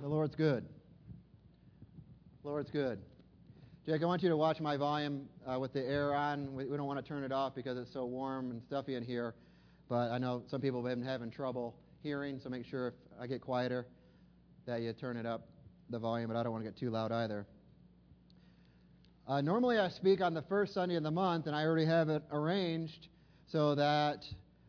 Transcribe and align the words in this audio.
The 0.00 0.08
Lord's 0.08 0.34
good. 0.34 0.64
The 2.42 2.48
Lord's 2.48 2.70
good. 2.70 3.00
Jake, 3.84 4.02
I 4.02 4.06
want 4.06 4.22
you 4.22 4.30
to 4.30 4.36
watch 4.36 4.58
my 4.58 4.78
volume 4.78 5.28
uh, 5.46 5.58
with 5.58 5.74
the 5.74 5.84
air 5.84 6.14
on. 6.14 6.54
We, 6.54 6.64
we 6.64 6.78
don't 6.78 6.86
want 6.86 6.98
to 6.98 7.06
turn 7.06 7.22
it 7.22 7.32
off 7.32 7.54
because 7.54 7.76
it's 7.76 7.92
so 7.92 8.06
warm 8.06 8.50
and 8.50 8.62
stuffy 8.62 8.94
in 8.94 9.02
here. 9.02 9.34
But 9.90 10.10
I 10.10 10.16
know 10.16 10.42
some 10.48 10.62
people 10.62 10.82
have 10.82 10.96
been 10.96 11.06
having 11.06 11.30
trouble 11.30 11.76
hearing, 12.02 12.40
so 12.42 12.48
make 12.48 12.64
sure 12.64 12.88
if 12.88 12.94
I 13.20 13.26
get 13.26 13.42
quieter 13.42 13.86
that 14.64 14.80
you 14.80 14.90
turn 14.94 15.18
it 15.18 15.26
up, 15.26 15.48
the 15.90 15.98
volume, 15.98 16.28
but 16.28 16.36
I 16.38 16.44
don't 16.44 16.52
want 16.52 16.64
to 16.64 16.70
get 16.70 16.78
too 16.78 16.88
loud 16.88 17.12
either. 17.12 17.46
Uh, 19.28 19.42
normally 19.42 19.78
I 19.78 19.90
speak 19.90 20.22
on 20.22 20.32
the 20.32 20.42
first 20.42 20.72
Sunday 20.72 20.94
of 20.94 21.02
the 21.02 21.10
month, 21.10 21.46
and 21.46 21.54
I 21.54 21.64
already 21.64 21.84
have 21.84 22.08
it 22.08 22.22
arranged 22.32 23.08
so 23.48 23.74
that 23.74 24.24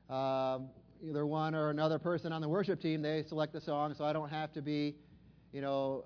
uh, 0.09 0.59
either 1.01 1.25
one 1.25 1.55
or 1.55 1.69
another 1.69 1.99
person 1.99 2.33
on 2.33 2.41
the 2.41 2.49
worship 2.49 2.81
team, 2.81 3.01
they 3.01 3.23
select 3.29 3.53
the 3.53 3.61
song, 3.61 3.93
so 3.97 4.03
I 4.03 4.11
don't 4.11 4.29
have 4.29 4.51
to 4.53 4.61
be, 4.61 4.95
you 5.51 5.61
know, 5.61 6.05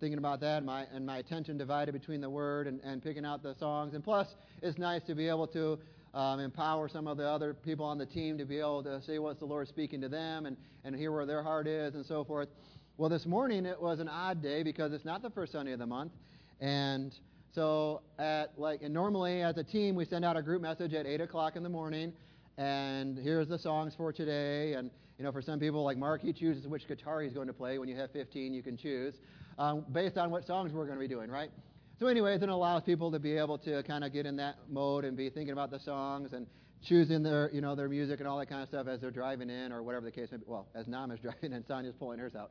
thinking 0.00 0.18
about 0.18 0.40
that 0.40 0.58
and 0.58 0.66
my, 0.66 0.84
and 0.92 1.06
my 1.06 1.18
attention 1.18 1.56
divided 1.56 1.92
between 1.92 2.20
the 2.20 2.28
Word 2.28 2.66
and, 2.66 2.80
and 2.82 3.02
picking 3.02 3.24
out 3.24 3.42
the 3.42 3.54
songs. 3.54 3.94
And 3.94 4.02
plus, 4.02 4.26
it's 4.60 4.78
nice 4.78 5.02
to 5.04 5.14
be 5.14 5.28
able 5.28 5.46
to 5.48 5.78
um, 6.14 6.40
empower 6.40 6.88
some 6.88 7.06
of 7.06 7.16
the 7.16 7.26
other 7.26 7.54
people 7.54 7.86
on 7.86 7.98
the 7.98 8.06
team 8.06 8.36
to 8.38 8.44
be 8.44 8.58
able 8.58 8.82
to 8.82 9.00
say 9.02 9.18
what's 9.18 9.38
the 9.38 9.44
Lord 9.44 9.68
speaking 9.68 10.00
to 10.00 10.08
them 10.08 10.46
and, 10.46 10.56
and 10.84 10.96
hear 10.96 11.12
where 11.12 11.24
their 11.24 11.42
heart 11.42 11.66
is 11.66 11.94
and 11.94 12.04
so 12.04 12.24
forth. 12.24 12.48
Well, 12.96 13.08
this 13.08 13.26
morning 13.26 13.64
it 13.64 13.80
was 13.80 14.00
an 14.00 14.08
odd 14.08 14.42
day 14.42 14.62
because 14.62 14.92
it's 14.92 15.04
not 15.04 15.22
the 15.22 15.30
first 15.30 15.52
Sunday 15.52 15.72
of 15.72 15.78
the 15.78 15.86
month. 15.86 16.12
And 16.60 17.14
so, 17.54 18.02
at 18.18 18.58
like, 18.58 18.82
and 18.82 18.92
normally 18.92 19.42
as 19.42 19.56
a 19.56 19.64
team, 19.64 19.94
we 19.94 20.04
send 20.04 20.24
out 20.24 20.36
a 20.36 20.42
group 20.42 20.62
message 20.62 20.94
at 20.94 21.06
8 21.06 21.20
o'clock 21.20 21.56
in 21.56 21.62
the 21.62 21.68
morning 21.68 22.12
and 22.58 23.16
here's 23.18 23.48
the 23.48 23.58
songs 23.58 23.94
for 23.96 24.12
today. 24.12 24.74
And, 24.74 24.90
you 25.18 25.24
know, 25.24 25.32
for 25.32 25.42
some 25.42 25.58
people, 25.58 25.84
like 25.84 25.98
Mark, 25.98 26.22
he 26.22 26.32
chooses 26.32 26.66
which 26.66 26.86
guitar 26.88 27.22
he's 27.22 27.32
going 27.32 27.46
to 27.46 27.52
play. 27.52 27.78
When 27.78 27.88
you 27.88 27.96
have 27.96 28.10
15, 28.12 28.54
you 28.54 28.62
can 28.62 28.76
choose 28.76 29.14
um, 29.58 29.84
based 29.92 30.16
on 30.16 30.30
what 30.30 30.46
songs 30.46 30.72
we're 30.72 30.86
going 30.86 30.98
to 30.98 31.00
be 31.00 31.08
doing, 31.08 31.30
right? 31.30 31.50
So, 31.98 32.06
anyways, 32.06 32.42
it 32.42 32.48
allows 32.48 32.82
people 32.82 33.12
to 33.12 33.18
be 33.18 33.36
able 33.36 33.58
to 33.58 33.82
kind 33.84 34.02
of 34.02 34.12
get 34.12 34.26
in 34.26 34.36
that 34.36 34.56
mode 34.68 35.04
and 35.04 35.16
be 35.16 35.30
thinking 35.30 35.52
about 35.52 35.70
the 35.70 35.78
songs 35.78 36.32
and 36.32 36.46
choosing 36.82 37.22
their, 37.22 37.50
you 37.52 37.60
know, 37.60 37.74
their 37.74 37.88
music 37.88 38.18
and 38.18 38.28
all 38.28 38.38
that 38.38 38.46
kind 38.46 38.62
of 38.62 38.68
stuff 38.68 38.88
as 38.88 39.00
they're 39.00 39.10
driving 39.10 39.50
in 39.50 39.72
or 39.72 39.82
whatever 39.82 40.04
the 40.04 40.10
case 40.10 40.30
may 40.32 40.38
be. 40.38 40.44
Well, 40.46 40.66
as 40.74 40.88
Nam 40.88 41.10
is 41.10 41.20
driving 41.22 41.52
and 41.52 41.64
Sonia's 41.66 41.94
pulling 41.98 42.18
hers 42.18 42.34
out. 42.34 42.50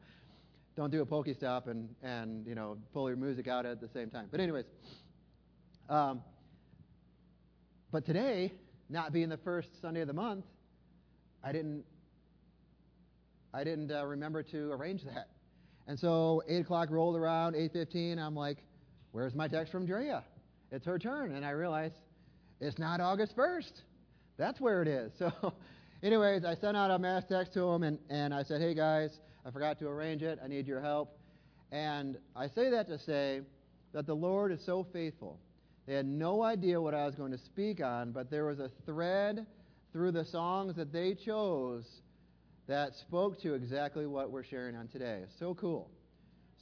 Don't 0.78 0.89
do 0.89 1.02
a 1.02 1.05
pokey 1.05 1.33
stop 1.33 1.67
and, 1.67 1.89
and 2.02 2.47
you 2.47 2.55
know, 2.55 2.78
pull 2.94 3.09
your 3.09 3.17
music 3.17 3.47
out 3.47 3.66
at 3.66 3.81
the 3.81 3.89
same 3.89 4.09
time. 4.09 4.28
But, 4.31 4.39
anyways, 4.39 4.66
um, 5.89 6.22
but 7.91 8.05
today, 8.05 8.53
not 8.89 9.11
being 9.11 9.28
the 9.28 9.38
first 9.38 9.67
Sunday 9.81 10.00
of 10.00 10.07
the 10.07 10.13
month, 10.13 10.45
I 11.44 11.52
didn't 11.52 11.83
I 13.53 13.63
didn't 13.63 13.91
uh, 13.91 14.05
remember 14.05 14.44
to 14.44 14.71
arrange 14.71 15.03
that. 15.03 15.30
And 15.88 15.99
so 15.99 16.44
8 16.47 16.61
o'clock 16.61 16.89
rolled 16.89 17.16
around, 17.16 17.55
8.15, 17.55 18.17
I'm 18.17 18.35
like, 18.35 18.57
where's 19.11 19.35
my 19.35 19.47
text 19.47 19.71
from 19.71 19.85
Drea? 19.85 20.23
It's 20.71 20.85
her 20.85 20.97
turn. 20.97 21.33
And 21.33 21.45
I 21.45 21.52
realized 21.52 21.95
it's 22.59 22.79
not 22.79 23.02
August 23.02 23.35
1st. 23.35 23.73
That's 24.38 24.59
where 24.61 24.81
it 24.81 24.88
is. 24.88 25.11
So 25.19 25.53
anyways, 26.03 26.45
I 26.45 26.55
sent 26.55 26.75
out 26.75 26.89
a 26.89 26.97
mass 26.97 27.23
text 27.29 27.53
to 27.53 27.59
them, 27.61 27.83
and, 27.83 27.99
and 28.09 28.33
I 28.33 28.41
said, 28.41 28.59
hey, 28.59 28.73
guys, 28.73 29.19
I 29.45 29.52
forgot 29.52 29.77
to 29.79 29.88
arrange 29.88 30.23
it. 30.23 30.39
I 30.44 30.47
need 30.47 30.66
your 30.66 30.81
help. 30.81 31.17
And 31.72 32.17
I 32.35 32.47
say 32.47 32.69
that 32.72 32.88
to 32.88 32.97
say 32.97 33.41
that 33.94 34.07
the 34.07 34.16
Lord 34.16 34.52
is 34.52 34.66
so 34.66 34.85
faithful 34.91 35.39
they 35.88 35.95
had 35.95 36.05
no 36.05 36.44
idea 36.44 36.79
what 36.79 36.94
I 36.94 37.05
was 37.05 37.16
going 37.16 37.31
to 37.31 37.38
speak 37.38 37.83
on, 37.83 38.11
but 38.11 38.29
there 38.29 38.45
was 38.45 38.59
a 38.59 38.69
thread 38.85 39.45
through 39.91 40.11
the 40.11 40.23
songs 40.23 40.75
that 40.75 40.94
they 40.94 41.16
chose 41.16 41.85
that 42.72 42.95
spoke 42.95 43.38
to 43.41 43.53
exactly 43.53 44.08
what 44.08 44.31
we're 44.31 44.45
sharing 44.45 44.77
on 44.77 44.88
today. 44.88 45.23
So 45.38 45.53
cool. 45.55 45.91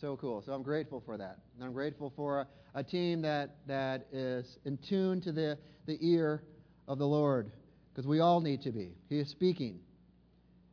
So 0.01 0.17
cool. 0.17 0.41
So 0.43 0.53
I'm 0.53 0.63
grateful 0.63 1.03
for 1.05 1.17
that. 1.17 1.37
And 1.55 1.63
I'm 1.63 1.71
grateful 1.71 2.11
for 2.15 2.41
a, 2.41 2.47
a 2.73 2.83
team 2.83 3.21
that, 3.21 3.57
that 3.67 4.07
is 4.11 4.57
in 4.65 4.79
tune 4.89 5.21
to 5.21 5.31
the, 5.31 5.55
the 5.85 5.99
ear 6.01 6.41
of 6.87 6.97
the 6.97 7.05
Lord, 7.05 7.51
because 7.93 8.07
we 8.07 8.21
all 8.21 8.41
need 8.41 8.63
to 8.63 8.71
be. 8.71 8.95
He 9.07 9.19
is 9.19 9.29
speaking. 9.29 9.81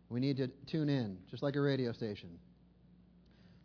We 0.09 0.21
need 0.21 0.39
to 0.39 0.49
tune 0.71 0.89
in, 0.89 1.19
just 1.31 1.43
like 1.43 1.55
a 1.55 1.61
radio 1.61 1.93
station. 1.93 2.31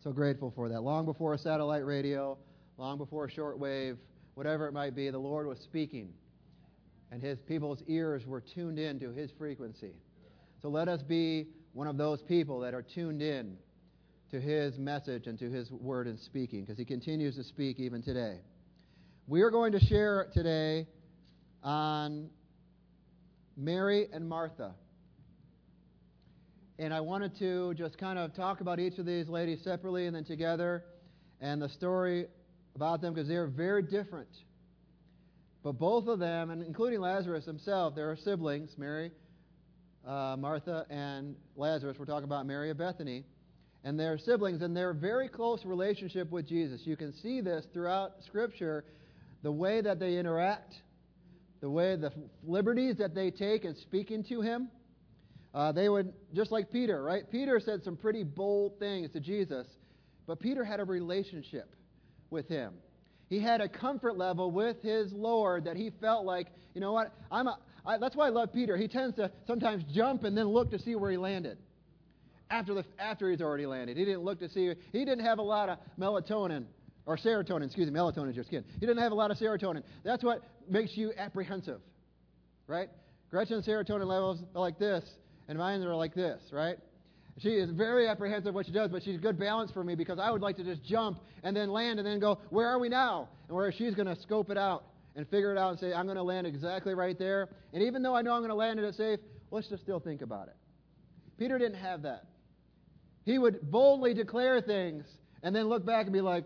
So 0.03 0.12
grateful 0.12 0.51
for 0.53 0.68
that. 0.68 0.81
Long 0.81 1.06
before 1.06 1.35
a 1.35 1.38
satellite 1.38 1.85
radio, 1.85 2.38
long 2.78 2.97
before 2.97 3.25
a 3.25 3.31
shortwave, 3.31 3.95
whatever 4.34 4.68
it 4.68 4.74
might 4.74 4.94
be, 4.94 5.09
the 5.09 5.19
Lord 5.19 5.47
was 5.47 5.59
speaking. 5.59 6.09
And 7.12 7.22
his 7.22 7.40
people's 7.40 7.81
ears 7.88 8.25
were 8.25 8.41
tuned 8.41 8.78
in 8.78 9.00
to 9.00 9.12
his 9.12 9.31
frequency. 9.38 9.94
So 10.62 10.68
let 10.68 10.90
us 10.90 11.01
be 11.01 11.47
one 11.73 11.87
of 11.87 11.97
those 11.97 12.21
people 12.21 12.59
that 12.61 12.73
are 12.73 12.81
tuned 12.81 13.21
in 13.21 13.57
to 14.31 14.39
his 14.39 14.77
message 14.77 15.27
and 15.27 15.37
to 15.39 15.49
his 15.49 15.69
word 15.71 16.07
and 16.07 16.19
speaking, 16.19 16.61
because 16.61 16.77
he 16.77 16.85
continues 16.85 17.35
to 17.35 17.43
speak 17.43 17.79
even 17.79 18.01
today. 18.01 18.39
We 19.27 19.41
are 19.41 19.51
going 19.51 19.73
to 19.73 19.79
share 19.79 20.27
today 20.33 20.87
on 21.63 22.29
Mary 23.55 24.07
and 24.11 24.27
Martha. 24.27 24.73
And 26.79 26.93
I 26.93 27.01
wanted 27.01 27.37
to 27.39 27.73
just 27.75 27.97
kind 27.97 28.17
of 28.17 28.33
talk 28.35 28.61
about 28.61 28.79
each 28.79 28.97
of 28.97 29.05
these 29.05 29.27
ladies 29.27 29.59
separately 29.63 30.07
and 30.07 30.15
then 30.15 30.23
together, 30.23 30.83
and 31.39 31.61
the 31.61 31.69
story 31.69 32.25
about 32.75 33.01
them 33.01 33.13
because 33.13 33.27
they 33.27 33.35
are 33.35 33.47
very 33.47 33.83
different. 33.83 34.29
But 35.63 35.73
both 35.73 36.07
of 36.07 36.17
them, 36.17 36.49
and 36.49 36.63
including 36.63 37.01
Lazarus 37.01 37.45
himself, 37.45 37.93
they 37.95 38.01
are 38.01 38.15
siblings, 38.15 38.71
Mary, 38.77 39.11
uh, 40.07 40.35
Martha, 40.38 40.85
and 40.89 41.35
Lazarus. 41.56 41.97
We're 42.00 42.06
talking 42.06 42.25
about 42.25 42.45
Mary 42.45 42.69
of 42.69 42.78
Bethany. 42.78 43.23
And 43.84 44.00
they're 44.00 44.19
siblings, 44.19 44.62
and 44.62 44.78
they're 44.78 44.94
very 44.94 45.28
close 45.28 45.66
relationship 45.66 46.29
with 46.31 46.47
Jesus. 46.47 46.81
You 46.85 46.95
can 46.95 47.13
see 47.13 47.41
this 47.41 47.66
throughout 47.73 48.12
Scripture, 48.25 48.85
the 49.41 49.51
way 49.51 49.81
that 49.81 50.00
they 50.00 50.17
interact, 50.17 50.75
the 51.62 51.69
way, 51.69 51.95
the 51.95 52.12
liberties 52.44 52.97
that 52.97 53.16
they 53.16 53.31
take 53.31 53.66
in 53.66 53.75
speaking 53.75 54.23
to 54.25 54.41
him. 54.41 54.69
Uh, 55.53 55.72
they 55.72 55.89
would, 55.89 56.13
just 56.33 56.51
like 56.51 56.72
Peter, 56.72 57.01
right? 57.03 57.23
Peter 57.31 57.59
said 57.59 57.83
some 57.83 57.97
pretty 57.97 58.23
bold 58.23 58.78
things 58.78 59.09
to 59.12 59.19
Jesus, 59.19 59.68
but 60.28 60.39
Peter 60.39 60.63
had 60.63 60.79
a 60.79 60.85
relationship 60.85 61.75
with 62.29 62.47
him. 62.47 62.73
He 63.29 63.39
had 63.39 63.62
a 63.62 63.68
comfort 63.68 64.18
level 64.18 64.51
with 64.51 64.81
his 64.81 65.12
Lord 65.12 65.66
that 65.66 65.75
he 65.75 65.91
felt 66.01 66.25
like, 66.25 66.47
you 66.75 66.81
know 66.81 66.94
what, 66.94 67.13
I'm 67.31 67.47
a, 67.47 67.57
I, 67.86 67.97
that's 67.97 68.16
why 68.16 68.28
I 68.28 68.30
love 68.30 68.53
Peter. 68.53 68.78
He 68.78 68.88
tends 68.88 69.16
to 69.16 69.31
sometimes 69.47 69.84
jump 69.94 70.24
and 70.24 70.38
then 70.38 70.47
look 70.47 70.72
to 70.72 70.80
see 70.80 70.96
where 70.96 71.12
he 71.12 71.18
landed. 71.18 71.58
After, 72.50 72.74
the, 72.74 72.84
after 73.00 73.31
he's 73.31 73.42
already 73.42 73.66
landed. 73.66 73.96
He 73.96 74.03
didn't 74.03 74.24
look 74.24 74.40
to 74.40 74.50
see, 74.50 74.74
he 74.92 75.06
didn't 75.06 75.25
have 75.25 75.40
a 75.40 75.44
lot 75.44 75.69
of 75.69 75.78
melatonin, 75.97 76.66
or 77.06 77.18
serotonin, 77.18 77.66
excuse 77.66 77.90
me, 77.90 77.97
melatonin 77.97 78.30
is 78.30 78.36
your 78.36 78.44
skin. 78.44 78.66
He 78.80 78.86
didn't 78.86 79.02
have 79.02 79.14
a 79.14 79.16
lot 79.16 79.31
of 79.31 79.38
serotonin. 79.38 79.84
That's 80.03 80.24
what 80.24 80.42
makes 80.69 80.97
you 80.97 81.14
apprehensive, 81.18 81.80
right? 82.68 82.90
Gretchen's 83.30 83.66
serotonin 83.66 84.06
levels 84.06 84.40
are 84.53 84.62
like 84.62 84.78
this, 84.78 85.03
and 85.48 85.58
mine 85.58 85.81
are 85.81 85.96
like 85.96 86.13
this, 86.13 86.42
right? 86.52 86.78
She 87.40 87.50
is 87.52 87.72
very 87.72 88.08
apprehensive 88.08 88.53
what 88.53 88.66
she 88.66 88.74
does, 88.74 88.92
but 88.92 89.02
she's 89.03 89.18
good 89.18 89.40
balance 89.40 89.72
for 89.72 89.84
me 89.84 89.96
because 89.96 90.19
I 90.19 90.30
would 90.30 90.42
like 90.42 90.58
to 90.58 90.63
just 90.63 90.84
jump 90.84 91.19
and 91.44 91.56
then 91.56 91.69
land 91.69 92.00
and 92.00 92.06
then 92.06 92.19
go, 92.19 92.40
where 92.50 92.68
are 92.68 92.78
we 92.78 92.90
now? 92.90 93.30
And 93.48 93.56
where 93.56 93.72
she's 93.72 93.96
going 93.96 94.08
to 94.13 94.22
scope 94.22 94.50
it 94.50 94.58
out 94.58 94.84
and 95.16 95.27
figure 95.27 95.51
it 95.51 95.57
out 95.57 95.72
and 95.72 95.79
say, 95.79 95.94
I'm 95.94 96.05
going 96.05 96.17
to 96.17 96.23
land 96.23 96.47
exactly 96.47 96.94
right 96.94 97.17
there. 97.17 97.49
And 97.73 97.83
even 97.83 98.01
though 98.01 98.16
I 98.16 98.22
know 98.22 98.33
I'm 98.33 98.41
going 98.41 98.49
to 98.49 98.55
land 98.55 98.79
it 98.79 98.95
safe, 98.95 99.19
let's 99.51 99.67
just 99.67 99.83
still 99.83 99.99
think 99.99 100.22
about 100.22 100.47
it. 100.47 100.55
Peter 101.38 101.57
didn't 101.57 101.79
have 101.79 102.03
that. 102.03 102.25
He 103.23 103.38
would 103.38 103.69
boldly 103.69 104.13
declare 104.13 104.61
things 104.61 105.05
and 105.44 105.55
then 105.55 105.66
look 105.66 105.85
back 105.85 106.05
and 106.05 106.13
be 106.13 106.21
like, 106.21 106.45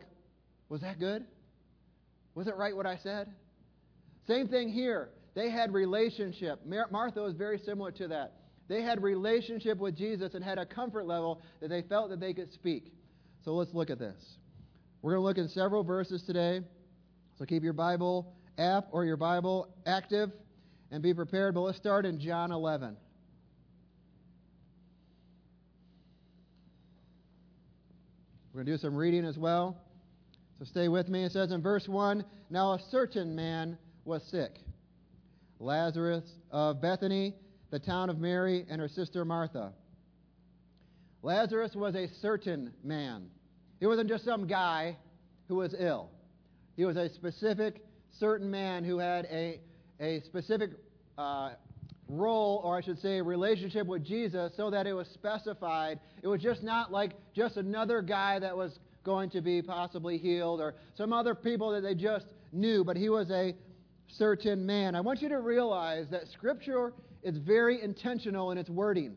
was 0.69 0.81
that 0.81 0.99
good? 0.99 1.25
Was 2.33 2.47
it 2.47 2.55
right 2.55 2.75
what 2.75 2.85
I 2.85 2.97
said? 2.97 3.31
Same 4.27 4.47
thing 4.47 4.69
here. 4.69 5.09
They 5.35 5.49
had 5.49 5.73
relationship. 5.73 6.61
Martha 6.65 7.21
was 7.21 7.33
very 7.35 7.59
similar 7.59 7.91
to 7.91 8.07
that. 8.07 8.33
They 8.67 8.81
had 8.81 9.03
relationship 9.03 9.77
with 9.77 9.95
Jesus 9.95 10.33
and 10.33 10.43
had 10.43 10.57
a 10.57 10.65
comfort 10.65 11.05
level 11.05 11.41
that 11.61 11.69
they 11.69 11.83
felt 11.83 12.09
that 12.09 12.19
they 12.19 12.33
could 12.33 12.51
speak. 12.51 12.91
So 13.43 13.53
let's 13.53 13.73
look 13.73 13.89
at 13.89 13.99
this. 13.99 14.15
We're 15.01 15.11
going 15.11 15.21
to 15.21 15.27
look 15.27 15.37
in 15.37 15.49
several 15.49 15.83
verses 15.83 16.23
today. 16.25 16.61
So 17.37 17.45
keep 17.45 17.63
your 17.63 17.73
Bible 17.73 18.33
app 18.57 18.87
or 18.91 19.05
your 19.05 19.17
Bible 19.17 19.69
active 19.85 20.31
and 20.91 21.01
be 21.01 21.13
prepared. 21.13 21.53
But 21.53 21.61
let's 21.61 21.77
start 21.77 22.05
in 22.05 22.19
John 22.19 22.51
11. 22.51 22.95
We're 28.53 28.63
going 28.63 28.65
to 28.67 28.71
do 28.73 28.77
some 28.77 28.95
reading 28.95 29.25
as 29.25 29.37
well. 29.37 29.77
So 30.59 30.65
stay 30.65 30.87
with 30.87 31.09
me. 31.09 31.25
It 31.25 31.33
says 31.33 31.51
in 31.51 31.61
verse 31.61 31.87
1 31.87 32.23
Now 32.49 32.73
a 32.73 32.79
certain 32.89 33.35
man 33.35 33.77
was 34.05 34.23
sick, 34.31 34.51
Lazarus 35.59 36.23
of 36.51 36.81
Bethany 36.81 37.35
the 37.75 37.79
town 37.79 38.09
of 38.09 38.19
Mary 38.19 38.65
and 38.69 38.79
her 38.79 38.87
sister 38.87 39.25
Martha. 39.25 39.73
Lazarus 41.21 41.75
was 41.75 41.95
a 41.95 42.07
certain 42.21 42.71
man. 42.85 43.27
He 43.79 43.85
wasn't 43.85 44.09
just 44.09 44.23
some 44.23 44.47
guy 44.47 44.97
who 45.49 45.55
was 45.55 45.75
ill. 45.77 46.09
He 46.77 46.85
was 46.85 46.97
a 46.97 47.09
specific, 47.09 47.84
certain 48.19 48.49
man 48.49 48.83
who 48.83 48.97
had 48.97 49.25
a, 49.25 49.59
a 49.99 50.21
specific 50.21 50.71
uh, 51.17 51.51
role, 52.07 52.61
or 52.63 52.77
I 52.77 52.81
should 52.81 52.99
say, 52.99 53.21
relationship 53.21 53.87
with 53.87 54.05
Jesus 54.05 54.53
so 54.55 54.69
that 54.69 54.87
it 54.87 54.93
was 54.93 55.07
specified. 55.07 55.99
It 56.21 56.27
was 56.27 56.41
just 56.41 56.63
not 56.63 56.91
like 56.91 57.11
just 57.33 57.57
another 57.57 58.01
guy 58.01 58.39
that 58.39 58.55
was 58.55 58.79
going 59.03 59.29
to 59.31 59.41
be 59.41 59.61
possibly 59.61 60.17
healed 60.17 60.59
or 60.59 60.75
some 60.97 61.13
other 61.13 61.35
people 61.35 61.71
that 61.71 61.81
they 61.81 61.95
just 61.95 62.25
knew, 62.51 62.83
but 62.83 62.97
he 62.97 63.09
was 63.09 63.29
a 63.31 63.55
certain 64.07 64.65
man. 64.65 64.95
I 64.95 65.01
want 65.01 65.21
you 65.21 65.29
to 65.29 65.39
realize 65.39 66.05
that 66.11 66.27
Scripture 66.33 66.93
is 67.23 67.37
very 67.37 67.81
intentional 67.81 68.51
in 68.51 68.57
its 68.57 68.69
wording. 68.69 69.15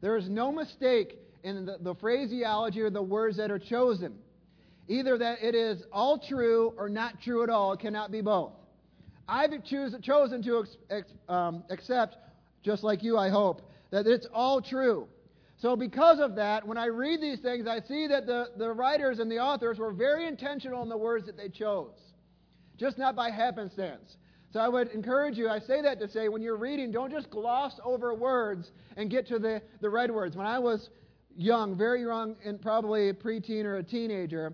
There 0.00 0.16
is 0.16 0.28
no 0.28 0.52
mistake 0.52 1.18
in 1.42 1.64
the, 1.64 1.78
the 1.80 1.94
phraseology 1.94 2.80
or 2.80 2.90
the 2.90 3.02
words 3.02 3.36
that 3.36 3.50
are 3.50 3.58
chosen. 3.58 4.14
Either 4.88 5.16
that 5.18 5.42
it 5.42 5.54
is 5.54 5.82
all 5.92 6.18
true 6.18 6.74
or 6.76 6.88
not 6.88 7.20
true 7.22 7.42
at 7.42 7.50
all. 7.50 7.72
It 7.72 7.80
cannot 7.80 8.10
be 8.10 8.20
both. 8.20 8.52
I've 9.26 9.64
choose, 9.64 9.94
chosen 10.02 10.42
to 10.42 10.60
ex, 10.60 10.76
ex, 10.90 11.12
um, 11.28 11.64
accept, 11.70 12.16
just 12.62 12.84
like 12.84 13.02
you, 13.02 13.16
I 13.16 13.30
hope, 13.30 13.62
that 13.90 14.06
it's 14.06 14.26
all 14.32 14.60
true. 14.60 15.08
So, 15.56 15.76
because 15.76 16.18
of 16.20 16.34
that, 16.34 16.66
when 16.66 16.76
I 16.76 16.86
read 16.86 17.22
these 17.22 17.40
things, 17.40 17.66
I 17.66 17.80
see 17.80 18.06
that 18.08 18.26
the, 18.26 18.50
the 18.58 18.70
writers 18.70 19.20
and 19.20 19.30
the 19.30 19.38
authors 19.38 19.78
were 19.78 19.92
very 19.92 20.26
intentional 20.26 20.82
in 20.82 20.88
the 20.88 20.96
words 20.96 21.26
that 21.26 21.36
they 21.36 21.48
chose, 21.48 21.94
just 22.76 22.98
not 22.98 23.16
by 23.16 23.30
happenstance. 23.30 24.16
So, 24.52 24.60
I 24.60 24.68
would 24.68 24.88
encourage 24.88 25.38
you, 25.38 25.48
I 25.48 25.60
say 25.60 25.80
that 25.80 25.98
to 26.00 26.08
say, 26.10 26.28
when 26.28 26.42
you're 26.42 26.58
reading, 26.58 26.92
don't 26.92 27.10
just 27.10 27.30
gloss 27.30 27.80
over 27.82 28.12
words 28.12 28.72
and 28.96 29.08
get 29.08 29.26
to 29.28 29.38
the, 29.38 29.62
the 29.80 29.88
right 29.88 30.12
words. 30.12 30.36
When 30.36 30.46
I 30.46 30.58
was 30.58 30.90
young, 31.36 31.78
very 31.78 32.02
young, 32.02 32.36
and 32.44 32.60
probably 32.60 33.08
a 33.08 33.14
preteen 33.14 33.64
or 33.64 33.76
a 33.76 33.82
teenager, 33.82 34.52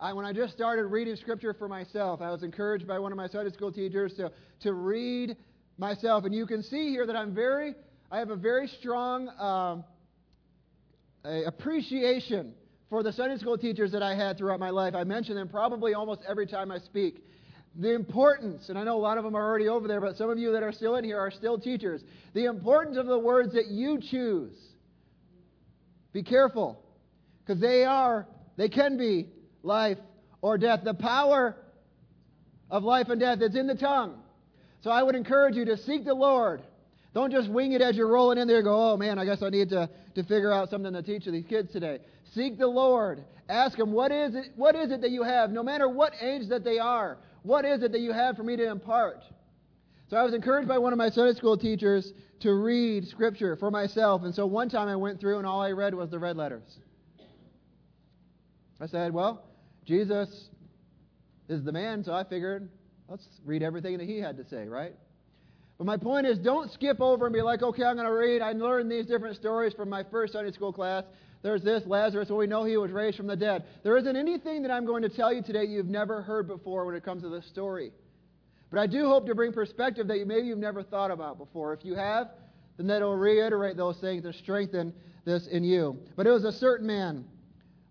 I, 0.00 0.12
when 0.12 0.24
I 0.24 0.32
just 0.32 0.52
started 0.52 0.86
reading 0.86 1.16
Scripture 1.16 1.52
for 1.54 1.66
myself, 1.66 2.20
I 2.20 2.30
was 2.30 2.44
encouraged 2.44 2.86
by 2.86 3.00
one 3.00 3.10
of 3.10 3.18
my 3.18 3.26
Sunday 3.26 3.50
school 3.50 3.72
teachers 3.72 4.14
to, 4.14 4.30
to 4.60 4.72
read 4.72 5.36
myself. 5.76 6.24
And 6.24 6.32
you 6.32 6.46
can 6.46 6.62
see 6.62 6.90
here 6.90 7.04
that 7.04 7.16
I'm 7.16 7.34
very, 7.34 7.74
I 8.10 8.18
have 8.18 8.30
a 8.30 8.36
very 8.36 8.68
strong 8.78 9.28
um, 9.40 9.84
a 11.24 11.44
appreciation 11.46 12.54
for 12.88 13.02
the 13.02 13.12
Sunday 13.12 13.38
school 13.38 13.58
teachers 13.58 13.90
that 13.90 14.02
I 14.02 14.14
had 14.14 14.38
throughout 14.38 14.60
my 14.60 14.70
life. 14.70 14.94
I 14.94 15.02
mention 15.02 15.34
them 15.34 15.48
probably 15.48 15.94
almost 15.94 16.20
every 16.28 16.46
time 16.46 16.70
I 16.70 16.78
speak. 16.78 17.24
The 17.74 17.92
importance, 17.92 18.68
and 18.68 18.78
I 18.78 18.84
know 18.84 18.96
a 18.96 18.98
lot 19.00 19.18
of 19.18 19.24
them 19.24 19.36
are 19.36 19.44
already 19.44 19.68
over 19.68 19.88
there, 19.88 20.00
but 20.00 20.16
some 20.16 20.30
of 20.30 20.38
you 20.38 20.52
that 20.52 20.62
are 20.62 20.72
still 20.72 20.94
in 20.94 21.04
here 21.04 21.18
are 21.18 21.30
still 21.30 21.58
teachers. 21.58 22.02
The 22.34 22.44
importance 22.44 22.96
of 22.96 23.06
the 23.06 23.18
words 23.18 23.52
that 23.54 23.66
you 23.66 24.00
choose. 24.00 24.56
Be 26.12 26.22
careful, 26.22 26.82
because 27.44 27.60
they 27.60 27.84
are, 27.84 28.26
they 28.56 28.68
can 28.68 28.96
be 28.96 29.28
life 29.62 29.98
or 30.40 30.58
death. 30.58 30.80
The 30.84 30.94
power 30.94 31.56
of 32.70 32.84
life 32.84 33.08
and 33.08 33.20
death 33.20 33.40
is 33.40 33.56
in 33.56 33.66
the 33.66 33.74
tongue. 33.74 34.20
So 34.82 34.90
I 34.90 35.02
would 35.02 35.14
encourage 35.14 35.56
you 35.56 35.64
to 35.66 35.76
seek 35.76 36.04
the 36.04 36.14
Lord. 36.14 36.62
Don't 37.14 37.32
just 37.32 37.48
wing 37.48 37.72
it 37.72 37.80
as 37.80 37.96
you're 37.96 38.08
rolling 38.08 38.38
in 38.38 38.46
there 38.46 38.58
and 38.58 38.64
go, 38.64 38.92
oh 38.92 38.96
man, 38.96 39.18
I 39.18 39.24
guess 39.24 39.42
I 39.42 39.48
need 39.48 39.70
to, 39.70 39.88
to 40.14 40.22
figure 40.22 40.52
out 40.52 40.70
something 40.70 40.92
to 40.92 41.02
teach 41.02 41.24
these 41.24 41.46
kids 41.48 41.72
today. 41.72 41.98
Seek 42.34 42.58
the 42.58 42.66
Lord. 42.66 43.24
Ask 43.48 43.78
Him, 43.78 43.92
what 43.92 44.12
is, 44.12 44.34
it, 44.34 44.52
what 44.56 44.74
is 44.76 44.92
it 44.92 45.00
that 45.00 45.10
you 45.10 45.22
have, 45.22 45.50
no 45.50 45.62
matter 45.62 45.88
what 45.88 46.12
age 46.20 46.48
that 46.50 46.64
they 46.64 46.78
are? 46.78 47.18
What 47.42 47.64
is 47.64 47.82
it 47.82 47.92
that 47.92 48.00
you 48.00 48.12
have 48.12 48.36
for 48.36 48.42
me 48.42 48.56
to 48.56 48.68
impart? 48.70 49.22
So 50.10 50.16
I 50.16 50.22
was 50.22 50.34
encouraged 50.34 50.68
by 50.68 50.78
one 50.78 50.92
of 50.92 50.98
my 50.98 51.10
Sunday 51.10 51.36
school 51.36 51.56
teachers 51.56 52.12
to 52.40 52.52
read 52.52 53.06
Scripture 53.08 53.56
for 53.56 53.70
myself. 53.70 54.22
And 54.22 54.34
so 54.34 54.46
one 54.46 54.68
time 54.68 54.88
I 54.88 54.96
went 54.96 55.18
through 55.18 55.38
and 55.38 55.46
all 55.46 55.60
I 55.60 55.72
read 55.72 55.94
was 55.94 56.10
the 56.10 56.18
red 56.18 56.36
letters. 56.36 56.78
I 58.80 58.86
said, 58.86 59.12
well, 59.12 59.44
Jesus 59.88 60.50
is 61.48 61.64
the 61.64 61.72
man, 61.72 62.04
so 62.04 62.12
I 62.12 62.22
figured 62.22 62.68
let's 63.08 63.26
read 63.46 63.62
everything 63.62 63.96
that 63.96 64.06
he 64.06 64.18
had 64.18 64.36
to 64.36 64.44
say, 64.46 64.68
right? 64.68 64.92
But 65.78 65.86
my 65.86 65.96
point 65.96 66.26
is, 66.26 66.38
don't 66.38 66.70
skip 66.70 67.00
over 67.00 67.24
and 67.24 67.32
be 67.32 67.40
like, 67.40 67.62
okay, 67.62 67.84
I'm 67.84 67.96
going 67.96 68.06
to 68.06 68.12
read. 68.12 68.42
I 68.42 68.52
learned 68.52 68.92
these 68.92 69.06
different 69.06 69.36
stories 69.36 69.72
from 69.72 69.88
my 69.88 70.04
first 70.10 70.34
Sunday 70.34 70.52
school 70.52 70.74
class. 70.74 71.04
There's 71.40 71.62
this, 71.62 71.86
Lazarus, 71.86 72.28
well, 72.28 72.36
we 72.36 72.46
know 72.46 72.64
he 72.64 72.76
was 72.76 72.90
raised 72.90 73.16
from 73.16 73.28
the 73.28 73.36
dead. 73.36 73.64
There 73.82 73.96
isn't 73.96 74.14
anything 74.14 74.60
that 74.60 74.70
I'm 74.70 74.84
going 74.84 75.02
to 75.04 75.08
tell 75.08 75.32
you 75.32 75.40
today 75.40 75.64
you've 75.64 75.86
never 75.86 76.20
heard 76.20 76.48
before 76.48 76.84
when 76.84 76.94
it 76.94 77.02
comes 77.02 77.22
to 77.22 77.30
this 77.30 77.46
story. 77.46 77.90
But 78.70 78.80
I 78.80 78.86
do 78.86 79.06
hope 79.06 79.24
to 79.26 79.34
bring 79.34 79.54
perspective 79.54 80.06
that 80.08 80.26
maybe 80.26 80.48
you've 80.48 80.58
never 80.58 80.82
thought 80.82 81.10
about 81.10 81.38
before. 81.38 81.72
If 81.72 81.82
you 81.82 81.94
have, 81.94 82.28
then 82.76 82.88
that'll 82.88 83.16
reiterate 83.16 83.78
those 83.78 83.96
things 83.98 84.26
and 84.26 84.34
strengthen 84.34 84.92
this 85.24 85.46
in 85.46 85.64
you. 85.64 85.96
But 86.14 86.26
it 86.26 86.30
was 86.30 86.44
a 86.44 86.52
certain 86.52 86.86
man 86.86 87.24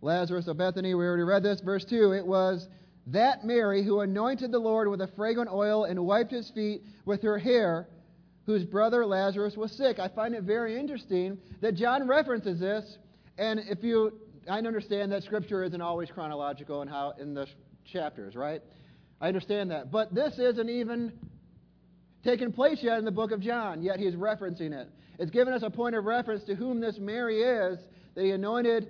Lazarus 0.01 0.47
of 0.47 0.57
Bethany, 0.57 0.93
we 0.93 1.05
already 1.05 1.23
read 1.23 1.43
this, 1.43 1.61
verse 1.61 1.83
2. 1.85 2.13
It 2.13 2.25
was 2.25 2.67
that 3.07 3.45
Mary 3.45 3.83
who 3.83 4.01
anointed 4.01 4.51
the 4.51 4.59
Lord 4.59 4.89
with 4.89 5.01
a 5.01 5.07
fragrant 5.07 5.49
oil 5.51 5.85
and 5.85 6.05
wiped 6.05 6.31
his 6.31 6.51
feet 6.51 6.81
with 7.05 7.21
her 7.23 7.37
hair, 7.37 7.87
whose 8.45 8.63
brother 8.63 9.05
Lazarus 9.05 9.55
was 9.55 9.71
sick. 9.71 9.99
I 9.99 10.07
find 10.07 10.35
it 10.35 10.43
very 10.43 10.77
interesting 10.77 11.37
that 11.61 11.75
John 11.75 12.07
references 12.07 12.59
this, 12.59 12.97
and 13.37 13.59
if 13.67 13.83
you, 13.83 14.19
I 14.49 14.59
understand 14.59 15.11
that 15.11 15.23
Scripture 15.23 15.63
isn't 15.63 15.81
always 15.81 16.09
chronological 16.09 16.81
in 16.81 16.87
how 16.87 17.13
in 17.19 17.33
the 17.33 17.47
chapters, 17.85 18.35
right? 18.35 18.61
I 19.19 19.27
understand 19.29 19.71
that, 19.71 19.91
but 19.91 20.13
this 20.13 20.37
isn't 20.37 20.69
even 20.69 21.13
taken 22.23 22.51
place 22.51 22.79
yet 22.81 22.99
in 22.99 23.05
the 23.05 23.11
book 23.11 23.31
of 23.31 23.39
John, 23.39 23.81
yet 23.81 23.99
he's 23.99 24.13
referencing 24.13 24.73
it. 24.73 24.89
It's 25.17 25.31
given 25.31 25.53
us 25.53 25.63
a 25.63 25.69
point 25.69 25.95
of 25.95 26.05
reference 26.05 26.43
to 26.43 26.55
whom 26.55 26.79
this 26.79 26.99
Mary 26.99 27.41
is 27.41 27.79
that 28.15 28.23
he 28.23 28.31
anointed 28.31 28.89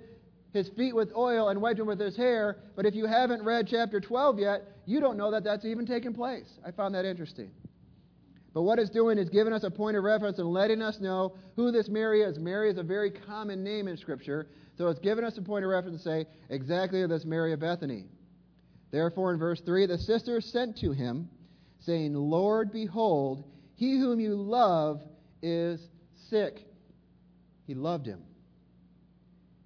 his 0.52 0.68
feet 0.70 0.94
with 0.94 1.12
oil 1.16 1.48
and 1.48 1.60
wiped 1.60 1.78
them 1.78 1.86
with 1.86 2.00
his 2.00 2.16
hair. 2.16 2.56
But 2.76 2.86
if 2.86 2.94
you 2.94 3.06
haven't 3.06 3.42
read 3.42 3.66
chapter 3.68 4.00
12 4.00 4.38
yet, 4.38 4.62
you 4.86 5.00
don't 5.00 5.16
know 5.16 5.30
that 5.30 5.44
that's 5.44 5.64
even 5.64 5.86
taken 5.86 6.14
place. 6.14 6.58
I 6.64 6.70
found 6.70 6.94
that 6.94 7.04
interesting. 7.04 7.50
But 8.54 8.62
what 8.62 8.78
it's 8.78 8.90
doing 8.90 9.18
is 9.18 9.28
giving 9.28 9.52
us 9.52 9.62
a 9.64 9.70
point 9.70 9.96
of 9.96 10.04
reference 10.04 10.38
and 10.38 10.48
letting 10.48 10.82
us 10.82 11.00
know 11.00 11.36
who 11.54 11.70
this 11.70 11.88
Mary 11.88 12.22
is. 12.22 12.38
Mary 12.38 12.70
is 12.70 12.78
a 12.78 12.82
very 12.82 13.10
common 13.10 13.62
name 13.62 13.88
in 13.88 13.96
Scripture. 13.96 14.48
So 14.76 14.88
it's 14.88 15.00
giving 15.00 15.24
us 15.24 15.36
a 15.36 15.42
point 15.42 15.64
of 15.64 15.70
reference 15.70 16.02
to 16.02 16.02
say 16.02 16.26
exactly 16.48 17.06
this 17.06 17.24
Mary 17.24 17.52
of 17.52 17.60
Bethany. 17.60 18.06
Therefore, 18.90 19.32
in 19.32 19.38
verse 19.38 19.60
3, 19.60 19.86
the 19.86 19.98
sisters 19.98 20.46
sent 20.46 20.78
to 20.78 20.92
him, 20.92 21.28
saying, 21.80 22.14
Lord, 22.14 22.72
behold, 22.72 23.44
he 23.76 23.98
whom 23.98 24.18
you 24.18 24.34
love 24.34 25.02
is 25.42 25.80
sick. 26.30 26.66
He 27.66 27.74
loved 27.74 28.06
him. 28.06 28.22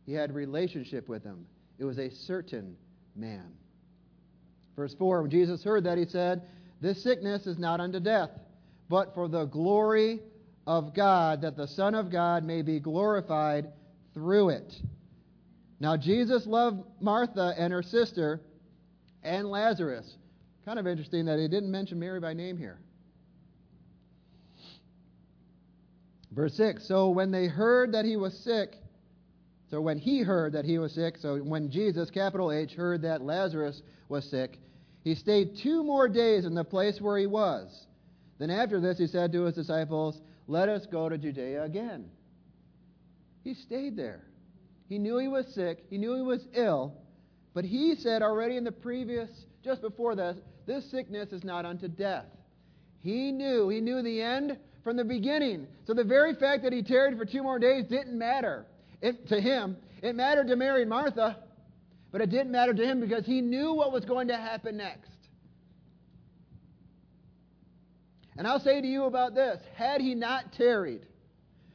He 0.06 0.12
had 0.12 0.34
relationship 0.34 1.08
with 1.08 1.22
him. 1.22 1.46
It 1.78 1.84
was 1.84 1.98
a 1.98 2.10
certain 2.10 2.76
man. 3.14 3.52
Verse 4.76 4.94
4 4.94 5.22
When 5.22 5.30
Jesus 5.30 5.62
heard 5.62 5.84
that, 5.84 5.98
he 5.98 6.06
said, 6.06 6.42
This 6.80 7.02
sickness 7.02 7.46
is 7.46 7.58
not 7.58 7.80
unto 7.80 8.00
death, 8.00 8.30
but 8.88 9.14
for 9.14 9.28
the 9.28 9.44
glory 9.44 10.20
of 10.66 10.94
God, 10.94 11.42
that 11.42 11.56
the 11.56 11.66
Son 11.66 11.94
of 11.94 12.10
God 12.10 12.44
may 12.44 12.62
be 12.62 12.80
glorified 12.80 13.68
through 14.14 14.50
it. 14.50 14.74
Now, 15.80 15.96
Jesus 15.96 16.46
loved 16.46 16.84
Martha 17.00 17.54
and 17.58 17.72
her 17.72 17.82
sister 17.82 18.40
and 19.22 19.50
Lazarus. 19.50 20.16
Kind 20.64 20.78
of 20.78 20.86
interesting 20.86 21.24
that 21.24 21.38
he 21.38 21.48
didn't 21.48 21.70
mention 21.70 21.98
Mary 21.98 22.20
by 22.20 22.34
name 22.34 22.56
here. 22.56 22.78
Verse 26.30 26.54
6 26.54 26.86
So 26.86 27.10
when 27.10 27.30
they 27.30 27.46
heard 27.46 27.92
that 27.92 28.04
he 28.04 28.16
was 28.16 28.36
sick, 28.38 28.76
so 29.72 29.80
when 29.80 29.96
he 29.96 30.20
heard 30.20 30.52
that 30.52 30.66
he 30.66 30.76
was 30.76 30.92
sick, 30.92 31.16
so 31.16 31.38
when 31.38 31.70
Jesus, 31.70 32.10
capital 32.10 32.52
H, 32.52 32.74
heard 32.74 33.00
that 33.02 33.22
Lazarus 33.22 33.80
was 34.10 34.28
sick, 34.28 34.58
he 35.02 35.14
stayed 35.14 35.56
two 35.62 35.82
more 35.82 36.08
days 36.08 36.44
in 36.44 36.54
the 36.54 36.62
place 36.62 37.00
where 37.00 37.16
he 37.16 37.26
was. 37.26 37.86
Then 38.38 38.50
after 38.50 38.82
this, 38.82 38.98
he 38.98 39.06
said 39.06 39.32
to 39.32 39.44
his 39.44 39.54
disciples, 39.54 40.20
Let 40.46 40.68
us 40.68 40.84
go 40.84 41.08
to 41.08 41.16
Judea 41.16 41.64
again. 41.64 42.10
He 43.44 43.54
stayed 43.54 43.96
there. 43.96 44.26
He 44.90 44.98
knew 44.98 45.16
he 45.16 45.28
was 45.28 45.46
sick, 45.54 45.86
he 45.88 45.96
knew 45.96 46.16
he 46.16 46.20
was 46.20 46.46
ill, 46.52 46.92
but 47.54 47.64
he 47.64 47.94
said 47.94 48.20
already 48.20 48.58
in 48.58 48.64
the 48.64 48.72
previous, 48.72 49.30
just 49.64 49.80
before 49.80 50.14
this, 50.14 50.36
this 50.66 50.90
sickness 50.90 51.32
is 51.32 51.44
not 51.44 51.64
unto 51.64 51.88
death. 51.88 52.26
He 53.00 53.32
knew, 53.32 53.70
he 53.70 53.80
knew 53.80 54.02
the 54.02 54.20
end 54.20 54.58
from 54.84 54.98
the 54.98 55.04
beginning. 55.04 55.66
So 55.86 55.94
the 55.94 56.04
very 56.04 56.34
fact 56.34 56.62
that 56.62 56.74
he 56.74 56.82
tarried 56.82 57.16
for 57.16 57.24
two 57.24 57.42
more 57.42 57.58
days 57.58 57.86
didn't 57.86 58.18
matter 58.18 58.66
it, 59.02 59.28
to 59.28 59.40
him. 59.40 59.76
It 60.02 60.14
mattered 60.14 60.48
to 60.48 60.56
Mary 60.56 60.82
and 60.82 60.90
Martha, 60.90 61.36
but 62.10 62.20
it 62.20 62.30
didn't 62.30 62.52
matter 62.52 62.72
to 62.72 62.84
him 62.84 63.00
because 63.00 63.26
he 63.26 63.40
knew 63.40 63.74
what 63.74 63.92
was 63.92 64.04
going 64.04 64.28
to 64.28 64.36
happen 64.36 64.76
next. 64.76 65.10
And 68.36 68.46
I'll 68.46 68.60
say 68.60 68.80
to 68.80 68.86
you 68.86 69.04
about 69.04 69.34
this 69.34 69.58
had 69.74 70.00
he 70.00 70.14
not 70.14 70.52
tarried 70.56 71.06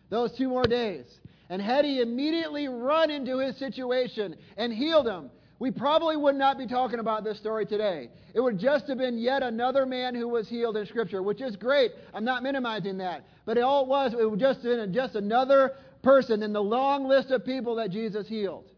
those 0.10 0.36
two 0.38 0.50
more 0.50 0.68
days, 0.68 1.06
and 1.50 1.62
had 1.62 1.86
he 1.86 2.02
immediately 2.02 2.68
run 2.68 3.12
into 3.12 3.40
his 3.40 3.58
situation 3.58 4.36
and 4.58 4.74
healed 4.74 5.08
him, 5.08 5.30
we 5.60 5.72
probably 5.72 6.16
would 6.16 6.36
not 6.36 6.58
be 6.58 6.68
talking 6.68 7.00
about 7.00 7.24
this 7.24 7.38
story 7.40 7.66
today. 7.66 8.10
It 8.34 8.40
would 8.42 8.60
just 8.60 8.88
have 8.88 9.00
been 9.00 9.18
yet 9.18 9.42
another 9.42 9.86
man 9.86 10.14
who 10.14 10.28
was 10.28 10.48
healed 10.48 10.78
in 10.78 10.86
Scripture, 10.86 11.24
which 11.24 11.42
is 11.42 11.56
great. 11.56 11.92
I'm 12.14 12.24
not 12.24 12.44
minimizing 12.44 13.00
that. 13.00 13.26
But 13.46 13.58
it 13.58 13.62
all 13.62 13.88
was, 13.88 14.14
it 14.14 14.30
would 14.30 14.40
just 14.40 14.62
been 14.62 14.94
just 14.94 15.16
another 15.16 15.74
person 16.02 16.44
in 16.44 16.54
the 16.54 16.62
long 16.62 17.08
list 17.08 17.32
of 17.32 17.46
people 17.46 17.76
that 17.76 17.92
Jesus 17.92 18.28
healed. 18.28 18.70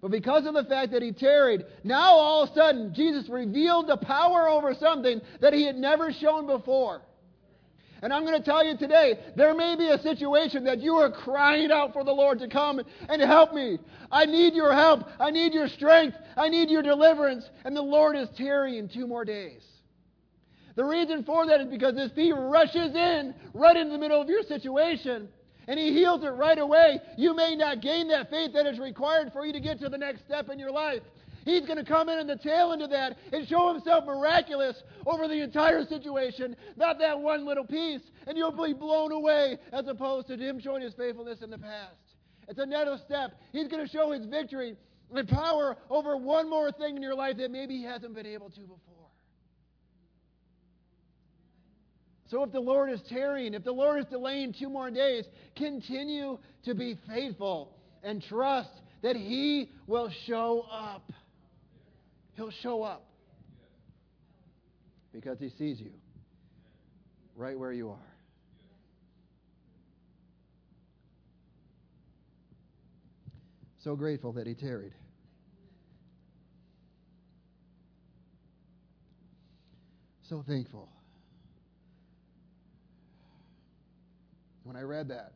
But 0.00 0.10
because 0.10 0.46
of 0.46 0.54
the 0.54 0.64
fact 0.64 0.92
that 0.92 1.02
he 1.02 1.12
tarried, 1.12 1.66
now 1.84 2.12
all 2.12 2.44
of 2.44 2.50
a 2.50 2.54
sudden 2.54 2.94
Jesus 2.94 3.28
revealed 3.28 3.88
the 3.88 3.98
power 3.98 4.48
over 4.48 4.74
something 4.74 5.20
that 5.40 5.52
he 5.52 5.64
had 5.64 5.76
never 5.76 6.12
shown 6.12 6.46
before. 6.46 7.02
And 8.02 8.14
I'm 8.14 8.24
going 8.24 8.38
to 8.38 8.44
tell 8.44 8.64
you 8.64 8.78
today, 8.78 9.18
there 9.36 9.54
may 9.54 9.76
be 9.76 9.88
a 9.88 9.98
situation 9.98 10.64
that 10.64 10.80
you 10.80 10.96
are 10.96 11.10
crying 11.10 11.70
out 11.70 11.92
for 11.92 12.02
the 12.02 12.12
Lord 12.12 12.38
to 12.38 12.48
come 12.48 12.80
and 13.10 13.20
help 13.20 13.52
me. 13.52 13.78
I 14.10 14.24
need 14.24 14.54
your 14.54 14.72
help. 14.72 15.04
I 15.18 15.30
need 15.30 15.52
your 15.52 15.68
strength. 15.68 16.16
I 16.34 16.48
need 16.48 16.70
your 16.70 16.82
deliverance. 16.82 17.48
And 17.64 17.76
the 17.76 17.82
Lord 17.82 18.16
is 18.16 18.28
tarrying 18.38 18.88
two 18.88 19.06
more 19.06 19.26
days. 19.26 19.62
The 20.76 20.84
reason 20.84 21.24
for 21.24 21.44
that 21.46 21.60
is 21.60 21.66
because 21.66 21.94
this 21.94 22.10
thief 22.12 22.32
rushes 22.38 22.94
in 22.94 23.34
right 23.52 23.76
in 23.76 23.90
the 23.90 23.98
middle 23.98 24.22
of 24.22 24.30
your 24.30 24.44
situation 24.44 25.28
and 25.70 25.78
he 25.78 25.92
heals 25.92 26.24
it 26.24 26.30
right 26.30 26.58
away. 26.58 26.98
You 27.16 27.32
may 27.32 27.54
not 27.54 27.80
gain 27.80 28.08
that 28.08 28.28
faith 28.28 28.52
that 28.54 28.66
is 28.66 28.80
required 28.80 29.32
for 29.32 29.46
you 29.46 29.52
to 29.52 29.60
get 29.60 29.78
to 29.78 29.88
the 29.88 29.96
next 29.96 30.24
step 30.26 30.48
in 30.48 30.58
your 30.58 30.72
life. 30.72 31.00
He's 31.44 31.64
going 31.64 31.76
to 31.76 31.84
come 31.84 32.08
in 32.08 32.18
in 32.18 32.26
the 32.26 32.36
tail 32.36 32.72
end 32.72 32.82
of 32.82 32.90
that 32.90 33.16
and 33.32 33.46
show 33.46 33.72
himself 33.72 34.04
miraculous 34.04 34.82
over 35.06 35.28
the 35.28 35.40
entire 35.40 35.84
situation, 35.84 36.56
not 36.76 36.98
that 36.98 37.20
one 37.20 37.46
little 37.46 37.64
piece. 37.64 38.00
And 38.26 38.36
you'll 38.36 38.50
be 38.50 38.72
blown 38.72 39.12
away 39.12 39.58
as 39.72 39.86
opposed 39.86 40.26
to 40.26 40.36
him 40.36 40.60
showing 40.60 40.82
his 40.82 40.94
faithfulness 40.94 41.40
in 41.40 41.50
the 41.50 41.58
past. 41.58 41.94
It's 42.48 42.58
another 42.58 42.98
step. 43.06 43.38
He's 43.52 43.68
going 43.68 43.86
to 43.86 43.90
show 43.90 44.10
his 44.10 44.26
victory 44.26 44.74
and 45.14 45.28
power 45.28 45.76
over 45.88 46.16
one 46.16 46.50
more 46.50 46.72
thing 46.72 46.96
in 46.96 47.02
your 47.02 47.14
life 47.14 47.36
that 47.36 47.52
maybe 47.52 47.76
he 47.76 47.84
hasn't 47.84 48.16
been 48.16 48.26
able 48.26 48.50
to 48.50 48.60
before. 48.62 48.89
So 52.30 52.44
if 52.44 52.52
the 52.52 52.60
Lord 52.60 52.90
is 52.90 53.00
tarrying, 53.08 53.54
if 53.54 53.64
the 53.64 53.72
Lord 53.72 53.98
is 53.98 54.06
delaying 54.06 54.54
two 54.56 54.70
more 54.70 54.90
days, 54.90 55.24
continue 55.56 56.38
to 56.64 56.74
be 56.74 56.96
faithful 57.08 57.72
and 58.04 58.22
trust 58.22 58.70
that 59.02 59.16
He 59.16 59.72
will 59.88 60.10
show 60.26 60.64
up. 60.70 61.10
He'll 62.34 62.52
show 62.62 62.84
up 62.84 63.04
because 65.12 65.38
he 65.38 65.50
sees 65.58 65.80
you 65.80 65.90
right 67.36 67.58
where 67.58 67.72
you 67.72 67.90
are. 67.90 67.96
So 73.82 73.96
grateful 73.96 74.32
that 74.34 74.46
he 74.46 74.54
tarried. 74.54 74.92
So 80.28 80.44
thankful. 80.46 80.88
When 84.70 84.76
I 84.76 84.82
read 84.82 85.08
that, 85.08 85.32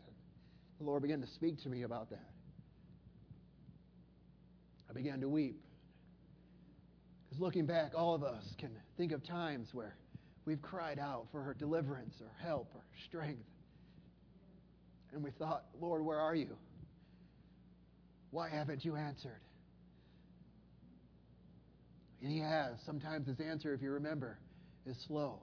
the 0.79 0.85
Lord 0.85 1.03
began 1.03 1.21
to 1.21 1.27
speak 1.27 1.61
to 1.65 1.69
me 1.69 1.83
about 1.83 2.09
that. 2.11 2.31
I 4.89 4.93
began 4.93 5.21
to 5.23 5.29
weep. 5.29 5.61
Because 7.25 7.41
looking 7.41 7.67
back, 7.67 7.95
all 7.97 8.15
of 8.15 8.23
us 8.23 8.45
can 8.61 8.71
think 8.97 9.11
of 9.11 9.27
times 9.27 9.71
where 9.73 9.97
we've 10.45 10.63
cried 10.63 11.01
out 11.01 11.27
for 11.33 11.43
her 11.43 11.53
deliverance 11.53 12.15
or 12.21 12.31
help 12.47 12.71
or 12.77 12.83
strength. 13.09 13.43
And 15.13 15.25
we 15.25 15.33
thought, 15.33 15.65
Lord, 15.81 16.05
where 16.05 16.21
are 16.21 16.37
you? 16.37 16.57
Why 18.31 18.49
haven't 18.49 18.85
you 18.85 18.95
answered? 18.95 19.41
And 22.23 22.31
He 22.31 22.39
has. 22.39 22.77
Sometimes 22.87 23.27
His 23.27 23.41
answer, 23.41 23.75
if 23.75 23.83
you 23.83 23.91
remember, 23.91 24.39
is 24.87 24.97
slow. 25.09 25.41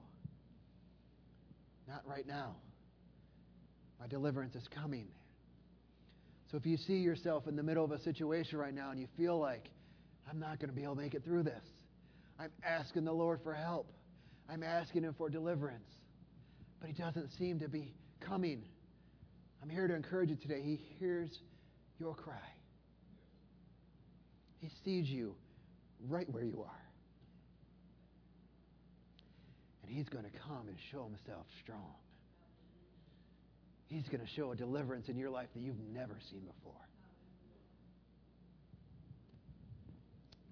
Not 1.86 2.00
right 2.06 2.26
now. 2.26 2.56
My 4.02 4.08
deliverance 4.08 4.56
is 4.56 4.66
coming. 4.74 5.06
So 6.50 6.56
if 6.56 6.66
you 6.66 6.76
see 6.76 6.96
yourself 6.96 7.46
in 7.46 7.54
the 7.54 7.62
middle 7.62 7.84
of 7.84 7.92
a 7.92 8.00
situation 8.00 8.58
right 8.58 8.74
now 8.74 8.90
and 8.90 8.98
you 8.98 9.06
feel 9.16 9.38
like, 9.38 9.70
I'm 10.28 10.40
not 10.40 10.58
going 10.58 10.70
to 10.70 10.74
be 10.74 10.82
able 10.82 10.96
to 10.96 11.00
make 11.00 11.14
it 11.14 11.22
through 11.22 11.44
this, 11.44 11.62
I'm 12.36 12.50
asking 12.64 13.04
the 13.04 13.12
Lord 13.12 13.38
for 13.44 13.54
help. 13.54 13.86
I'm 14.50 14.64
asking 14.64 15.04
Him 15.04 15.14
for 15.16 15.30
deliverance. 15.30 15.88
But 16.80 16.90
He 16.90 17.00
doesn't 17.00 17.30
seem 17.38 17.60
to 17.60 17.68
be 17.68 17.94
coming. 18.18 18.64
I'm 19.62 19.68
here 19.68 19.86
to 19.86 19.94
encourage 19.94 20.30
you 20.30 20.36
today. 20.36 20.62
He 20.64 20.80
hears 20.98 21.30
your 22.00 22.16
cry, 22.16 22.34
He 24.58 24.68
sees 24.84 25.08
you 25.08 25.36
right 26.08 26.28
where 26.28 26.42
you 26.42 26.60
are. 26.66 26.82
And 29.84 29.96
He's 29.96 30.08
going 30.08 30.24
to 30.24 30.38
come 30.44 30.66
and 30.66 30.76
show 30.90 31.04
Himself 31.04 31.46
strong. 31.62 31.94
He's 33.92 34.08
going 34.08 34.22
to 34.22 34.32
show 34.34 34.52
a 34.52 34.56
deliverance 34.56 35.10
in 35.10 35.18
your 35.18 35.28
life 35.28 35.48
that 35.54 35.60
you've 35.60 35.78
never 35.92 36.16
seen 36.30 36.40
before. 36.40 36.72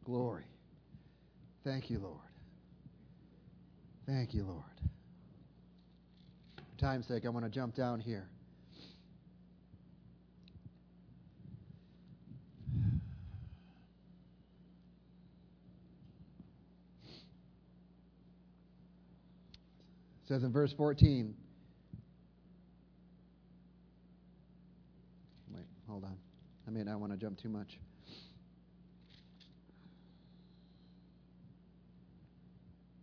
Glory. 0.05 0.45
Thank 1.65 1.89
you, 1.89 2.01
Lord. 2.01 2.19
Thank 4.07 4.35
you, 4.35 4.45
Lord. 4.45 4.63
For 6.57 6.79
time's 6.79 7.07
sake, 7.09 7.25
I 7.25 7.31
want 7.31 7.47
to 7.47 7.51
jump 7.51 7.75
down 7.75 7.99
here. 8.01 8.29
It 20.25 20.29
says 20.29 20.43
in 20.43 20.53
verse 20.53 20.75
14. 20.77 21.35
Hold 25.91 26.05
on. 26.05 26.17
I 26.67 26.71
may 26.71 26.85
not 26.85 27.01
want 27.01 27.13
to 27.13 27.19
jump 27.19 27.39
too 27.41 27.49
much. 27.49 27.79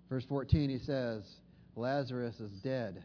Verse 0.09 0.25
14, 0.25 0.69
he 0.69 0.79
says, 0.79 1.23
Lazarus 1.75 2.39
is 2.39 2.51
dead. 2.63 3.03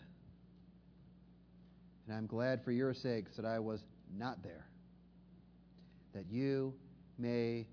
And 2.07 2.17
I'm 2.17 2.27
glad 2.27 2.63
for 2.65 2.71
your 2.71 2.95
sakes 2.95 3.37
that 3.37 3.45
I 3.45 3.59
was 3.59 3.81
not 4.17 4.43
there, 4.43 4.67
that 6.15 6.27
you 6.31 6.75
may 7.19 7.67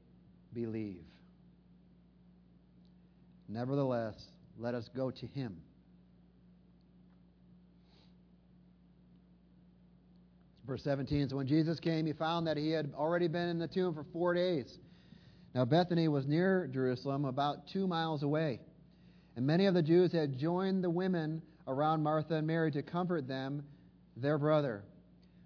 believe. 0.54 1.04
Nevertheless, 3.48 4.16
let 4.58 4.74
us 4.74 4.89
go 4.96 5.12
to 5.12 5.25
him. 5.28 5.62
Verse 10.69 10.83
17 10.83 11.29
So 11.29 11.38
when 11.38 11.47
Jesus 11.47 11.79
came, 11.79 12.05
he 12.05 12.13
found 12.13 12.45
that 12.45 12.55
he 12.55 12.69
had 12.69 12.93
already 12.95 13.27
been 13.27 13.49
in 13.49 13.57
the 13.57 13.67
tomb 13.67 13.95
for 13.95 14.05
four 14.13 14.35
days. 14.35 14.77
Now, 15.55 15.65
Bethany 15.65 16.07
was 16.07 16.27
near 16.27 16.69
Jerusalem, 16.71 17.25
about 17.25 17.67
two 17.73 17.88
miles 17.88 18.21
away. 18.21 18.59
And 19.35 19.47
many 19.47 19.65
of 19.65 19.73
the 19.73 19.81
Jews 19.81 20.11
had 20.11 20.38
joined 20.38 20.83
the 20.83 20.89
women 20.89 21.41
around 21.67 22.03
Martha 22.03 22.35
and 22.35 22.45
Mary 22.45 22.71
to 22.73 22.83
comfort 22.83 23.27
them, 23.27 23.63
their 24.15 24.38
brother. 24.38 24.83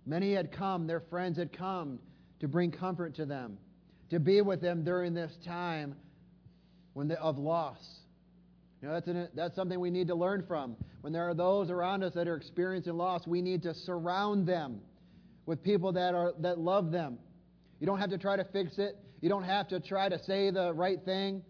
Many 0.06 0.34
had 0.34 0.52
come, 0.52 0.88
their 0.88 1.00
friends 1.00 1.38
had 1.38 1.54
come 1.54 2.00
to 2.42 2.50
bring 2.50 2.70
comfort 2.70 3.16
to 3.16 3.26
them, 3.26 3.58
to 4.10 4.20
be 4.20 4.42
with 4.42 4.60
them 4.60 4.84
during 4.84 5.14
this 5.14 5.32
time 5.46 5.96
when 6.96 7.08
they, 7.08 7.16
of 7.16 7.38
loss. 7.38 7.80
You 8.82 8.90
know, 8.90 8.96
that's, 8.96 9.08
an, 9.08 9.30
that's 9.36 9.56
something 9.56 9.80
we 9.80 9.90
need 9.90 10.08
to 10.10 10.16
learn 10.16 10.44
from. 10.46 10.76
When 11.00 11.14
there 11.14 11.30
are 11.30 11.34
those 11.34 11.70
around 11.70 12.04
us 12.04 12.14
that 12.14 12.28
are 12.28 12.36
experiencing 12.36 12.98
loss, 12.98 13.26
we 13.26 13.42
need 13.42 13.64
to 13.64 13.74
surround 13.74 14.46
them 14.46 14.82
with 15.46 15.64
people 15.64 15.92
that, 15.94 16.14
are, 16.14 16.34
that 16.40 16.60
love 16.60 16.92
them. 16.92 17.18
You 17.80 17.88
don't 17.88 18.00
have 18.00 18.12
to 18.12 18.18
try 18.18 18.36
to 18.36 18.46
fix 18.46 18.78
it. 18.78 18.98
You 19.22 19.30
don't 19.30 19.44
have 19.44 19.68
to 19.70 19.80
try 19.80 20.10
to 20.10 20.22
say 20.24 20.52
the 20.52 20.74
right 20.74 21.00
thing. 21.04 21.44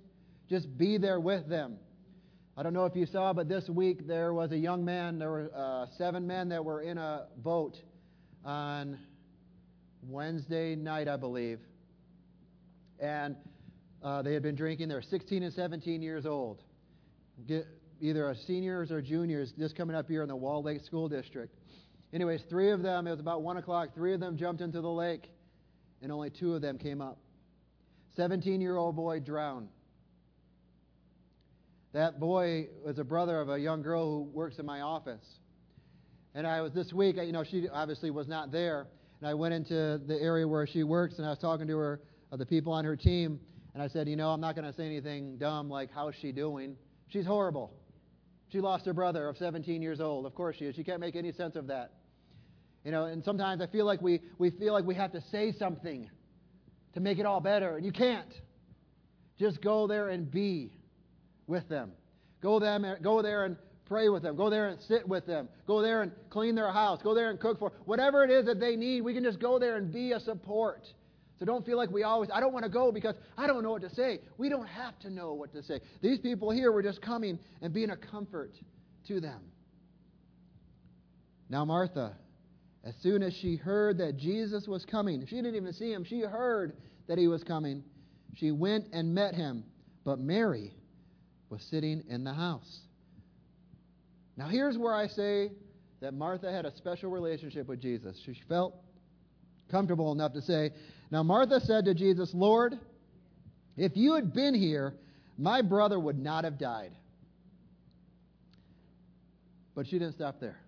Just 0.49 0.77
be 0.77 0.97
there 0.97 1.19
with 1.19 1.47
them. 1.47 1.77
I 2.55 2.61
don't 2.61 2.73
know 2.73 2.85
if 2.85 2.95
you 2.95 3.07
saw, 3.07 3.33
but 3.33 3.49
this 3.49 3.67
week 3.67 4.07
there 4.07 4.33
was 4.33 4.51
a 4.51 4.57
young 4.57 4.85
man. 4.85 5.17
There 5.17 5.29
were 5.29 5.51
uh, 5.55 5.87
seven 5.97 6.27
men 6.27 6.49
that 6.49 6.63
were 6.63 6.81
in 6.81 6.97
a 6.97 7.25
boat 7.37 7.75
on 8.45 8.99
Wednesday 10.07 10.75
night, 10.75 11.07
I 11.07 11.17
believe. 11.17 11.59
And 12.99 13.35
uh, 14.03 14.21
they 14.21 14.33
had 14.33 14.43
been 14.43 14.55
drinking. 14.55 14.89
They 14.89 14.95
were 14.95 15.01
16 15.01 15.41
and 15.41 15.53
17 15.53 16.01
years 16.01 16.25
old. 16.25 16.61
Get, 17.47 17.65
either 18.01 18.35
seniors 18.45 18.91
or 18.91 19.01
juniors, 19.01 19.53
just 19.57 19.75
coming 19.75 19.95
up 19.95 20.07
here 20.07 20.21
in 20.21 20.27
the 20.27 20.35
Wall 20.35 20.61
Lake 20.61 20.81
School 20.81 21.07
District. 21.07 21.55
Anyways, 22.13 22.43
three 22.47 22.69
of 22.69 22.83
them, 22.83 23.07
it 23.07 23.11
was 23.11 23.19
about 23.19 23.41
1 23.41 23.57
o'clock, 23.57 23.95
three 23.95 24.13
of 24.13 24.19
them 24.19 24.37
jumped 24.37 24.61
into 24.61 24.81
the 24.81 24.89
lake, 24.89 25.31
and 26.01 26.11
only 26.11 26.29
two 26.29 26.53
of 26.53 26.61
them 26.61 26.77
came 26.77 27.01
up. 27.01 27.17
17 28.15 28.61
year 28.61 28.77
old 28.77 28.95
boy 28.95 29.19
drowned. 29.19 29.69
That 31.93 32.19
boy 32.19 32.67
was 32.85 32.99
a 32.99 33.03
brother 33.03 33.41
of 33.41 33.49
a 33.49 33.57
young 33.57 33.81
girl 33.81 34.05
who 34.05 34.21
works 34.31 34.59
in 34.59 34.65
my 34.65 34.81
office. 34.81 35.25
And 36.35 36.45
I 36.45 36.61
was 36.61 36.71
this 36.71 36.93
week, 36.93 37.17
you 37.17 37.31
know, 37.31 37.43
she 37.43 37.67
obviously 37.69 38.11
was 38.11 38.27
not 38.27 38.51
there. 38.51 38.87
And 39.19 39.27
I 39.29 39.33
went 39.33 39.53
into 39.53 39.99
the 40.05 40.19
area 40.19 40.47
where 40.47 40.67
she 40.67 40.83
works 40.83 41.17
and 41.17 41.25
I 41.25 41.29
was 41.29 41.39
talking 41.39 41.67
to 41.67 41.77
her, 41.77 42.01
uh, 42.31 42.37
the 42.37 42.45
people 42.45 42.73
on 42.73 42.85
her 42.85 42.95
team. 42.95 43.39
And 43.73 43.81
I 43.81 43.87
said, 43.87 44.07
you 44.07 44.15
know, 44.15 44.29
I'm 44.29 44.41
not 44.41 44.55
going 44.55 44.65
to 44.65 44.73
say 44.73 44.85
anything 44.85 45.37
dumb 45.37 45.69
like, 45.69 45.89
how's 45.93 46.13
she 46.19 46.31
doing? 46.31 46.75
She's 47.07 47.25
horrible. 47.25 47.73
She 48.51 48.59
lost 48.59 48.85
her 48.85 48.93
brother 48.93 49.27
of 49.27 49.37
17 49.37 49.81
years 49.81 49.99
old. 49.99 50.27
Of 50.27 50.35
course 50.35 50.57
she 50.57 50.65
is. 50.65 50.75
She 50.75 50.83
can't 50.83 50.99
make 50.99 51.15
any 51.15 51.31
sense 51.31 51.55
of 51.55 51.67
that. 51.67 51.91
You 52.83 52.91
know, 52.91 53.05
and 53.05 53.23
sometimes 53.23 53.61
I 53.61 53.67
feel 53.67 53.85
like 53.85 54.01
we, 54.01 54.21
we 54.37 54.49
feel 54.51 54.73
like 54.73 54.85
we 54.85 54.95
have 54.95 55.11
to 55.13 55.21
say 55.31 55.53
something 55.53 56.09
to 56.93 56.99
make 56.99 57.17
it 57.17 57.25
all 57.25 57.39
better. 57.39 57.77
And 57.77 57.85
you 57.85 57.91
can't. 57.91 58.33
Just 59.39 59.61
go 59.61 59.87
there 59.87 60.09
and 60.09 60.29
be 60.29 60.73
with 61.47 61.67
them. 61.69 61.91
Go, 62.41 62.59
them, 62.59 62.85
go 63.01 63.21
there 63.21 63.45
and 63.45 63.55
pray 63.85 64.09
with 64.09 64.21
them. 64.21 64.35
Go 64.35 64.49
there 64.49 64.67
and 64.67 64.81
sit 64.81 65.07
with 65.07 65.25
them. 65.25 65.47
Go 65.65 65.81
there 65.81 66.01
and 66.01 66.11
clean 66.29 66.55
their 66.55 66.71
house. 66.71 67.01
Go 67.01 67.15
there 67.15 67.29
and 67.29 67.39
cook 67.39 67.57
for 67.57 67.71
whatever 67.85 68.23
it 68.23 68.29
is 68.29 68.45
that 68.45 68.59
they 68.59 68.75
need. 68.75 69.01
We 69.01 69.13
can 69.13 69.23
just 69.23 69.39
go 69.39 69.59
there 69.59 69.77
and 69.77 69.91
be 69.91 70.11
a 70.11 70.19
support. 70.19 70.85
So 71.39 71.45
don't 71.45 71.65
feel 71.65 71.77
like 71.77 71.89
we 71.89 72.03
always, 72.03 72.29
I 72.33 72.39
don't 72.39 72.53
want 72.53 72.63
to 72.63 72.69
go 72.71 72.91
because 72.91 73.15
I 73.37 73.47
don't 73.47 73.63
know 73.63 73.71
what 73.71 73.81
to 73.81 73.89
say. 73.89 74.19
We 74.37 74.49
don't 74.49 74.67
have 74.67 74.99
to 74.99 75.09
know 75.09 75.33
what 75.33 75.51
to 75.53 75.63
say. 75.63 75.79
These 76.01 76.19
people 76.19 76.51
here 76.51 76.71
were 76.71 76.83
just 76.83 77.01
coming 77.01 77.39
and 77.61 77.73
being 77.73 77.89
a 77.89 77.97
comfort 77.97 78.51
to 79.07 79.19
them. 79.19 79.41
Now, 81.49 81.65
Martha, 81.65 82.15
as 82.83 82.93
soon 83.01 83.23
as 83.23 83.33
she 83.33 83.55
heard 83.55 83.97
that 83.99 84.17
Jesus 84.17 84.67
was 84.67 84.85
coming, 84.85 85.25
she 85.25 85.37
didn't 85.37 85.55
even 85.55 85.73
see 85.73 85.91
him, 85.91 86.03
she 86.03 86.21
heard 86.21 86.73
that 87.07 87.17
he 87.17 87.27
was 87.27 87.43
coming. 87.43 87.83
She 88.35 88.51
went 88.51 88.87
and 88.91 89.13
met 89.13 89.35
him, 89.35 89.63
but 90.03 90.19
Mary 90.19 90.73
was 91.49 91.61
sitting 91.63 92.03
in 92.09 92.23
the 92.23 92.33
house. 92.33 92.79
Now, 94.35 94.47
here's 94.47 94.77
where 94.77 94.93
I 94.93 95.07
say 95.07 95.51
that 96.01 96.13
Martha 96.13 96.51
had 96.51 96.65
a 96.65 96.75
special 96.75 97.11
relationship 97.11 97.67
with 97.67 97.81
Jesus. 97.81 98.19
She 98.25 98.33
felt 98.49 98.75
comfortable 99.69 100.11
enough 100.11 100.33
to 100.33 100.41
say, 100.41 100.71
Now, 101.11 101.23
Martha 101.23 101.59
said 101.61 101.85
to 101.85 101.93
Jesus, 101.93 102.33
Lord, 102.33 102.79
if 103.77 103.95
you 103.95 104.13
had 104.15 104.33
been 104.33 104.55
here, 104.55 104.95
my 105.37 105.61
brother 105.61 105.99
would 105.99 106.17
not 106.17 106.43
have 106.43 106.57
died. 106.57 106.91
But 109.75 109.87
she 109.87 109.99
didn't 109.99 110.13
stop 110.13 110.39
there. 110.39 110.59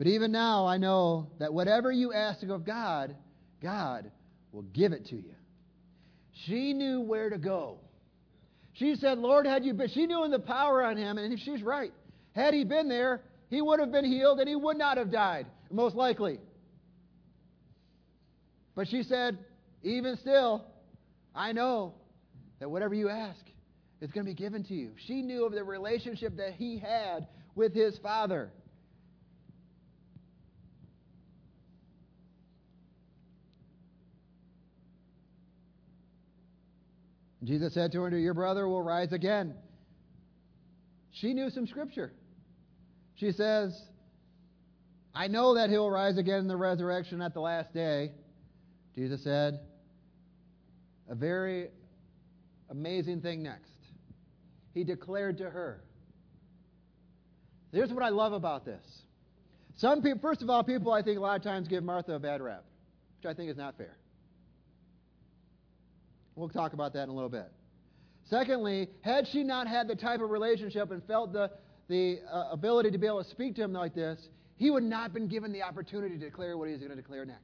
But 0.00 0.06
even 0.06 0.32
now, 0.32 0.66
I 0.66 0.78
know 0.78 1.28
that 1.40 1.52
whatever 1.52 1.92
you 1.92 2.14
ask 2.14 2.42
of 2.44 2.64
God, 2.64 3.14
God 3.62 4.10
will 4.50 4.62
give 4.62 4.92
it 4.92 5.04
to 5.08 5.16
you. 5.16 5.34
She 6.46 6.72
knew 6.72 7.02
where 7.02 7.28
to 7.28 7.36
go. 7.36 7.80
She 8.72 8.96
said, 8.96 9.18
Lord, 9.18 9.46
had 9.46 9.62
you 9.62 9.74
been, 9.74 9.90
she 9.90 10.06
knew 10.06 10.24
in 10.24 10.30
the 10.30 10.38
power 10.38 10.82
on 10.82 10.96
him, 10.96 11.18
and 11.18 11.38
she's 11.38 11.62
right. 11.62 11.92
Had 12.34 12.54
he 12.54 12.64
been 12.64 12.88
there, 12.88 13.20
he 13.50 13.60
would 13.60 13.78
have 13.78 13.92
been 13.92 14.06
healed 14.06 14.40
and 14.40 14.48
he 14.48 14.56
would 14.56 14.78
not 14.78 14.96
have 14.96 15.12
died, 15.12 15.46
most 15.70 15.94
likely. 15.94 16.40
But 18.74 18.88
she 18.88 19.02
said, 19.02 19.36
even 19.82 20.16
still, 20.16 20.64
I 21.34 21.52
know 21.52 21.92
that 22.58 22.70
whatever 22.70 22.94
you 22.94 23.10
ask 23.10 23.44
is 24.00 24.10
going 24.12 24.24
to 24.24 24.30
be 24.30 24.34
given 24.34 24.64
to 24.64 24.74
you. 24.74 24.92
She 25.06 25.20
knew 25.20 25.44
of 25.44 25.52
the 25.52 25.62
relationship 25.62 26.38
that 26.38 26.54
he 26.54 26.78
had 26.78 27.26
with 27.54 27.74
his 27.74 27.98
father. 27.98 28.50
Jesus 37.44 37.72
said 37.74 37.92
to 37.92 38.02
her, 38.02 38.18
Your 38.18 38.34
brother 38.34 38.68
will 38.68 38.82
rise 38.82 39.12
again. 39.12 39.54
She 41.12 41.34
knew 41.34 41.50
some 41.50 41.66
scripture. 41.66 42.12
She 43.16 43.32
says, 43.32 43.78
I 45.14 45.26
know 45.26 45.54
that 45.54 45.70
he'll 45.70 45.90
rise 45.90 46.18
again 46.18 46.40
in 46.40 46.48
the 46.48 46.56
resurrection 46.56 47.20
at 47.20 47.34
the 47.34 47.40
last 47.40 47.74
day. 47.74 48.12
Jesus 48.94 49.22
said, 49.24 49.60
a 51.10 51.14
very 51.14 51.68
amazing 52.70 53.20
thing 53.20 53.42
next. 53.42 53.72
He 54.72 54.84
declared 54.84 55.38
to 55.38 55.50
her. 55.50 55.82
Here's 57.72 57.92
what 57.92 58.04
I 58.04 58.08
love 58.08 58.32
about 58.32 58.64
this. 58.64 58.84
Some 59.76 60.02
people, 60.02 60.20
first 60.20 60.42
of 60.42 60.50
all, 60.50 60.62
people 60.62 60.92
I 60.92 61.02
think 61.02 61.18
a 61.18 61.20
lot 61.20 61.36
of 61.36 61.42
times 61.42 61.66
give 61.66 61.82
Martha 61.82 62.12
a 62.12 62.18
bad 62.18 62.40
rap, 62.40 62.64
which 63.18 63.30
I 63.30 63.34
think 63.34 63.50
is 63.50 63.56
not 63.56 63.76
fair. 63.76 63.96
We'll 66.40 66.48
talk 66.48 66.72
about 66.72 66.94
that 66.94 67.02
in 67.02 67.10
a 67.10 67.12
little 67.12 67.28
bit. 67.28 67.52
Secondly, 68.30 68.88
had 69.02 69.26
she 69.30 69.44
not 69.44 69.68
had 69.68 69.86
the 69.88 69.94
type 69.94 70.22
of 70.22 70.30
relationship 70.30 70.90
and 70.90 71.04
felt 71.04 71.34
the, 71.34 71.50
the 71.88 72.20
uh, 72.32 72.48
ability 72.50 72.90
to 72.92 72.98
be 72.98 73.06
able 73.06 73.22
to 73.22 73.28
speak 73.28 73.56
to 73.56 73.62
him 73.62 73.74
like 73.74 73.94
this, 73.94 74.18
he 74.56 74.70
would 74.70 74.82
not 74.82 75.02
have 75.02 75.12
been 75.12 75.28
given 75.28 75.52
the 75.52 75.62
opportunity 75.62 76.16
to 76.16 76.24
declare 76.24 76.56
what 76.56 76.68
he's 76.68 76.78
going 76.78 76.88
to 76.90 76.96
declare 76.96 77.26
next. 77.26 77.42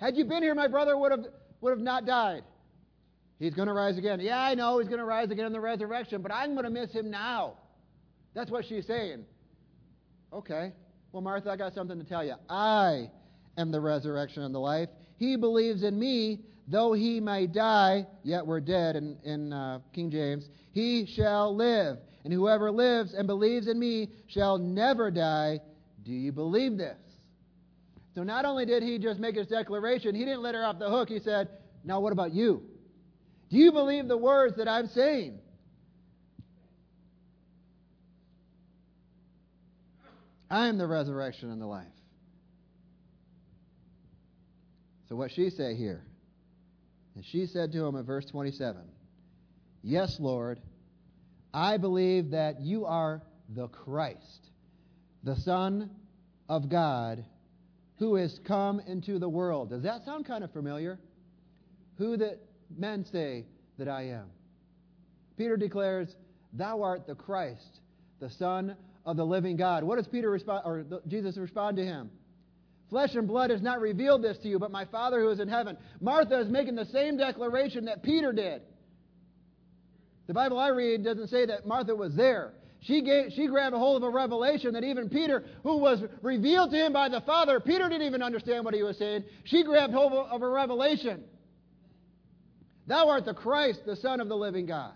Had 0.00 0.16
you 0.16 0.24
been 0.24 0.42
here, 0.42 0.54
my 0.56 0.66
brother 0.66 0.98
would 0.98 1.12
have, 1.12 1.26
would 1.60 1.70
have 1.70 1.78
not 1.78 2.06
died. 2.06 2.42
He's 3.38 3.54
going 3.54 3.68
to 3.68 3.74
rise 3.74 3.98
again. 3.98 4.18
Yeah, 4.18 4.40
I 4.40 4.56
know 4.56 4.80
he's 4.80 4.88
going 4.88 4.98
to 4.98 5.04
rise 5.04 5.30
again 5.30 5.46
in 5.46 5.52
the 5.52 5.60
resurrection, 5.60 6.22
but 6.22 6.32
I'm 6.32 6.54
going 6.54 6.64
to 6.64 6.70
miss 6.70 6.90
him 6.90 7.08
now. 7.08 7.54
That's 8.34 8.50
what 8.50 8.64
she's 8.68 8.86
saying. 8.86 9.24
Okay. 10.32 10.72
Well, 11.12 11.22
Martha, 11.22 11.50
I 11.50 11.56
got 11.56 11.72
something 11.72 11.98
to 11.98 12.04
tell 12.04 12.24
you. 12.24 12.34
I 12.50 13.10
am 13.56 13.70
the 13.70 13.80
resurrection 13.80 14.42
and 14.42 14.52
the 14.52 14.58
life. 14.58 14.88
He 15.18 15.36
believes 15.36 15.84
in 15.84 15.98
me, 15.98 16.40
though 16.68 16.92
he 16.92 17.20
may 17.20 17.46
die, 17.46 18.06
yet 18.22 18.46
we're 18.46 18.60
dead 18.60 18.96
in, 18.96 19.16
in 19.24 19.52
uh, 19.52 19.80
King 19.92 20.10
James, 20.10 20.48
he 20.72 21.06
shall 21.06 21.54
live. 21.54 21.98
And 22.24 22.32
whoever 22.32 22.70
lives 22.70 23.14
and 23.14 23.26
believes 23.26 23.68
in 23.68 23.78
me 23.78 24.10
shall 24.26 24.58
never 24.58 25.10
die. 25.10 25.60
Do 26.04 26.12
you 26.12 26.30
believe 26.30 26.76
this? 26.76 26.98
So 28.14 28.22
not 28.22 28.44
only 28.44 28.66
did 28.66 28.82
he 28.82 28.98
just 28.98 29.18
make 29.18 29.36
his 29.36 29.46
declaration, 29.46 30.14
he 30.14 30.24
didn't 30.24 30.42
let 30.42 30.54
her 30.54 30.64
off 30.64 30.78
the 30.78 30.90
hook. 30.90 31.08
He 31.08 31.20
said, 31.20 31.48
Now 31.84 32.00
what 32.00 32.12
about 32.12 32.32
you? 32.32 32.62
Do 33.50 33.56
you 33.56 33.72
believe 33.72 34.08
the 34.08 34.16
words 34.16 34.56
that 34.56 34.68
I'm 34.68 34.88
saying? 34.88 35.38
I 40.50 40.68
am 40.68 40.78
the 40.78 40.86
resurrection 40.86 41.50
and 41.50 41.60
the 41.60 41.66
life. 41.66 41.86
So 45.08 45.16
what 45.16 45.30
she 45.30 45.48
say 45.50 45.74
here? 45.74 46.02
And 47.18 47.26
she 47.26 47.46
said 47.46 47.72
to 47.72 47.84
him 47.84 47.96
in 47.96 48.04
verse 48.04 48.26
27, 48.26 48.80
Yes, 49.82 50.20
Lord, 50.20 50.60
I 51.52 51.76
believe 51.76 52.30
that 52.30 52.60
you 52.60 52.86
are 52.86 53.22
the 53.56 53.66
Christ, 53.66 54.50
the 55.24 55.34
Son 55.34 55.90
of 56.48 56.68
God, 56.68 57.24
who 57.96 58.14
is 58.14 58.38
come 58.44 58.78
into 58.86 59.18
the 59.18 59.28
world. 59.28 59.70
Does 59.70 59.82
that 59.82 60.04
sound 60.04 60.26
kind 60.26 60.44
of 60.44 60.52
familiar? 60.52 61.00
Who 61.96 62.16
that 62.18 62.38
men 62.76 63.04
say 63.04 63.46
that 63.78 63.88
I 63.88 64.02
am. 64.10 64.26
Peter 65.36 65.56
declares, 65.56 66.14
Thou 66.52 66.82
art 66.82 67.08
the 67.08 67.16
Christ, 67.16 67.80
the 68.20 68.30
Son 68.30 68.76
of 69.04 69.16
the 69.16 69.26
living 69.26 69.56
God. 69.56 69.82
What 69.82 69.96
does 69.96 70.06
Peter 70.06 70.30
respond 70.30 70.62
or 70.64 70.84
Jesus 71.08 71.36
respond 71.36 71.78
to 71.78 71.84
him? 71.84 72.10
Flesh 72.90 73.14
and 73.14 73.28
blood 73.28 73.50
has 73.50 73.60
not 73.60 73.80
revealed 73.80 74.22
this 74.22 74.38
to 74.38 74.48
you, 74.48 74.58
but 74.58 74.70
my 74.70 74.84
Father 74.86 75.20
who 75.20 75.28
is 75.28 75.40
in 75.40 75.48
heaven. 75.48 75.76
Martha 76.00 76.40
is 76.40 76.48
making 76.48 76.74
the 76.74 76.86
same 76.86 77.16
declaration 77.16 77.84
that 77.84 78.02
Peter 78.02 78.32
did. 78.32 78.62
The 80.26 80.34
Bible 80.34 80.58
I 80.58 80.68
read 80.68 81.04
doesn't 81.04 81.28
say 81.28 81.46
that 81.46 81.66
Martha 81.66 81.94
was 81.94 82.14
there. 82.14 82.52
She, 82.80 83.02
gave, 83.02 83.32
she 83.32 83.46
grabbed 83.48 83.74
a 83.74 83.78
hold 83.78 84.02
of 84.02 84.08
a 84.08 84.10
revelation 84.10 84.72
that 84.74 84.84
even 84.84 85.08
Peter, 85.08 85.44
who 85.64 85.78
was 85.78 86.02
revealed 86.22 86.70
to 86.70 86.76
him 86.76 86.92
by 86.92 87.08
the 87.08 87.20
Father, 87.22 87.60
Peter 87.60 87.88
didn't 87.88 88.06
even 88.06 88.22
understand 88.22 88.64
what 88.64 88.72
he 88.72 88.82
was 88.82 88.96
saying. 88.96 89.24
She 89.44 89.64
grabbed 89.64 89.92
hold 89.92 90.12
of 90.12 90.42
a 90.42 90.48
revelation. 90.48 91.24
Thou 92.86 93.08
art 93.08 93.24
the 93.24 93.34
Christ, 93.34 93.80
the 93.84 93.96
Son 93.96 94.20
of 94.20 94.28
the 94.28 94.36
living 94.36 94.66
God. 94.66 94.92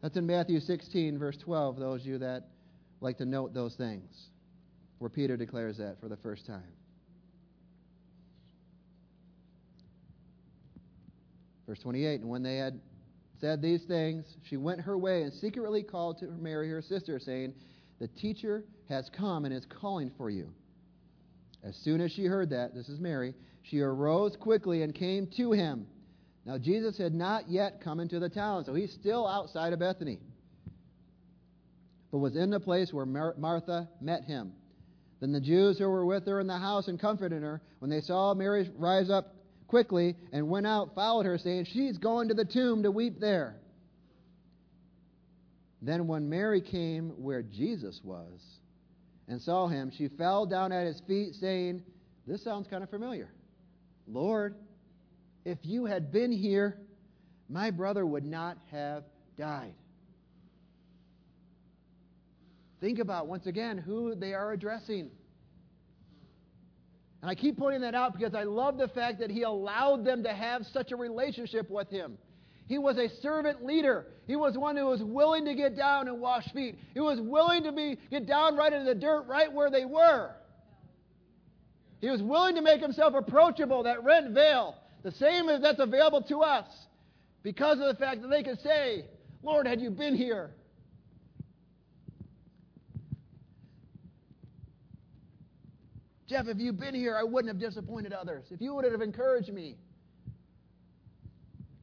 That's 0.00 0.16
in 0.16 0.26
Matthew 0.26 0.58
16, 0.58 1.18
verse 1.18 1.36
12, 1.36 1.78
those 1.78 2.00
of 2.00 2.06
you 2.06 2.18
that 2.18 2.48
like 3.02 3.18
to 3.18 3.24
note 3.24 3.52
those 3.52 3.74
things, 3.74 4.28
where 4.98 5.10
Peter 5.10 5.36
declares 5.36 5.78
that 5.78 6.00
for 6.00 6.08
the 6.08 6.16
first 6.16 6.46
time. 6.46 6.62
Verse 11.66 11.80
28 11.80 12.20
And 12.20 12.30
when 12.30 12.42
they 12.42 12.56
had 12.56 12.80
said 13.40 13.60
these 13.60 13.82
things, 13.84 14.24
she 14.48 14.56
went 14.56 14.80
her 14.80 14.96
way 14.96 15.22
and 15.22 15.32
secretly 15.32 15.82
called 15.82 16.18
to 16.18 16.26
Mary, 16.26 16.70
her 16.70 16.82
sister, 16.82 17.18
saying, 17.18 17.54
The 17.98 18.08
teacher 18.08 18.64
has 18.88 19.10
come 19.16 19.44
and 19.44 19.52
is 19.52 19.66
calling 19.66 20.12
for 20.16 20.30
you. 20.30 20.52
As 21.64 21.76
soon 21.76 22.00
as 22.00 22.12
she 22.12 22.24
heard 22.24 22.50
that, 22.50 22.74
this 22.74 22.88
is 22.88 23.00
Mary, 23.00 23.34
she 23.62 23.80
arose 23.80 24.36
quickly 24.36 24.82
and 24.82 24.94
came 24.94 25.28
to 25.36 25.52
him. 25.52 25.86
Now, 26.44 26.58
Jesus 26.58 26.98
had 26.98 27.14
not 27.14 27.48
yet 27.48 27.80
come 27.80 28.00
into 28.00 28.18
the 28.18 28.28
town, 28.28 28.64
so 28.64 28.74
he's 28.74 28.92
still 28.92 29.26
outside 29.26 29.72
of 29.72 29.78
Bethany 29.78 30.18
but 32.12 32.18
was 32.18 32.36
in 32.36 32.50
the 32.50 32.60
place 32.60 32.92
where 32.92 33.06
Mar- 33.06 33.34
Martha 33.38 33.88
met 34.00 34.24
him. 34.24 34.52
Then 35.20 35.32
the 35.32 35.40
Jews 35.40 35.78
who 35.78 35.88
were 35.88 36.04
with 36.04 36.26
her 36.26 36.40
in 36.40 36.46
the 36.46 36.58
house 36.58 36.88
and 36.88 37.00
comforted 37.00 37.42
her, 37.42 37.62
when 37.78 37.90
they 37.90 38.02
saw 38.02 38.34
Mary 38.34 38.70
rise 38.76 39.08
up 39.08 39.34
quickly 39.66 40.14
and 40.32 40.48
went 40.50 40.66
out, 40.66 40.94
followed 40.94 41.24
her, 41.26 41.38
saying, 41.38 41.66
She's 41.72 41.96
going 41.96 42.28
to 42.28 42.34
the 42.34 42.44
tomb 42.44 42.82
to 42.82 42.90
weep 42.90 43.18
there. 43.18 43.56
Then 45.80 46.06
when 46.06 46.28
Mary 46.28 46.60
came 46.60 47.10
where 47.16 47.42
Jesus 47.42 48.00
was 48.04 48.40
and 49.26 49.40
saw 49.40 49.66
him, 49.68 49.90
she 49.96 50.08
fell 50.08 50.44
down 50.44 50.70
at 50.70 50.86
his 50.86 51.00
feet, 51.08 51.34
saying, 51.36 51.82
This 52.26 52.44
sounds 52.44 52.68
kind 52.68 52.82
of 52.82 52.90
familiar. 52.90 53.30
Lord, 54.06 54.56
if 55.44 55.58
you 55.62 55.86
had 55.86 56.12
been 56.12 56.30
here, 56.30 56.78
my 57.48 57.70
brother 57.70 58.04
would 58.04 58.24
not 58.24 58.58
have 58.70 59.04
died. 59.38 59.74
Think 62.82 62.98
about, 62.98 63.28
once 63.28 63.46
again, 63.46 63.78
who 63.78 64.16
they 64.16 64.34
are 64.34 64.52
addressing. 64.52 65.08
And 67.22 67.30
I 67.30 67.36
keep 67.36 67.56
pointing 67.56 67.82
that 67.82 67.94
out 67.94 68.12
because 68.12 68.34
I 68.34 68.42
love 68.42 68.76
the 68.76 68.88
fact 68.88 69.20
that 69.20 69.30
he 69.30 69.42
allowed 69.42 70.04
them 70.04 70.24
to 70.24 70.32
have 70.32 70.66
such 70.72 70.90
a 70.90 70.96
relationship 70.96 71.70
with 71.70 71.88
him. 71.88 72.18
He 72.66 72.78
was 72.78 72.98
a 72.98 73.08
servant 73.20 73.64
leader. 73.64 74.06
He 74.26 74.34
was 74.34 74.58
one 74.58 74.76
who 74.76 74.86
was 74.86 75.00
willing 75.00 75.44
to 75.44 75.54
get 75.54 75.76
down 75.76 76.08
and 76.08 76.20
wash 76.20 76.44
feet. 76.52 76.76
He 76.92 76.98
was 76.98 77.20
willing 77.20 77.62
to 77.62 77.70
be 77.70 77.98
get 78.10 78.26
down 78.26 78.56
right 78.56 78.72
into 78.72 78.86
the 78.86 78.98
dirt 78.98 79.26
right 79.28 79.52
where 79.52 79.70
they 79.70 79.84
were. 79.84 80.32
He 82.00 82.10
was 82.10 82.20
willing 82.20 82.56
to 82.56 82.62
make 82.62 82.80
himself 82.80 83.14
approachable, 83.14 83.84
that 83.84 84.02
rent 84.02 84.34
veil, 84.34 84.74
the 85.04 85.12
same 85.12 85.48
as 85.48 85.62
that's 85.62 85.78
available 85.78 86.22
to 86.22 86.40
us, 86.40 86.66
because 87.44 87.78
of 87.78 87.86
the 87.86 87.94
fact 87.94 88.22
that 88.22 88.28
they 88.28 88.42
could 88.42 88.60
say, 88.60 89.04
Lord, 89.44 89.68
had 89.68 89.80
you 89.80 89.90
been 89.90 90.16
here, 90.16 90.50
Jeff, 96.28 96.46
if 96.46 96.58
you'd 96.58 96.78
been 96.78 96.94
here, 96.94 97.16
I 97.16 97.24
wouldn't 97.24 97.52
have 97.52 97.60
disappointed 97.60 98.12
others. 98.12 98.44
If 98.50 98.60
you 98.60 98.74
would 98.74 98.84
have 98.84 99.00
encouraged 99.02 99.52
me. 99.52 99.76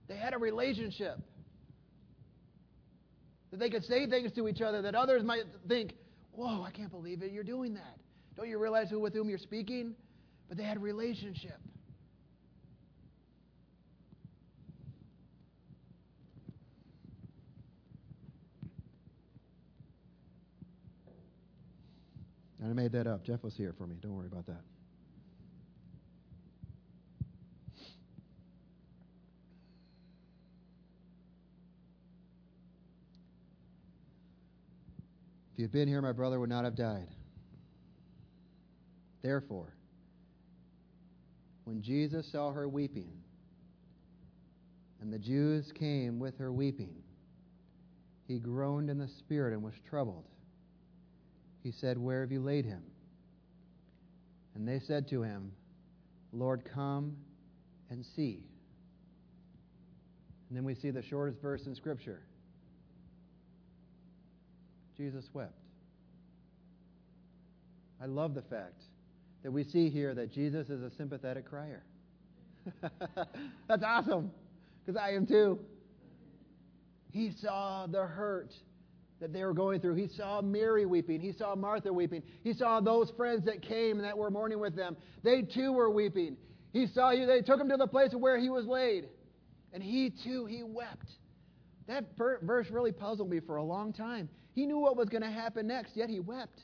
They 0.08 0.17
had 0.17 0.34
a 0.34 0.38
relationship. 0.38 1.19
That 3.52 3.60
they 3.60 3.69
could 3.69 3.84
say 3.84 4.08
things 4.08 4.32
to 4.34 4.47
each 4.47 4.62
other 4.62 4.82
that 4.82 4.95
others 4.95 5.23
might 5.23 5.43
think, 5.67 5.93
whoa, 6.34 6.63
I 6.63 6.71
can't 6.71 6.91
believe 6.91 7.21
it. 7.21 7.32
You're 7.32 7.43
doing 7.43 7.73
that. 7.75 7.97
Don't 8.36 8.49
you 8.49 8.60
realize 8.60 8.89
who 8.89 8.99
with 8.99 9.13
whom 9.13 9.30
you're 9.30 9.38
speaking? 9.38 9.95
But 10.47 10.58
they 10.58 10.63
had 10.63 10.78
a 10.78 10.80
relationship. 10.80 11.60
And 22.59 22.59
I 22.69 22.73
made 22.73 22.91
that 22.91 23.08
up. 23.08 23.23
Jeff 23.23 23.41
was 23.41 23.55
here 23.55 23.73
for 23.75 23.88
me. 23.88 23.95
Don't 23.99 24.15
worry 24.15 24.27
about 24.27 24.45
that. 24.45 24.62
If 35.51 35.58
you 35.58 35.63
had 35.63 35.71
been 35.71 35.88
here, 35.88 36.01
my 36.01 36.12
brother 36.12 36.39
would 36.39 36.49
not 36.49 36.63
have 36.63 36.75
died. 36.75 37.08
Therefore, 39.23 39.73
when 41.63 41.82
Jesus 41.82 42.32
saw 42.32 42.51
her 42.51 42.69
weeping, 42.69 43.12
and 45.01 45.12
the 45.12 45.19
Jews 45.19 45.71
came 45.71 46.19
with 46.19 46.38
her 46.38 46.53
weeping, 46.53 47.01
he 48.27 48.38
groaned 48.38 48.91
in 48.91 48.99
the 48.99 49.08
spirit 49.08 49.53
and 49.53 49.63
was 49.63 49.73
troubled 49.89 50.25
he 51.63 51.71
said, 51.71 51.97
Where 51.97 52.21
have 52.21 52.31
you 52.31 52.41
laid 52.41 52.65
him? 52.65 52.81
And 54.55 54.67
they 54.67 54.79
said 54.79 55.07
to 55.09 55.23
him, 55.23 55.51
Lord, 56.31 56.63
come 56.73 57.15
and 57.89 58.05
see. 58.15 58.43
And 60.49 60.57
then 60.57 60.63
we 60.63 60.75
see 60.75 60.89
the 60.89 61.01
shortest 61.01 61.41
verse 61.41 61.65
in 61.65 61.75
Scripture 61.75 62.21
Jesus 64.97 65.29
wept. 65.33 65.53
I 68.01 68.05
love 68.05 68.33
the 68.33 68.41
fact 68.41 68.83
that 69.43 69.51
we 69.51 69.63
see 69.63 69.89
here 69.89 70.13
that 70.13 70.33
Jesus 70.33 70.69
is 70.69 70.83
a 70.83 70.93
sympathetic 70.95 71.45
crier. 71.49 71.83
That's 73.67 73.83
awesome, 73.83 74.31
because 74.85 74.99
I 75.01 75.11
am 75.13 75.25
too. 75.25 75.57
He 77.11 77.31
saw 77.31 77.87
the 77.87 78.05
hurt 78.05 78.53
that 79.19 79.34
they 79.34 79.43
were 79.43 79.53
going 79.53 79.82
through. 79.82 79.95
He 79.95 80.08
saw 80.08 80.41
Mary 80.41 80.86
weeping. 80.86 81.19
He 81.19 81.34
saw 81.34 81.55
Martha 81.55 81.91
weeping. 81.91 82.23
He 82.43 82.53
saw 82.53 82.79
those 82.79 83.12
friends 83.17 83.45
that 83.45 83.62
came 83.62 83.97
and 83.97 84.05
that 84.05 84.17
were 84.17 84.29
mourning 84.29 84.60
with 84.60 84.75
them. 84.75 84.95
They 85.23 85.41
too 85.41 85.73
were 85.73 85.89
weeping. 85.89 86.38
He 86.71 86.88
saw 86.88 87.12
you. 87.12 87.25
They 87.25 87.41
took 87.41 87.60
him 87.60 87.69
to 87.69 87.77
the 87.77 87.88
place 87.88 88.13
where 88.13 88.39
he 88.39 88.49
was 88.49 88.65
laid. 88.65 89.10
And 89.73 89.84
he 89.84 90.12
too, 90.23 90.45
he 90.45 90.63
wept. 90.63 91.08
That 91.88 92.05
verse 92.17 92.67
really 92.69 92.91
puzzled 92.91 93.29
me 93.29 93.39
for 93.39 93.58
a 93.58 93.63
long 93.63 93.93
time. 93.93 94.29
He 94.53 94.65
knew 94.65 94.79
what 94.79 94.95
was 94.95 95.10
going 95.10 95.23
to 95.23 95.29
happen 95.29 95.67
next, 95.67 95.95
yet 95.95 96.10
he 96.10 96.19
wept. 96.19 96.62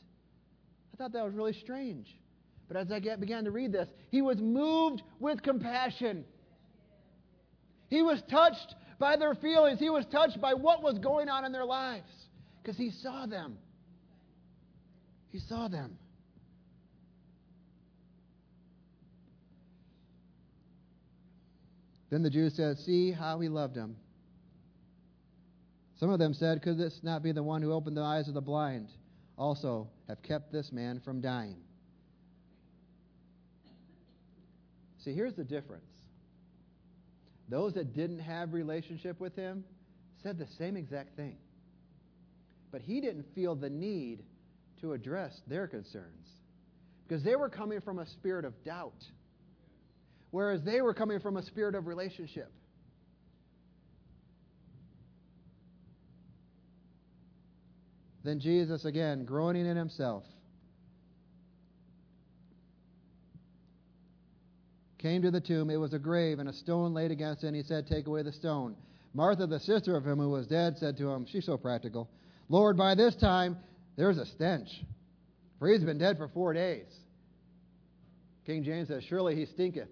I 0.93 0.97
thought 0.97 1.13
that 1.13 1.25
was 1.25 1.33
really 1.33 1.53
strange. 1.53 2.07
But 2.67 2.77
as 2.77 2.91
I 2.91 2.99
began 2.99 3.43
to 3.43 3.51
read 3.51 3.71
this, 3.71 3.89
he 4.09 4.21
was 4.21 4.37
moved 4.39 5.01
with 5.19 5.41
compassion. 5.43 6.25
He 7.89 8.01
was 8.01 8.21
touched 8.29 8.75
by 8.97 9.17
their 9.17 9.35
feelings. 9.35 9.79
He 9.79 9.89
was 9.89 10.05
touched 10.11 10.39
by 10.39 10.53
what 10.53 10.81
was 10.81 10.97
going 10.99 11.27
on 11.27 11.45
in 11.45 11.51
their 11.51 11.65
lives 11.65 12.24
because 12.65 12.77
he 12.79 12.89
saw 12.89 13.27
them. 13.27 13.59
He 15.31 15.37
saw 15.37 15.67
them. 15.67 15.97
Then 22.09 22.23
the 22.23 22.29
Jews 22.29 22.55
said, 22.55 22.77
See 22.79 23.11
how 23.11 23.39
he 23.39 23.49
loved 23.49 23.75
him. 23.75 23.95
Some 25.99 26.09
of 26.09 26.17
them 26.17 26.33
said, 26.33 26.63
Could 26.63 26.77
this 26.79 27.01
not 27.03 27.21
be 27.21 27.31
the 27.31 27.43
one 27.43 27.61
who 27.61 27.71
opened 27.71 27.97
the 27.97 28.01
eyes 28.01 28.27
of 28.27 28.33
the 28.33 28.41
blind? 28.41 28.89
Also, 29.37 29.87
have 30.07 30.23
kept 30.23 30.51
this 30.51 30.71
man 30.71 30.99
from 31.03 31.21
dying. 31.21 31.57
See, 35.03 35.13
here's 35.13 35.35
the 35.35 35.43
difference. 35.43 35.85
Those 37.47 37.73
that 37.73 37.93
didn't 37.93 38.19
have 38.19 38.53
relationship 38.53 39.19
with 39.19 39.35
him 39.35 39.63
said 40.23 40.39
the 40.39 40.47
same 40.57 40.77
exact 40.77 41.15
thing. 41.15 41.37
But 42.75 42.81
he 42.81 42.99
didn't 42.99 43.25
feel 43.33 43.55
the 43.55 43.69
need 43.69 44.25
to 44.81 44.91
address 44.91 45.31
their 45.47 45.65
concerns 45.65 46.27
because 47.07 47.23
they 47.23 47.37
were 47.37 47.47
coming 47.47 47.79
from 47.79 47.99
a 47.99 48.05
spirit 48.05 48.43
of 48.43 48.53
doubt, 48.65 49.01
whereas 50.31 50.61
they 50.61 50.81
were 50.81 50.93
coming 50.93 51.21
from 51.21 51.37
a 51.37 51.43
spirit 51.43 51.73
of 51.73 51.87
relationship. 51.87 52.51
Then 58.25 58.41
Jesus, 58.41 58.83
again, 58.83 59.23
groaning 59.23 59.65
in 59.65 59.77
himself, 59.77 60.25
came 64.97 65.21
to 65.21 65.31
the 65.31 65.39
tomb. 65.39 65.69
It 65.69 65.77
was 65.77 65.93
a 65.93 65.99
grave, 65.99 66.39
and 66.39 66.49
a 66.49 66.53
stone 66.53 66.93
laid 66.93 67.11
against 67.11 67.45
it, 67.45 67.47
and 67.47 67.55
he 67.55 67.63
said, 67.63 67.87
Take 67.87 68.07
away 68.07 68.23
the 68.23 68.33
stone. 68.33 68.75
Martha, 69.13 69.47
the 69.47 69.61
sister 69.61 69.95
of 69.95 70.05
him 70.05 70.19
who 70.19 70.29
was 70.29 70.45
dead, 70.45 70.77
said 70.77 70.97
to 70.97 71.09
him, 71.09 71.25
She's 71.25 71.45
so 71.45 71.55
practical. 71.55 72.09
Lord, 72.49 72.77
by 72.77 72.95
this 72.95 73.15
time 73.15 73.57
there's 73.95 74.17
a 74.17 74.25
stench, 74.25 74.69
for 75.59 75.67
he's 75.67 75.83
been 75.83 75.97
dead 75.97 76.17
for 76.17 76.27
four 76.27 76.53
days. 76.53 76.85
King 78.45 78.63
James 78.63 78.87
says, 78.87 79.03
Surely 79.03 79.35
he 79.35 79.45
stinketh. 79.45 79.89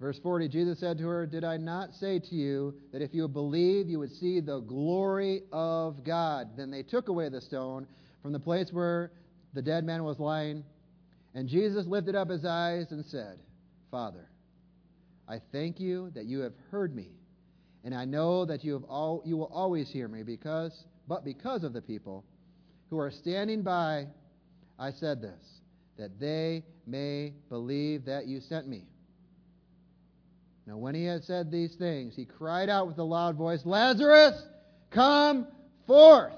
Verse 0.00 0.18
40 0.22 0.48
Jesus 0.48 0.80
said 0.80 0.98
to 0.98 1.06
her, 1.06 1.24
Did 1.24 1.44
I 1.44 1.56
not 1.56 1.94
say 1.94 2.18
to 2.18 2.34
you 2.34 2.74
that 2.92 3.00
if 3.00 3.14
you 3.14 3.26
believe, 3.26 3.88
you 3.88 3.98
would 4.00 4.12
see 4.12 4.40
the 4.40 4.60
glory 4.60 5.42
of 5.52 6.04
God? 6.04 6.50
Then 6.56 6.70
they 6.70 6.82
took 6.82 7.08
away 7.08 7.30
the 7.30 7.40
stone 7.40 7.86
from 8.22 8.32
the 8.32 8.40
place 8.40 8.68
where 8.70 9.12
the 9.54 9.62
dead 9.62 9.84
man 9.84 10.04
was 10.04 10.18
lying. 10.18 10.64
And 11.34 11.48
Jesus 11.48 11.86
lifted 11.86 12.14
up 12.14 12.28
his 12.28 12.44
eyes 12.44 12.90
and 12.90 13.04
said, 13.06 13.38
Father, 13.90 14.28
I 15.28 15.40
thank 15.52 15.80
you 15.80 16.10
that 16.14 16.26
you 16.26 16.40
have 16.40 16.52
heard 16.70 16.94
me. 16.94 17.08
And 17.84 17.94
I 17.94 18.06
know 18.06 18.46
that 18.46 18.64
you, 18.64 18.72
have 18.72 18.84
all, 18.84 19.22
you 19.26 19.36
will 19.36 19.52
always 19.52 19.90
hear 19.90 20.08
me, 20.08 20.22
because, 20.22 20.84
but 21.06 21.24
because 21.24 21.64
of 21.64 21.74
the 21.74 21.82
people 21.82 22.24
who 22.88 22.98
are 22.98 23.10
standing 23.10 23.62
by, 23.62 24.06
I 24.78 24.90
said 24.90 25.20
this, 25.20 25.60
that 25.98 26.18
they 26.18 26.64
may 26.86 27.34
believe 27.50 28.06
that 28.06 28.26
you 28.26 28.40
sent 28.40 28.66
me. 28.66 28.86
Now, 30.66 30.78
when 30.78 30.94
he 30.94 31.04
had 31.04 31.24
said 31.24 31.50
these 31.50 31.74
things, 31.74 32.16
he 32.16 32.24
cried 32.24 32.70
out 32.70 32.86
with 32.86 32.98
a 32.98 33.04
loud 33.04 33.36
voice, 33.36 33.60
Lazarus, 33.66 34.42
come 34.90 35.46
forth! 35.86 36.32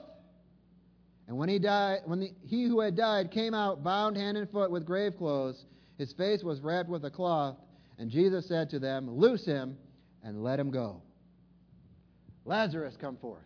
And 1.28 1.37
when 1.37 1.48
he 1.48 1.61
died, 1.61 2.00
when 2.06 2.20
the, 2.20 2.32
he 2.44 2.64
who 2.64 2.80
had 2.80 2.96
died 2.96 3.30
came 3.30 3.54
out, 3.54 3.85
bound 3.85 4.16
hand 4.16 4.37
and 4.37 4.50
foot 4.50 4.70
with 4.70 4.85
grave 4.85 5.16
clothes, 5.16 5.64
his 5.96 6.12
face 6.12 6.42
was 6.42 6.61
wrapped 6.61 6.88
with 6.88 7.04
a 7.04 7.11
cloth, 7.11 7.56
and 7.98 8.11
Jesus 8.11 8.48
said 8.48 8.70
to 8.70 8.80
them, 8.80 9.09
Loose 9.09 9.44
him 9.44 9.76
and 10.24 10.42
let 10.42 10.59
him 10.59 10.70
go. 10.70 11.02
Lazarus, 12.46 12.94
come 13.00 13.16
forth. 13.16 13.42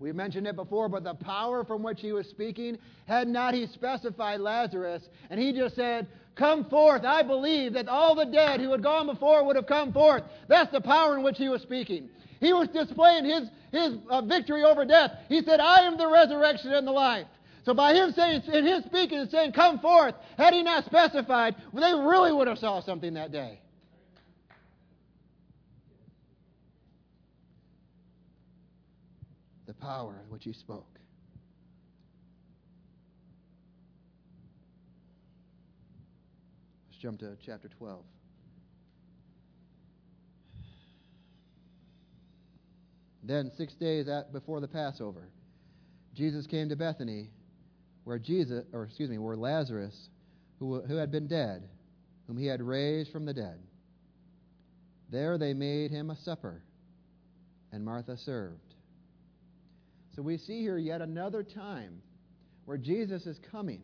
We 0.00 0.12
mentioned 0.12 0.46
it 0.46 0.56
before, 0.56 0.88
but 0.88 1.04
the 1.04 1.14
power 1.14 1.64
from 1.64 1.82
which 1.82 2.00
he 2.00 2.12
was 2.12 2.26
speaking, 2.28 2.78
had 3.06 3.26
not 3.26 3.52
he 3.52 3.66
specified 3.66 4.40
Lazarus, 4.40 5.08
and 5.28 5.40
he 5.40 5.52
just 5.52 5.74
said, 5.74 6.06
Come 6.36 6.66
forth. 6.66 7.04
I 7.04 7.24
believe 7.24 7.72
that 7.72 7.88
all 7.88 8.14
the 8.14 8.24
dead 8.24 8.60
who 8.60 8.70
had 8.70 8.82
gone 8.82 9.06
before 9.06 9.44
would 9.44 9.56
have 9.56 9.66
come 9.66 9.92
forth. 9.92 10.22
That's 10.46 10.70
the 10.70 10.80
power 10.80 11.16
in 11.16 11.24
which 11.24 11.36
he 11.36 11.48
was 11.48 11.62
speaking. 11.62 12.08
He 12.38 12.52
was 12.52 12.68
displaying 12.68 13.24
his, 13.24 13.50
his 13.72 13.98
uh, 14.08 14.22
victory 14.22 14.62
over 14.62 14.84
death. 14.84 15.10
He 15.28 15.42
said, 15.42 15.58
I 15.58 15.80
am 15.80 15.96
the 15.96 16.06
resurrection 16.06 16.72
and 16.72 16.86
the 16.86 16.92
life. 16.92 17.26
So 17.64 17.74
by 17.74 17.92
him 17.92 18.12
saying, 18.12 18.42
in 18.52 18.64
his 18.64 18.84
speaking 18.84 19.18
and 19.18 19.30
saying, 19.30 19.52
Come 19.52 19.80
forth, 19.80 20.14
had 20.36 20.54
he 20.54 20.62
not 20.62 20.84
specified, 20.84 21.56
they 21.74 21.92
really 21.92 22.32
would 22.32 22.46
have 22.46 22.58
saw 22.58 22.80
something 22.80 23.14
that 23.14 23.32
day. 23.32 23.58
Power 29.80 30.20
in 30.24 30.30
which 30.30 30.44
he 30.44 30.52
spoke. 30.52 30.98
Let's 36.88 37.00
jump 37.00 37.20
to 37.20 37.36
chapter 37.44 37.68
12. 37.68 38.02
Then, 43.22 43.50
six 43.56 43.74
days 43.74 44.08
at, 44.08 44.32
before 44.32 44.60
the 44.60 44.68
Passover, 44.68 45.28
Jesus 46.14 46.46
came 46.46 46.70
to 46.70 46.76
Bethany, 46.76 47.30
where 48.04 48.18
Jesus, 48.18 48.64
or 48.72 48.84
excuse 48.84 49.10
me, 49.10 49.18
where 49.18 49.36
Lazarus, 49.36 50.08
who, 50.58 50.80
who 50.80 50.96
had 50.96 51.12
been 51.12 51.26
dead, 51.28 51.68
whom 52.26 52.38
he 52.38 52.46
had 52.46 52.62
raised 52.62 53.12
from 53.12 53.26
the 53.26 53.34
dead. 53.34 53.58
There 55.10 55.38
they 55.38 55.54
made 55.54 55.90
him 55.90 56.10
a 56.10 56.16
supper, 56.16 56.62
and 57.70 57.84
Martha 57.84 58.16
served. 58.16 58.67
So 60.18 60.22
we 60.22 60.36
see 60.36 60.62
here 60.62 60.78
yet 60.78 61.00
another 61.00 61.44
time 61.44 62.02
where 62.64 62.76
Jesus 62.76 63.24
is 63.24 63.38
coming 63.52 63.80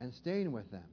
and 0.00 0.12
staying 0.12 0.52
with 0.52 0.70
them, 0.70 0.84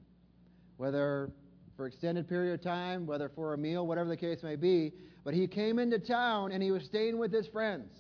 whether 0.78 1.34
for 1.76 1.88
extended 1.88 2.30
period 2.30 2.54
of 2.54 2.62
time, 2.62 3.06
whether 3.06 3.28
for 3.28 3.54
a 3.54 3.58
meal, 3.58 3.86
whatever 3.86 4.08
the 4.08 4.16
case 4.16 4.42
may 4.42 4.56
be. 4.56 4.94
But 5.26 5.34
he 5.34 5.48
came 5.48 5.80
into 5.80 6.00
town 6.00 6.54
and 6.54 6.64
he 6.64 6.72
was 6.72 6.86
staying 6.86 7.18
with 7.18 7.34
his 7.34 7.46
friends. 7.48 7.92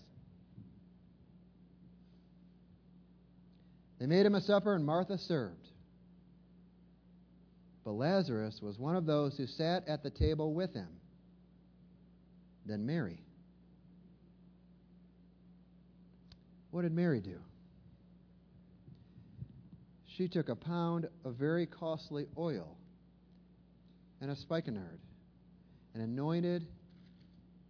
They 4.00 4.06
made 4.06 4.26
him 4.26 4.36
a 4.36 4.42
supper, 4.42 4.76
and 4.76 4.86
Martha 4.86 5.18
served. 5.18 5.68
But 7.84 7.92
Lazarus 7.92 8.62
was 8.62 8.80
one 8.80 8.96
of 8.96 9.06
those 9.06 9.36
who 9.36 9.48
sat 9.48 9.86
at 9.90 10.02
the 10.02 10.12
table 10.12 10.54
with 10.54 10.74
him. 10.74 10.88
Then 12.66 12.86
Mary. 12.86 13.23
What 16.74 16.82
did 16.82 16.92
Mary 16.92 17.22
do? 17.22 17.38
She 20.18 20.28
took 20.28 20.50
a 20.50 20.56
pound 20.56 21.08
of 21.24 21.36
very 21.36 21.68
costly 21.68 22.26
oil 22.36 22.76
and 24.22 24.32
a 24.32 24.36
spikenard 24.36 24.98
and 25.94 26.02
anointed 26.02 26.66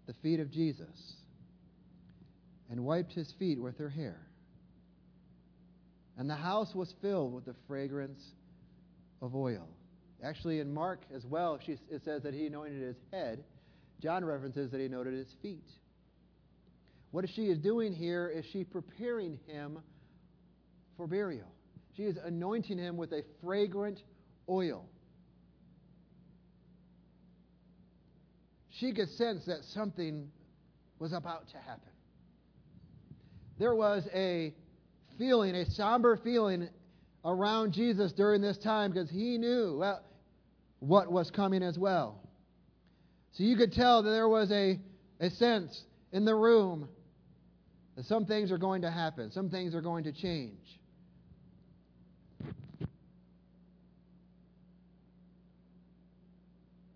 the 0.07 0.13
feet 0.23 0.39
of 0.39 0.49
Jesus 0.49 1.15
and 2.71 2.85
wiped 2.85 3.11
his 3.11 3.29
feet 3.37 3.59
with 3.59 3.77
her 3.77 3.89
hair. 3.89 4.21
And 6.17 6.29
the 6.29 6.35
house 6.35 6.73
was 6.73 6.93
filled 7.01 7.33
with 7.33 7.43
the 7.43 7.55
fragrance 7.67 8.23
of 9.21 9.35
oil. 9.35 9.67
Actually, 10.23 10.61
in 10.61 10.73
Mark 10.73 11.01
as 11.13 11.25
well, 11.25 11.59
she, 11.65 11.73
it 11.91 12.03
says 12.05 12.23
that 12.23 12.33
he 12.33 12.45
anointed 12.45 12.81
his 12.81 12.95
head. 13.11 13.43
John 14.01 14.23
references 14.23 14.71
that 14.71 14.79
he 14.79 14.85
anointed 14.85 15.13
his 15.13 15.35
feet. 15.41 15.67
What 17.13 17.29
she 17.29 17.43
is 17.43 17.59
doing 17.59 17.93
here 17.93 18.27
is 18.27 18.43
she 18.43 18.63
preparing 18.63 19.37
him 19.45 19.77
for 20.97 21.05
burial. 21.05 21.45
She 21.95 22.05
is 22.05 22.17
anointing 22.17 22.79
him 22.79 22.97
with 22.97 23.11
a 23.11 23.23
fragrant 23.39 24.01
oil. 24.49 24.89
She 28.71 28.93
could 28.93 29.09
sense 29.09 29.45
that 29.45 29.63
something 29.63 30.27
was 30.97 31.13
about 31.13 31.49
to 31.49 31.57
happen. 31.59 31.91
There 33.59 33.75
was 33.75 34.07
a 34.11 34.51
feeling, 35.19 35.53
a 35.53 35.69
somber 35.69 36.17
feeling 36.17 36.67
around 37.23 37.73
Jesus 37.73 38.11
during 38.11 38.41
this 38.41 38.57
time 38.57 38.91
because 38.91 39.11
he 39.11 39.37
knew 39.37 39.77
well, 39.77 40.01
what 40.79 41.11
was 41.11 41.29
coming 41.29 41.61
as 41.61 41.77
well. 41.77 42.27
So 43.33 43.43
you 43.43 43.55
could 43.55 43.71
tell 43.71 44.01
that 44.01 44.09
there 44.09 44.29
was 44.29 44.51
a, 44.51 44.79
a 45.19 45.29
sense 45.29 45.79
in 46.11 46.25
the 46.25 46.33
room 46.33 46.89
that 47.95 48.05
some 48.05 48.25
things 48.25 48.51
are 48.51 48.57
going 48.57 48.81
to 48.81 48.91
happen, 48.91 49.31
some 49.31 49.49
things 49.49 49.75
are 49.75 49.81
going 49.81 50.03
to 50.05 50.11
change. 50.11 50.79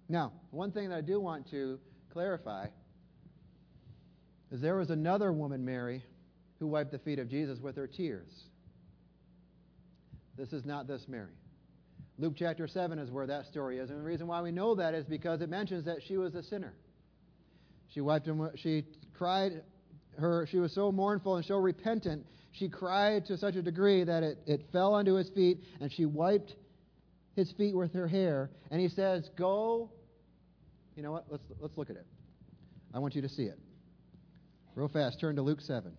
Now, 0.09 0.31
one 0.51 0.71
thing 0.71 0.89
that 0.89 0.97
I 0.97 1.01
do 1.01 1.19
want 1.19 1.49
to 1.51 1.79
clarify 2.13 2.67
is 4.51 4.61
there 4.61 4.77
was 4.77 4.89
another 4.89 5.33
woman, 5.33 5.65
Mary, 5.65 6.03
who 6.59 6.67
wiped 6.67 6.91
the 6.91 6.99
feet 6.99 7.19
of 7.19 7.29
Jesus 7.29 7.59
with 7.59 7.75
her 7.75 7.87
tears. 7.87 8.31
This 10.37 10.53
is 10.53 10.65
not 10.65 10.87
this 10.87 11.05
Mary. 11.07 11.33
Luke 12.19 12.33
chapter 12.35 12.67
7 12.67 12.97
is 12.97 13.11
where 13.11 13.27
that 13.27 13.45
story 13.45 13.79
is. 13.79 13.89
And 13.89 13.99
the 13.99 14.03
reason 14.03 14.27
why 14.27 14.41
we 14.41 14.51
know 14.51 14.75
that 14.75 14.93
is 14.93 15.05
because 15.05 15.41
it 15.41 15.49
mentions 15.49 15.85
that 15.85 15.97
she 16.07 16.17
was 16.17 16.33
a 16.35 16.41
sinner. 16.41 16.73
She 17.93 18.01
wiped 18.01 18.27
him, 18.27 18.49
she 18.55 18.85
cried 19.13 19.61
her, 20.17 20.47
she 20.49 20.57
was 20.57 20.73
so 20.73 20.91
mournful 20.91 21.35
and 21.35 21.45
so 21.45 21.55
repentant, 21.57 22.25
she 22.51 22.69
cried 22.69 23.25
to 23.27 23.37
such 23.37 23.55
a 23.55 23.61
degree 23.61 24.03
that 24.03 24.23
it, 24.23 24.39
it 24.45 24.65
fell 24.71 24.93
onto 24.95 25.13
his 25.13 25.29
feet, 25.29 25.59
and 25.79 25.91
she 25.91 26.05
wiped 26.05 26.55
his 27.35 27.51
feet 27.51 27.75
with 27.75 27.93
her 27.93 28.07
hair. 28.07 28.49
And 28.71 28.81
he 28.81 28.89
says, 28.89 29.29
Go. 29.37 29.91
You 30.95 31.03
know 31.03 31.11
what? 31.11 31.25
Let's, 31.29 31.43
let's 31.59 31.77
look 31.77 31.89
at 31.91 31.95
it. 31.95 32.07
I 32.93 32.99
want 32.99 33.15
you 33.15 33.21
to 33.21 33.29
see 33.29 33.43
it. 33.43 33.59
Real 34.75 34.87
fast, 34.87 35.19
turn 35.19 35.35
to 35.35 35.41
Luke 35.41 35.61
7. 35.61 35.91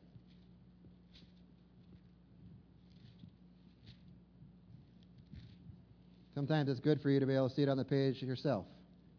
Sometimes 6.34 6.68
it's 6.68 6.80
good 6.80 7.00
for 7.00 7.10
you 7.10 7.18
to 7.18 7.26
be 7.26 7.34
able 7.34 7.48
to 7.48 7.54
see 7.54 7.62
it 7.62 7.68
on 7.68 7.76
the 7.76 7.84
page 7.84 8.22
yourself. 8.22 8.64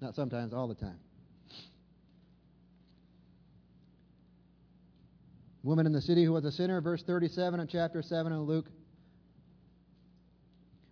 Not 0.02 0.16
sometimes, 0.16 0.54
all 0.54 0.68
the 0.68 0.76
time. 0.76 0.98
Woman 5.70 5.86
in 5.86 5.94
the 5.94 6.02
city 6.02 6.26
who 6.26 6.34
was 6.34 6.46
a 6.46 6.52
sinner, 6.52 6.82
verse 6.82 7.04
37 7.04 7.60
in 7.60 7.68
chapter 7.68 8.02
7 8.02 8.34
in 8.34 8.40
Luke. 8.40 8.66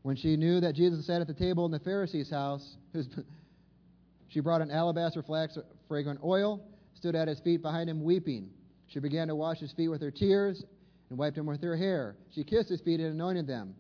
When 0.04 0.16
she 0.16 0.38
knew 0.38 0.60
that 0.60 0.76
Jesus 0.76 1.08
sat 1.08 1.20
at 1.20 1.26
the 1.26 1.34
table 1.34 1.66
in 1.66 1.72
the 1.72 1.80
Pharisee's 1.80 2.30
house, 2.30 2.76
she 4.28 4.40
brought 4.40 4.62
an 4.62 4.70
alabaster 4.70 5.24
flax 5.24 5.58
of 5.58 5.64
fragrant 5.88 6.20
oil, 6.24 6.62
stood 6.94 7.16
at 7.16 7.28
his 7.28 7.40
feet 7.40 7.64
behind 7.64 7.90
him, 7.90 8.04
weeping. 8.04 8.52
She 8.86 9.00
began 9.00 9.28
to 9.30 9.36
wash 9.36 9.58
his 9.58 9.72
feet 9.72 9.88
with 9.88 10.00
her 10.00 10.12
tears 10.12 10.64
and 11.10 11.18
wiped 11.18 11.40
him 11.40 11.48
with 11.48 11.64
her 11.64 11.76
hair. 11.76 12.16
She 12.36 12.44
kissed 12.44 12.70
his 12.70 12.82
feet 12.82 13.00
and 13.00 13.10
anointed 13.10 13.48
them. 13.48 13.74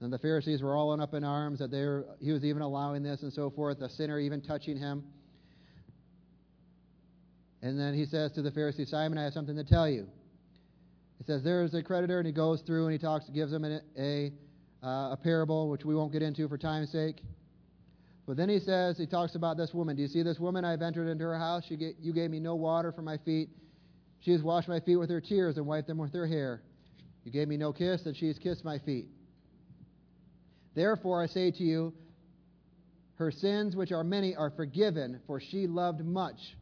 And 0.00 0.10
the 0.10 0.18
Pharisees 0.18 0.62
were 0.62 0.74
all 0.74 0.98
up 1.02 1.12
in 1.12 1.22
arms 1.22 1.58
that 1.58 1.70
were, 1.70 2.06
he 2.18 2.32
was 2.32 2.46
even 2.46 2.62
allowing 2.62 3.02
this 3.02 3.22
and 3.22 3.30
so 3.30 3.50
forth, 3.50 3.78
the 3.78 3.90
sinner 3.90 4.18
even 4.18 4.40
touching 4.40 4.78
him. 4.78 5.04
And 7.64 7.80
then 7.80 7.94
he 7.94 8.04
says 8.04 8.30
to 8.32 8.42
the 8.42 8.50
Pharisee, 8.50 8.86
Simon, 8.86 9.16
I 9.16 9.24
have 9.24 9.32
something 9.32 9.56
to 9.56 9.64
tell 9.64 9.88
you. 9.88 10.06
He 11.16 11.24
says, 11.24 11.42
There 11.42 11.64
is 11.64 11.72
a 11.72 11.82
creditor, 11.82 12.18
and 12.18 12.26
he 12.26 12.32
goes 12.32 12.60
through 12.60 12.84
and 12.84 12.92
he 12.92 12.98
talks, 12.98 13.24
gives 13.30 13.54
him 13.54 13.64
a, 13.64 13.80
a, 13.98 14.32
uh, 14.82 15.12
a 15.12 15.18
parable, 15.20 15.70
which 15.70 15.82
we 15.82 15.94
won't 15.94 16.12
get 16.12 16.20
into 16.20 16.46
for 16.46 16.58
time's 16.58 16.92
sake. 16.92 17.22
But 18.26 18.36
then 18.36 18.50
he 18.50 18.58
says, 18.58 18.98
he 18.98 19.06
talks 19.06 19.34
about 19.34 19.56
this 19.56 19.72
woman. 19.72 19.96
Do 19.96 20.02
you 20.02 20.08
see 20.08 20.22
this 20.22 20.38
woman? 20.38 20.62
I've 20.62 20.82
entered 20.82 21.08
into 21.08 21.24
her 21.24 21.38
house. 21.38 21.62
She 21.66 21.76
get, 21.76 21.96
you 22.00 22.12
gave 22.12 22.30
me 22.30 22.38
no 22.38 22.54
water 22.54 22.92
for 22.92 23.00
my 23.00 23.16
feet. 23.18 23.48
She 24.20 24.32
has 24.32 24.42
washed 24.42 24.68
my 24.68 24.80
feet 24.80 24.96
with 24.96 25.08
her 25.08 25.20
tears 25.22 25.56
and 25.56 25.66
wiped 25.66 25.88
them 25.88 25.96
with 25.96 26.12
her 26.12 26.26
hair. 26.26 26.62
You 27.24 27.32
gave 27.32 27.48
me 27.48 27.56
no 27.56 27.72
kiss, 27.72 28.04
and 28.04 28.14
she 28.14 28.26
has 28.26 28.38
kissed 28.38 28.62
my 28.62 28.78
feet. 28.78 29.08
Therefore, 30.74 31.22
I 31.22 31.26
say 31.28 31.50
to 31.50 31.62
you, 31.62 31.94
her 33.16 33.30
sins, 33.30 33.74
which 33.74 33.92
are 33.92 34.04
many, 34.04 34.36
are 34.36 34.50
forgiven, 34.50 35.20
for 35.26 35.40
she 35.40 35.66
loved 35.66 36.04
much. 36.04 36.56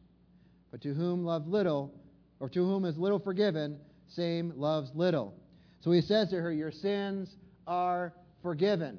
But 0.73 0.81
to 0.81 0.95
whom 0.95 1.25
love 1.25 1.47
little, 1.47 1.95
or 2.41 2.49
to 2.49 2.65
whom 2.65 2.85
is 2.85 2.99
little 2.99 3.21
forgiven, 3.21 3.79
same 4.09 4.53
loves 4.57 4.91
little. 4.95 5.35
So 5.81 5.93
he 5.93 6.01
says 6.01 6.31
to 6.31 6.41
her, 6.41 6.51
Your 6.51 6.73
sins 6.73 7.37
are 7.67 8.15
forgiven. 8.43 8.99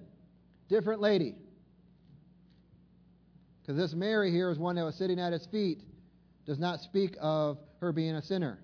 Different 0.69 1.01
lady. 1.01 1.35
Because 3.61 3.75
this 3.75 3.93
Mary 3.93 4.31
here 4.31 4.49
is 4.49 4.57
one 4.57 4.75
that 4.75 4.85
was 4.85 4.95
sitting 4.95 5.19
at 5.19 5.33
his 5.33 5.45
feet, 5.47 5.81
does 6.45 6.59
not 6.59 6.79
speak 6.79 7.15
of 7.19 7.57
her 7.79 7.91
being 7.91 8.15
a 8.15 8.21
sinner. 8.21 8.59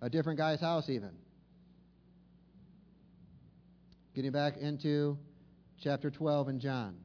A 0.00 0.10
different 0.10 0.38
guy's 0.38 0.60
house, 0.60 0.88
even. 0.88 1.10
Getting 4.14 4.32
back 4.32 4.56
into 4.56 5.16
chapter 5.80 6.10
12 6.10 6.48
in 6.48 6.60
John. 6.60 6.96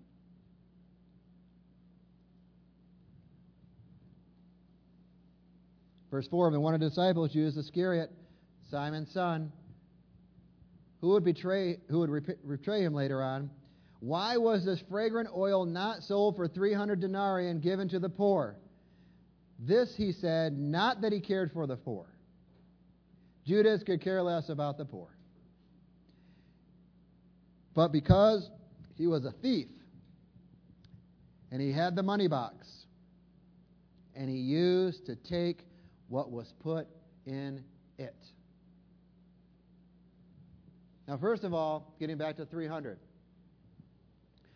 Verse 6.11 6.27
4 6.27 6.49
And 6.49 6.63
one 6.63 6.73
of 6.73 6.79
the 6.79 6.89
disciples, 6.89 7.31
Judas 7.31 7.57
Iscariot, 7.57 8.11
Simon's 8.69 9.11
son, 9.11 9.51
who 11.01 11.09
would 11.09 11.23
betray, 11.23 11.77
who 11.89 11.99
would 11.99 12.37
betray 12.47 12.83
him 12.83 12.93
later 12.93 13.21
on, 13.21 13.49
why 13.99 14.37
was 14.37 14.63
this 14.63 14.81
fragrant 14.89 15.29
oil 15.35 15.65
not 15.65 16.03
sold 16.03 16.35
for 16.35 16.47
300 16.47 16.99
denarii 16.99 17.49
and 17.49 17.61
given 17.61 17.89
to 17.89 17.99
the 17.99 18.09
poor? 18.09 18.55
This, 19.59 19.95
he 19.95 20.11
said, 20.11 20.57
not 20.57 21.01
that 21.01 21.11
he 21.11 21.19
cared 21.19 21.51
for 21.51 21.65
the 21.65 21.75
poor. 21.75 22.05
Judas 23.45 23.81
could 23.83 24.01
care 24.01 24.21
less 24.21 24.49
about 24.49 24.77
the 24.77 24.85
poor 24.85 25.17
but 27.77 27.91
because 27.91 28.49
he 28.95 29.05
was 29.05 29.23
a 29.23 29.31
thief 29.31 29.67
and 31.51 31.61
he 31.61 31.71
had 31.71 31.95
the 31.95 32.01
money 32.01 32.27
box 32.27 32.67
and 34.15 34.27
he 34.27 34.37
used 34.37 35.05
to 35.05 35.15
take 35.15 35.59
what 36.09 36.31
was 36.31 36.53
put 36.59 36.87
in 37.25 37.63
it. 37.97 38.15
Now, 41.07 41.17
first 41.17 41.43
of 41.43 41.53
all, 41.53 41.95
getting 41.99 42.17
back 42.17 42.35
to 42.37 42.45
300. 42.45 42.99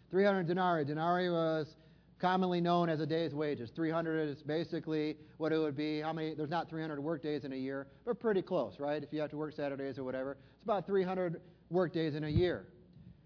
300 0.10 0.48
denarii. 0.48 0.84
Denarii 0.84 1.30
was 1.30 1.76
commonly 2.20 2.62
known 2.62 2.90
as 2.90 3.00
a 3.00 3.06
day's 3.06 3.34
wages. 3.34 3.72
300 3.76 4.30
is 4.30 4.44
basically 4.44 5.18
what 5.38 5.52
it 5.54 5.58
would 5.58 5.76
be. 5.76 6.02
How 6.02 6.12
many? 6.14 6.36
There's 6.36 6.50
not 6.50 6.70
300 6.70 7.00
work 7.00 7.24
days 7.24 7.46
in 7.46 7.54
a 7.54 7.56
year, 7.56 7.88
but 8.06 8.20
pretty 8.20 8.42
close, 8.42 8.80
right? 8.80 9.02
If 9.02 9.14
you 9.14 9.22
have 9.22 9.32
to 9.32 9.38
work 9.38 9.54
Saturdays 9.56 9.98
or 9.98 10.04
whatever, 10.04 10.34
it's 10.56 10.64
about 10.64 10.86
300 10.86 11.42
work 11.70 11.94
days 11.94 12.16
in 12.16 12.26
a 12.26 12.30
year. 12.30 12.68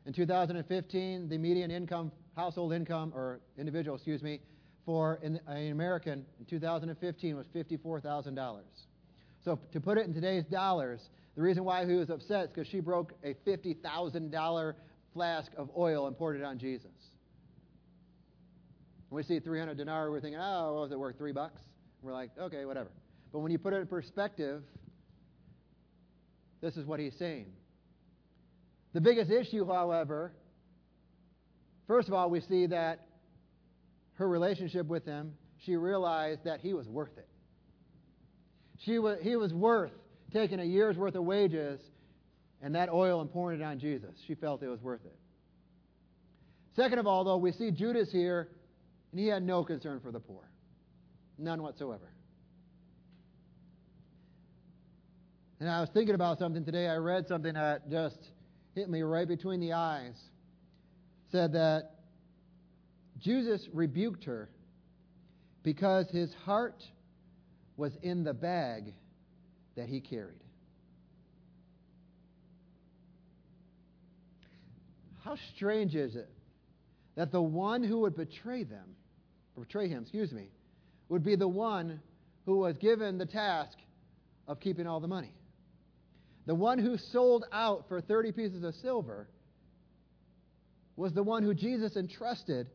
In 0.05 0.13
2015, 0.13 1.27
the 1.27 1.38
median 1.38 1.71
income, 1.71 2.11
household 2.35 2.73
income, 2.73 3.11
or 3.15 3.39
individual, 3.57 3.95
excuse 3.95 4.21
me, 4.21 4.39
for 4.86 5.19
an, 5.24 5.39
an 5.48 5.71
American 5.71 6.26
in 6.39 6.45
2015 6.45 7.36
was 7.36 7.48
$54,000. 7.48 8.60
So 9.43 9.60
to 9.74 9.82
put 9.82 9.98
it 9.98 10.06
in 10.06 10.13
today's 10.13 10.45
dollars, 10.45 11.02
the 11.36 11.41
reason 11.41 11.63
why 11.63 11.86
he 11.86 11.93
was 11.93 12.10
upset 12.10 12.45
is 12.45 12.50
because 12.50 12.67
she 12.67 12.80
broke 12.80 13.13
a 13.24 13.34
$50,000 13.48 14.74
flask 15.13 15.52
of 15.58 15.69
oil 15.78 16.08
and 16.08 16.17
poured 16.17 16.38
it 16.38 16.43
on 16.43 16.58
Jesus. 16.58 16.91
When 19.10 19.17
we 19.17 19.24
see 19.24 19.39
300 19.39 19.78
denarii, 19.78 20.12
we're 20.12 20.21
thinking, 20.21 20.39
oh, 20.41 20.74
what 20.74 20.82
was 20.82 20.91
it 20.91 21.00
worth? 21.00 21.17
Three 21.17 21.32
bucks? 21.32 21.62
We're 22.02 22.13
like, 22.13 22.32
okay, 22.39 22.65
whatever. 22.65 22.91
But 23.32 23.39
when 23.39 23.52
you 23.52 23.58
put 23.58 23.74
it 23.74 23.78
in 23.78 23.88
perspective, 23.88 24.63
this 26.62 26.78
is 26.78 26.86
what 26.86 27.00
he's 27.00 27.15
saying. 27.17 27.48
The 28.93 29.02
biggest 29.02 29.30
issue, 29.30 29.65
however, 29.65 30.32
first 31.88 32.08
of 32.08 32.13
all, 32.13 32.30
we 32.30 32.41
see 32.41 32.65
that 32.67 33.08
her 34.15 34.28
relationship 34.28 34.88
with 34.88 35.06
him, 35.06 35.34
she 35.65 35.75
realized 35.75 36.43
that 36.45 36.62
he 36.62 36.73
was 36.73 36.88
worth 36.88 37.17
it. 37.17 37.28
She 38.80 38.99
was, 38.99 39.17
he 39.21 39.36
was 39.36 39.54
worth 39.54 39.91
taking 40.34 40.60
a 40.60 40.63
year's 40.63 40.97
worth 40.97 41.15
of 41.15 41.23
wages 41.23 41.80
and 42.62 42.75
that 42.75 42.89
oil 42.89 43.21
and 43.21 43.32
pouring 43.32 43.62
it 43.62 43.63
on 43.63 43.80
Jesus. 43.80 44.12
She 44.28 44.36
felt 44.36 44.63
it 44.63 44.67
was 44.67 44.82
worth 44.82 45.06
it. 45.06 45.15
Second 46.75 46.99
of 46.99 47.08
all, 47.08 47.23
though, 47.23 47.38
we 47.38 47.51
see 47.54 47.71
Judas 47.71 48.12
here, 48.12 48.49
and 49.12 49.19
he 49.19 49.28
had 49.28 49.43
no 49.43 49.63
concern 49.63 50.01
for 50.01 50.12
the 50.12 50.19
poor. 50.19 50.43
None 51.38 51.62
whatsoever. 51.62 52.12
And 55.60 55.69
I 55.69 55.80
was 55.80 55.89
thinking 55.93 56.15
about 56.15 56.38
something 56.38 56.65
today. 56.65 56.88
I 56.88 56.97
read 56.97 57.28
something 57.28 57.54
that 57.54 57.89
just 57.89 58.17
hit 58.75 58.89
me 58.89 59.04
right 59.04 59.28
between 59.28 59.62
the 59.62 59.73
eyes. 59.73 60.15
said 61.32 61.54
that 61.54 61.94
Jesus 63.19 63.67
rebuked 63.73 64.25
her 64.25 64.49
because 65.63 66.10
his 66.10 66.34
heart 66.45 66.84
was 67.78 67.91
in 68.01 68.23
the 68.23 68.34
bag 68.34 68.93
that 69.75 69.89
he 69.89 69.99
carried. 69.99 70.41
How 75.23 75.38
strange 75.56 75.95
is 75.95 76.15
it 76.15 76.30
that 77.15 77.32
the 77.32 77.41
one 77.41 77.84
who 77.84 78.01
would 78.01 78.15
betray 78.15 78.63
them, 78.63 78.95
betray 79.58 79.88
him, 79.88 80.04
excuse 80.04 80.32
me, 80.32 80.49
would 81.10 81.23
be 81.23 81.36
the 81.36 81.47
one 81.47 81.99
who 82.45 82.58
was 82.58 82.78
given 82.78 83.17
the 83.17 83.25
task 83.25 83.78
of 84.47 84.60
keeping 84.60 84.86
all 84.86 84.99
the 84.99 85.08
money. 85.08 85.34
The 86.45 86.54
one 86.54 86.78
who 86.78 86.97
sold 87.12 87.45
out 87.51 87.86
for 87.88 88.01
30 88.01 88.34
pieces 88.34 88.63
of 88.63 88.75
silver 88.75 89.28
was 90.95 91.13
the 91.13 91.23
one 91.23 91.43
who 91.43 91.54
Jesus 91.54 91.95
entrusted 91.95 92.67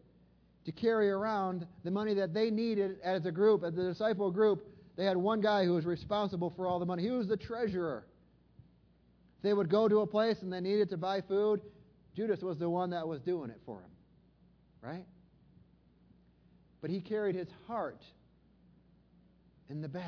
to 0.65 0.73
carry 0.73 1.11
around 1.11 1.67
the 1.85 1.91
money 1.91 2.15
that 2.15 2.35
they 2.35 2.51
needed 2.51 2.99
as 3.03 3.25
a 3.25 3.31
group, 3.31 3.65
as 3.65 3.75
the 3.75 3.83
disciple 3.85 4.31
group. 4.31 4.67
They 4.97 5.05
had 5.05 5.17
one 5.17 5.41
guy 5.41 5.65
who 5.65 5.75
was 5.75 5.87
responsible 5.87 6.53
for 6.57 6.67
all 6.67 6.79
the 6.79 6.87
money. 6.87 7.03
He 7.03 7.11
was 7.11 7.29
the 7.29 7.37
treasurer. 7.37 8.05
They 9.43 9.55
would 9.55 9.71
go 9.71 9.89
to 9.89 10.01
a 10.01 10.07
place 10.07 10.43
and 10.43 10.53
they 10.53 10.61
needed 10.61 10.91
to 10.91 10.97
buy 10.97 11.23
food. 11.23 11.63
Judas 12.15 12.43
was 12.43 12.59
the 12.59 12.69
one 12.69 12.91
that 12.91 13.07
was 13.09 13.21
doing 13.21 13.51
it 13.51 13.61
for 13.65 13.79
him. 13.79 13.91
Right? 14.83 15.07
But 16.83 16.91
he 16.91 17.01
carried 17.01 17.35
his 17.35 17.49
heart 17.67 18.03
in 19.71 19.81
the 19.81 19.89
bag. 19.89 20.05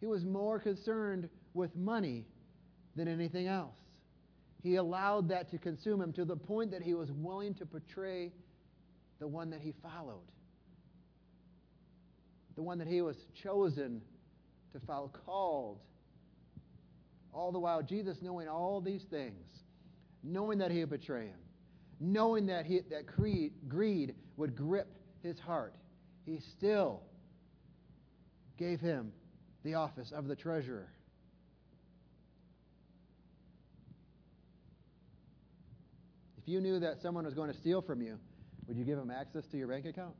He 0.00 0.06
was 0.06 0.24
more 0.24 0.58
concerned 0.58 1.28
with 1.54 1.74
money 1.74 2.26
than 2.96 3.08
anything 3.08 3.46
else. 3.46 3.76
He 4.66 4.74
allowed 4.74 5.28
that 5.28 5.48
to 5.52 5.58
consume 5.58 6.02
him 6.02 6.12
to 6.14 6.24
the 6.24 6.34
point 6.34 6.72
that 6.72 6.82
he 6.82 6.92
was 6.92 7.08
willing 7.12 7.54
to 7.54 7.64
betray 7.64 8.32
the 9.20 9.28
one 9.28 9.50
that 9.50 9.60
he 9.60 9.72
followed, 9.80 10.26
the 12.56 12.64
one 12.64 12.78
that 12.78 12.88
he 12.88 13.00
was 13.00 13.14
chosen 13.40 14.02
to 14.72 14.80
follow, 14.80 15.12
called 15.24 15.78
all 17.32 17.52
the 17.52 17.60
while, 17.60 17.80
Jesus 17.80 18.18
knowing 18.20 18.48
all 18.48 18.80
these 18.80 19.04
things, 19.04 19.46
knowing 20.24 20.58
that 20.58 20.72
he 20.72 20.80
would 20.80 20.90
betray 20.90 21.26
him, 21.26 21.38
knowing 22.00 22.46
that, 22.46 22.66
he, 22.66 22.80
that 22.90 23.06
greed, 23.06 23.52
greed 23.68 24.16
would 24.36 24.56
grip 24.56 24.88
his 25.22 25.38
heart, 25.38 25.76
he 26.24 26.40
still 26.40 27.02
gave 28.58 28.80
him 28.80 29.12
the 29.62 29.74
office 29.74 30.10
of 30.10 30.26
the 30.26 30.34
treasurer. 30.34 30.88
If 36.46 36.52
you 36.52 36.60
knew 36.60 36.78
that 36.78 37.02
someone 37.02 37.24
was 37.24 37.34
going 37.34 37.50
to 37.50 37.58
steal 37.58 37.82
from 37.82 38.00
you, 38.00 38.20
would 38.68 38.76
you 38.76 38.84
give 38.84 38.98
them 38.98 39.10
access 39.10 39.44
to 39.46 39.56
your 39.56 39.66
bank 39.66 39.84
account? 39.84 40.14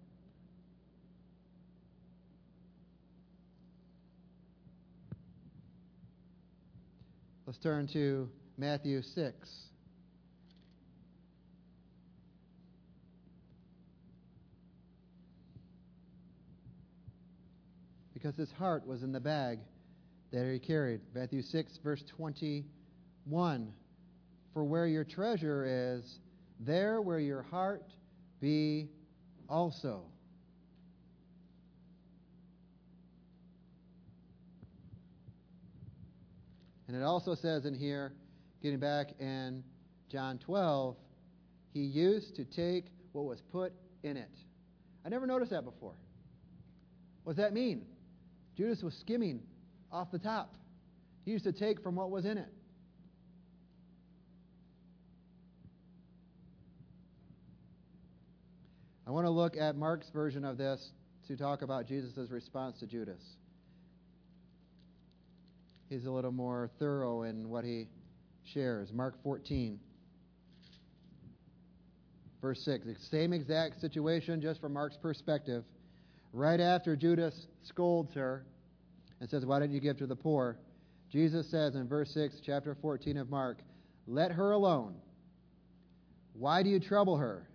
Let's 7.46 7.60
turn 7.60 7.86
to 7.92 8.28
Matthew 8.58 9.02
6. 9.02 9.50
Because 18.14 18.34
his 18.34 18.50
heart 18.50 18.84
was 18.84 19.04
in 19.04 19.12
the 19.12 19.20
bag 19.20 19.60
that 20.32 20.52
he 20.52 20.58
carried. 20.58 21.02
Matthew 21.14 21.42
6, 21.42 21.78
verse 21.84 22.02
21. 22.16 23.72
For 24.56 24.64
where 24.64 24.86
your 24.86 25.04
treasure 25.04 25.66
is, 25.68 26.18
there 26.60 27.02
will 27.02 27.18
your 27.18 27.42
heart 27.42 27.92
be 28.40 28.88
also. 29.50 30.04
And 36.88 36.96
it 36.96 37.02
also 37.02 37.34
says 37.34 37.66
in 37.66 37.74
here, 37.74 38.14
getting 38.62 38.78
back 38.78 39.08
in 39.20 39.62
John 40.10 40.38
12, 40.38 40.96
he 41.74 41.80
used 41.80 42.34
to 42.36 42.46
take 42.46 42.86
what 43.12 43.26
was 43.26 43.42
put 43.52 43.74
in 44.04 44.16
it. 44.16 44.38
I 45.04 45.10
never 45.10 45.26
noticed 45.26 45.50
that 45.50 45.66
before. 45.66 45.98
What 47.24 47.36
does 47.36 47.44
that 47.44 47.52
mean? 47.52 47.84
Judas 48.56 48.82
was 48.82 48.94
skimming 48.94 49.42
off 49.92 50.10
the 50.10 50.18
top. 50.18 50.54
He 51.26 51.32
used 51.32 51.44
to 51.44 51.52
take 51.52 51.82
from 51.82 51.94
what 51.94 52.10
was 52.10 52.24
in 52.24 52.38
it. 52.38 52.55
I 59.06 59.10
want 59.10 59.26
to 59.26 59.30
look 59.30 59.56
at 59.56 59.76
Mark's 59.76 60.10
version 60.10 60.44
of 60.44 60.58
this 60.58 60.90
to 61.28 61.36
talk 61.36 61.62
about 61.62 61.86
Jesus' 61.86 62.30
response 62.30 62.78
to 62.80 62.86
Judas 62.86 63.22
he's 65.88 66.06
a 66.06 66.10
little 66.10 66.32
more 66.32 66.70
thorough 66.78 67.22
in 67.22 67.48
what 67.48 67.64
he 67.64 67.88
shares. 68.44 68.92
Mark 68.92 69.14
14, 69.22 69.78
verse 72.40 72.60
6. 72.64 72.86
The 72.86 72.96
same 73.10 73.32
exact 73.32 73.80
situation, 73.80 74.40
just 74.40 74.60
from 74.60 74.72
Mark's 74.72 74.96
perspective. 74.96 75.64
Right 76.32 76.60
after 76.60 76.96
Judas 76.96 77.46
scolds 77.62 78.14
her 78.14 78.44
and 79.20 79.30
says, 79.30 79.46
Why 79.46 79.60
didn't 79.60 79.74
you 79.74 79.80
give 79.80 79.98
to 79.98 80.06
the 80.06 80.16
poor? 80.16 80.58
Jesus 81.10 81.48
says 81.50 81.76
in 81.76 81.88
verse 81.88 82.12
6, 82.12 82.40
chapter 82.44 82.76
14 82.80 83.16
of 83.16 83.30
Mark, 83.30 83.58
Let 84.06 84.32
her 84.32 84.52
alone. 84.52 84.96
Why 86.34 86.62
do 86.62 86.68
you 86.68 86.80
trouble 86.80 87.16
her? 87.16 87.48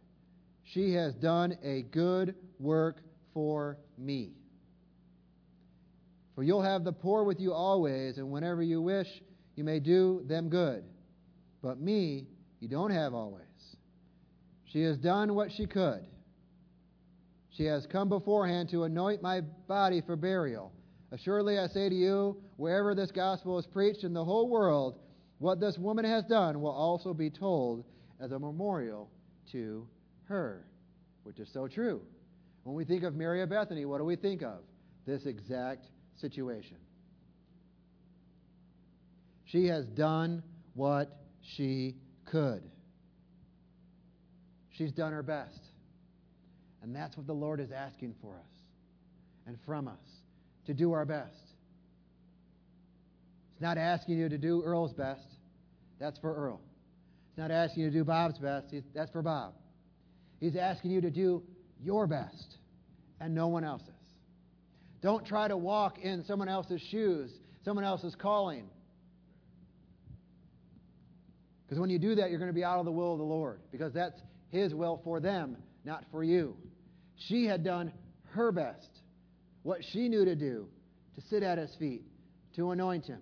She 0.74 0.94
has 0.94 1.14
done 1.16 1.58
a 1.64 1.82
good 1.82 2.34
work 2.58 3.02
for 3.34 3.78
me. 3.98 4.32
For 6.34 6.43
you'll 6.43 6.62
have 6.62 6.86
the 6.86 6.93
poor 6.93 7.24
with 7.26 7.41
you 7.41 7.54
always, 7.54 8.18
and 8.18 8.32
whenever 8.32 8.64
you 8.64 8.82
wish, 8.82 9.08
you 9.56 9.66
may 9.66 9.82
do 9.82 10.24
them 10.28 10.48
good. 10.48 10.84
But 11.62 11.80
me, 11.80 12.28
you 12.62 12.70
don't 12.70 12.91
have 12.91 13.14
always. 13.14 13.43
She 14.66 14.82
has 14.84 14.98
done 14.98 15.36
what 15.36 15.52
she 15.52 15.66
could. 15.66 16.06
She 17.50 17.66
has 17.66 17.86
come 17.86 18.08
beforehand 18.08 18.70
to 18.70 18.86
anoint 18.86 19.22
my 19.22 19.41
body 19.41 20.02
for 20.02 20.16
burial. 20.16 20.72
Assuredly, 21.12 21.60
I 21.60 21.68
say 21.68 21.89
to 21.89 21.95
you, 21.95 22.38
wherever 22.56 22.95
this 22.95 23.12
gospel 23.12 23.60
is 23.60 23.66
preached 23.66 24.06
in 24.06 24.14
the 24.14 24.24
whole 24.24 24.48
world, 24.48 25.00
what 25.39 25.60
this 25.60 25.78
woman 25.78 26.06
has 26.06 26.24
done 26.24 26.62
will 26.62 26.72
also 26.72 27.14
be 27.14 27.30
told 27.30 27.84
as 28.22 28.32
a 28.32 28.39
memorial 28.39 29.10
to 29.52 29.86
her, 30.32 30.66
which 31.24 31.39
is 31.39 31.49
so 31.53 31.67
true. 31.67 32.01
When 32.63 32.76
we 32.76 32.86
think 32.86 33.03
of 33.03 33.15
Mary 33.15 33.41
of 33.41 33.49
Bethany, 33.49 33.86
what 33.86 33.97
do 33.97 34.05
we 34.05 34.15
think 34.15 34.41
of? 34.41 34.59
This 35.05 35.26
exact 35.26 35.86
situation. 36.19 36.78
She 39.45 39.67
has 39.67 39.86
done 39.86 40.43
what 40.76 41.09
she 41.55 41.95
could. 42.26 42.61
She's 44.69 44.91
done 44.91 45.11
her 45.11 45.24
best. 45.24 45.59
And 46.82 46.95
that's 46.95 47.17
what 47.17 47.28
the 47.28 47.34
Lord 47.34 47.59
is 47.59 47.72
asking 47.72 48.15
for 48.22 48.34
us 48.34 48.51
and 49.45 49.57
from 49.65 49.88
us 49.88 49.99
to 50.65 50.74
do 50.74 50.93
our 50.93 51.05
best. 51.05 51.36
He's 53.53 53.61
not 53.61 53.78
asking 53.78 54.17
you 54.17 54.30
to 54.30 54.38
do 54.38 54.63
Earl's 54.63 54.93
best. 54.93 55.22
That's 55.99 56.17
for 56.19 56.34
Earl. 56.34 56.61
He's 57.30 57.38
not 57.38 57.51
asking 57.51 57.84
you 57.84 57.89
to 57.89 57.95
do 57.95 58.03
Bob's 58.03 58.39
best. 58.39 58.74
That's 58.95 59.11
for 59.11 59.22
Bob. 59.22 59.53
He's 60.42 60.56
asking 60.58 60.92
you 60.92 61.02
to 61.02 61.12
do 61.12 61.44
your 61.82 62.08
best 62.08 62.58
and 63.22 63.34
no 63.34 63.48
one 63.48 63.64
else's. 63.64 63.88
Don't 65.02 65.26
try 65.26 65.48
to 65.48 65.56
walk 65.56 66.00
in 66.00 66.26
someone 66.26 66.50
else's 66.50 66.82
shoes, 66.89 67.32
someone 67.64 67.86
else's 67.86 68.16
calling. 68.16 68.66
Because 71.64 71.80
when 71.80 71.89
you 71.89 72.00
do 72.00 72.16
that, 72.16 72.32
you're 72.32 72.39
going 72.39 72.50
to 72.50 72.56
be 72.56 72.64
out 72.64 72.80
of 72.80 72.86
the 72.86 72.92
will 72.92 73.14
of 73.14 73.20
the 73.20 73.24
Lord, 73.24 73.62
because 73.72 73.94
that's 73.94 74.20
His 74.50 74.76
will 74.76 75.00
for 75.04 75.20
them, 75.20 75.58
not 75.86 76.04
for 76.12 76.24
you. 76.24 76.58
She 77.16 77.46
had 77.46 77.64
done 77.64 77.94
her 78.32 78.52
best, 78.52 78.89
what 79.64 79.80
she 79.92 80.10
knew 80.10 80.26
to 80.26 80.36
do, 80.36 80.68
to 81.16 81.22
sit 81.30 81.44
at 81.44 81.58
His 81.58 81.74
feet, 81.76 82.04
to 82.56 82.72
anoint 82.72 83.06
Him. 83.06 83.22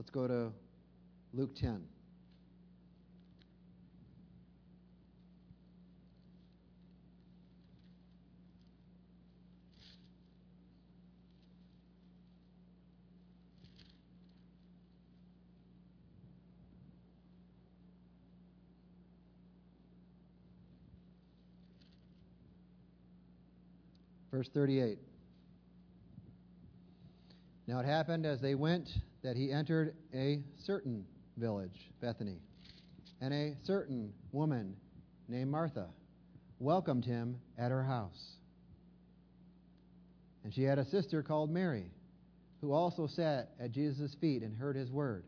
Let's 0.00 0.08
go 0.08 0.26
to 0.26 0.50
Luke 1.34 1.54
10. 1.56 1.84
Verse 24.32 24.48
38. 24.48 24.96
Now 27.66 27.80
it 27.80 27.84
happened 27.84 28.24
as 28.24 28.40
they 28.40 28.54
went 28.54 28.88
that 29.22 29.36
he 29.36 29.52
entered 29.52 29.94
a 30.14 30.42
certain 30.64 31.04
village, 31.36 31.90
Bethany, 32.00 32.38
and 33.20 33.34
a 33.34 33.54
certain 33.64 34.12
woman 34.32 34.76
named 35.28 35.50
Martha 35.50 35.86
welcomed 36.58 37.04
him 37.04 37.38
at 37.58 37.70
her 37.70 37.82
house. 37.82 38.36
And 40.44 40.54
she 40.54 40.62
had 40.62 40.78
a 40.78 40.86
sister 40.86 41.22
called 41.22 41.50
Mary, 41.50 41.90
who 42.60 42.72
also 42.72 43.06
sat 43.06 43.50
at 43.58 43.72
Jesus' 43.72 44.14
feet 44.20 44.42
and 44.42 44.56
heard 44.56 44.76
his 44.76 44.90
word. 44.90 45.24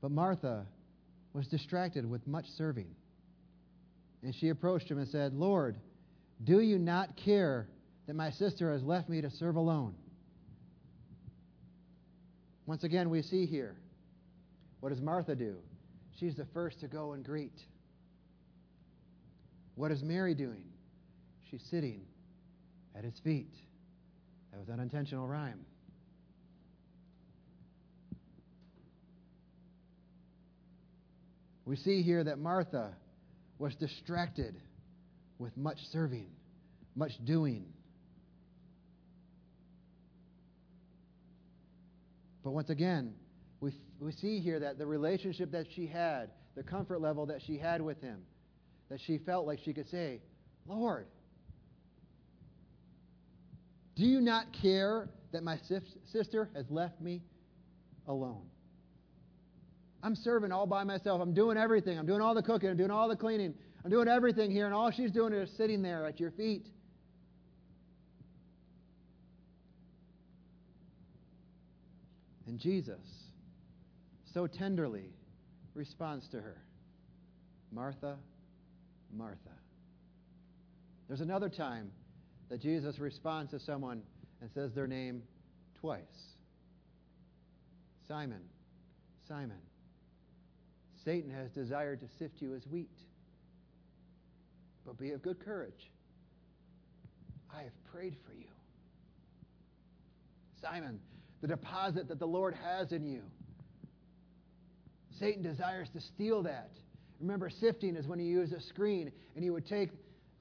But 0.00 0.10
Martha 0.10 0.66
was 1.32 1.46
distracted 1.46 2.08
with 2.08 2.26
much 2.26 2.46
serving. 2.56 2.88
And 4.22 4.34
she 4.34 4.48
approached 4.48 4.90
him 4.90 4.98
and 4.98 5.08
said, 5.08 5.34
Lord, 5.34 5.76
do 6.44 6.60
you 6.60 6.78
not 6.78 7.16
care 7.16 7.68
that 8.06 8.16
my 8.16 8.30
sister 8.30 8.72
has 8.72 8.82
left 8.82 9.08
me 9.08 9.20
to 9.20 9.30
serve 9.30 9.56
alone? 9.56 9.94
Once 12.68 12.84
again, 12.84 13.08
we 13.08 13.22
see 13.22 13.46
here 13.46 13.74
what 14.80 14.90
does 14.90 15.00
Martha 15.00 15.34
do? 15.34 15.56
She's 16.20 16.36
the 16.36 16.44
first 16.52 16.80
to 16.80 16.86
go 16.86 17.12
and 17.12 17.24
greet. 17.24 17.58
What 19.74 19.90
is 19.90 20.02
Mary 20.02 20.34
doing? 20.34 20.64
She's 21.50 21.62
sitting 21.70 22.02
at 22.94 23.04
his 23.04 23.18
feet. 23.24 23.54
That 24.52 24.58
was 24.58 24.68
an 24.68 24.74
unintentional 24.74 25.26
rhyme. 25.26 25.64
We 31.64 31.76
see 31.76 32.02
here 32.02 32.22
that 32.22 32.38
Martha 32.38 32.92
was 33.58 33.74
distracted 33.76 34.54
with 35.38 35.56
much 35.56 35.78
serving, 35.90 36.28
much 36.94 37.12
doing. 37.24 37.64
But 42.48 42.54
once 42.54 42.70
again, 42.70 43.12
we, 43.60 43.74
we 44.00 44.10
see 44.10 44.40
here 44.40 44.58
that 44.58 44.78
the 44.78 44.86
relationship 44.86 45.50
that 45.52 45.66
she 45.76 45.86
had, 45.86 46.30
the 46.56 46.62
comfort 46.62 47.02
level 47.02 47.26
that 47.26 47.42
she 47.42 47.58
had 47.58 47.82
with 47.82 48.00
him, 48.00 48.22
that 48.88 49.02
she 49.02 49.18
felt 49.18 49.46
like 49.46 49.58
she 49.62 49.74
could 49.74 49.86
say, 49.90 50.22
Lord, 50.66 51.08
do 53.96 54.02
you 54.02 54.22
not 54.22 54.46
care 54.62 55.10
that 55.30 55.42
my 55.42 55.58
sister 56.10 56.48
has 56.54 56.64
left 56.70 56.98
me 57.02 57.20
alone? 58.06 58.46
I'm 60.02 60.16
serving 60.16 60.50
all 60.50 60.66
by 60.66 60.84
myself. 60.84 61.20
I'm 61.20 61.34
doing 61.34 61.58
everything. 61.58 61.98
I'm 61.98 62.06
doing 62.06 62.22
all 62.22 62.34
the 62.34 62.42
cooking. 62.42 62.70
I'm 62.70 62.78
doing 62.78 62.90
all 62.90 63.08
the 63.08 63.16
cleaning. 63.16 63.52
I'm 63.84 63.90
doing 63.90 64.08
everything 64.08 64.50
here, 64.50 64.64
and 64.64 64.74
all 64.74 64.90
she's 64.90 65.10
doing 65.10 65.34
is 65.34 65.50
sitting 65.58 65.82
there 65.82 66.06
at 66.06 66.18
your 66.18 66.30
feet. 66.30 66.66
And 72.48 72.58
Jesus 72.58 72.96
so 74.32 74.46
tenderly 74.46 75.10
responds 75.74 76.26
to 76.28 76.38
her 76.38 76.56
Martha, 77.70 78.16
Martha. 79.14 79.36
There's 81.08 81.20
another 81.20 81.50
time 81.50 81.90
that 82.48 82.62
Jesus 82.62 82.98
responds 82.98 83.50
to 83.50 83.60
someone 83.60 84.02
and 84.40 84.50
says 84.50 84.72
their 84.72 84.86
name 84.86 85.22
twice 85.78 86.02
Simon, 88.08 88.40
Simon. 89.28 89.60
Satan 91.04 91.30
has 91.30 91.50
desired 91.50 92.00
to 92.00 92.06
sift 92.18 92.40
you 92.40 92.54
as 92.54 92.66
wheat. 92.66 92.88
But 94.86 94.96
be 94.96 95.10
of 95.10 95.20
good 95.20 95.38
courage. 95.44 95.90
I 97.54 97.64
have 97.64 97.84
prayed 97.92 98.16
for 98.26 98.32
you. 98.32 98.46
Simon, 100.62 100.98
the 101.40 101.48
deposit 101.48 102.08
that 102.08 102.18
the 102.18 102.26
Lord 102.26 102.54
has 102.54 102.92
in 102.92 103.04
you. 103.04 103.22
Satan 105.18 105.42
desires 105.42 105.88
to 105.94 106.00
steal 106.00 106.42
that. 106.44 106.70
Remember, 107.20 107.50
sifting 107.50 107.96
is 107.96 108.06
when 108.06 108.20
you 108.20 108.26
use 108.26 108.52
a 108.52 108.60
screen 108.60 109.10
and 109.34 109.44
you 109.44 109.52
would 109.52 109.66
take 109.66 109.90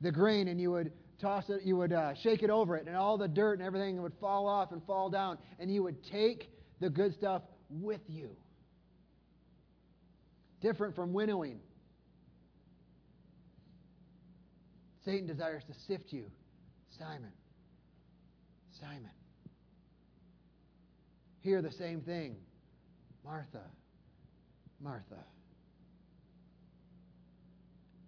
the 0.01 0.11
grain 0.11 0.47
and 0.47 0.61
you 0.61 0.71
would 0.71 0.91
toss 1.19 1.49
it, 1.49 1.61
you 1.63 1.75
would 1.75 1.93
uh, 1.93 2.13
shake 2.21 2.43
it 2.43 2.49
over 2.49 2.75
it, 2.75 2.87
and 2.87 2.95
all 2.95 3.17
the 3.17 3.27
dirt 3.27 3.57
and 3.57 3.63
everything 3.63 4.01
would 4.01 4.13
fall 4.19 4.47
off 4.47 4.71
and 4.71 4.83
fall 4.85 5.09
down, 5.09 5.37
and 5.59 5.73
you 5.73 5.81
would 5.83 6.03
take 6.11 6.51
the 6.79 6.89
good 6.89 7.13
stuff 7.13 7.41
with 7.69 8.01
you. 8.07 8.29
Different 10.61 10.95
from 10.95 11.13
winnowing. 11.13 11.59
Satan 15.05 15.25
desires 15.25 15.63
to 15.67 15.73
sift 15.87 16.11
you. 16.11 16.25
Simon, 16.97 17.31
Simon. 18.79 19.16
Hear 21.47 21.61
the 21.61 21.71
same 21.71 22.01
thing 22.01 22.35
Martha, 23.23 23.63
Martha. 24.81 25.23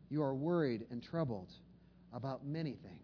You 0.10 0.24
are 0.24 0.36
worried 0.36 0.88
and 0.92 1.02
troubled 1.02 1.48
about 2.12 2.46
many 2.46 2.72
things. 2.72 3.00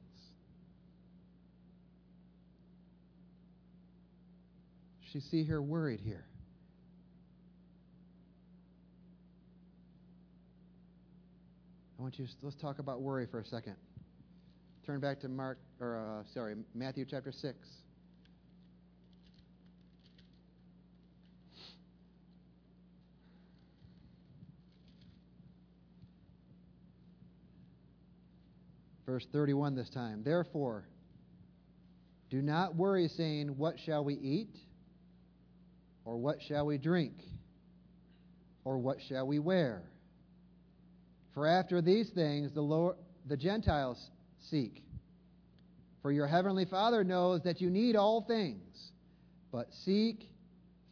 She 5.09 5.21
see 5.21 5.45
her 5.45 5.61
worried 5.61 6.01
here. 6.01 6.25
I 11.97 12.01
want 12.01 12.19
you 12.19 12.25
to 12.25 12.31
let's 12.41 12.57
talk 12.57 12.79
about 12.79 12.99
worry 12.99 13.25
for 13.25 13.39
a 13.39 13.45
second. 13.45 13.77
Turn 14.86 14.99
back 14.99 15.21
to 15.21 15.29
Mark 15.29 15.59
or 15.79 15.95
uh, 15.95 16.33
sorry, 16.33 16.55
Matthew 16.73 17.05
chapter 17.09 17.31
6. 17.31 17.84
Verse 29.05 29.25
31 29.31 29.75
this 29.75 29.89
time. 29.89 30.23
Therefore, 30.23 30.87
do 32.29 32.41
not 32.41 32.75
worry, 32.75 33.07
saying, 33.07 33.49
What 33.49 33.75
shall 33.85 34.03
we 34.03 34.15
eat? 34.15 34.55
Or 36.05 36.17
what 36.17 36.37
shall 36.47 36.65
we 36.65 36.77
drink? 36.77 37.13
Or 38.63 38.77
what 38.77 38.97
shall 39.07 39.27
we 39.27 39.39
wear? 39.39 39.83
For 41.33 41.47
after 41.47 41.81
these 41.81 42.09
things 42.09 42.53
the, 42.53 42.61
Lord, 42.61 42.95
the 43.27 43.37
Gentiles 43.37 44.09
seek. 44.49 44.83
For 46.01 46.11
your 46.11 46.27
heavenly 46.27 46.65
Father 46.65 47.03
knows 47.03 47.41
that 47.43 47.61
you 47.61 47.69
need 47.69 47.95
all 47.95 48.21
things. 48.21 48.91
But 49.51 49.67
seek 49.83 50.23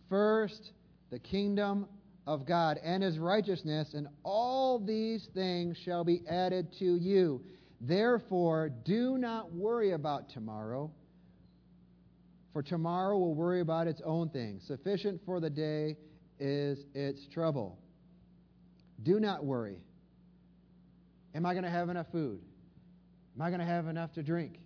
first 0.10 0.72
the 1.12 1.20
kingdom 1.20 1.88
of 2.26 2.46
God 2.48 2.80
and 2.84 3.04
his 3.04 3.20
righteousness, 3.20 3.94
and 3.94 4.08
all 4.24 4.80
these 4.80 5.28
things 5.34 5.78
shall 5.84 6.04
be 6.04 6.24
added 6.28 6.74
to 6.80 6.96
you. 6.96 7.42
Therefore, 7.82 8.70
do 8.70 9.18
not 9.18 9.52
worry 9.52 9.92
about 9.92 10.30
tomorrow, 10.30 10.92
for 12.54 12.64
tomorrow 12.64 13.18
will 13.18 13.36
worry 13.36 13.62
about 13.62 13.88
its 13.88 14.02
own 14.06 14.30
things. 14.30 14.64
Sufficient 14.68 15.22
for 15.26 15.40
the 15.40 15.50
day 15.50 15.98
is 16.40 16.86
its 16.94 17.28
trouble. 17.28 17.80
Do 19.02 19.20
not 19.20 19.44
worry. 19.44 19.80
Am 21.36 21.46
I 21.46 21.54
going 21.54 21.64
to 21.64 21.70
have 21.70 21.90
enough 21.90 22.08
food? 22.12 22.40
Am 23.36 23.42
I 23.42 23.50
going 23.50 23.60
to 23.60 23.66
have 23.66 23.88
enough 23.88 24.14
to 24.14 24.24
drink? 24.24 24.60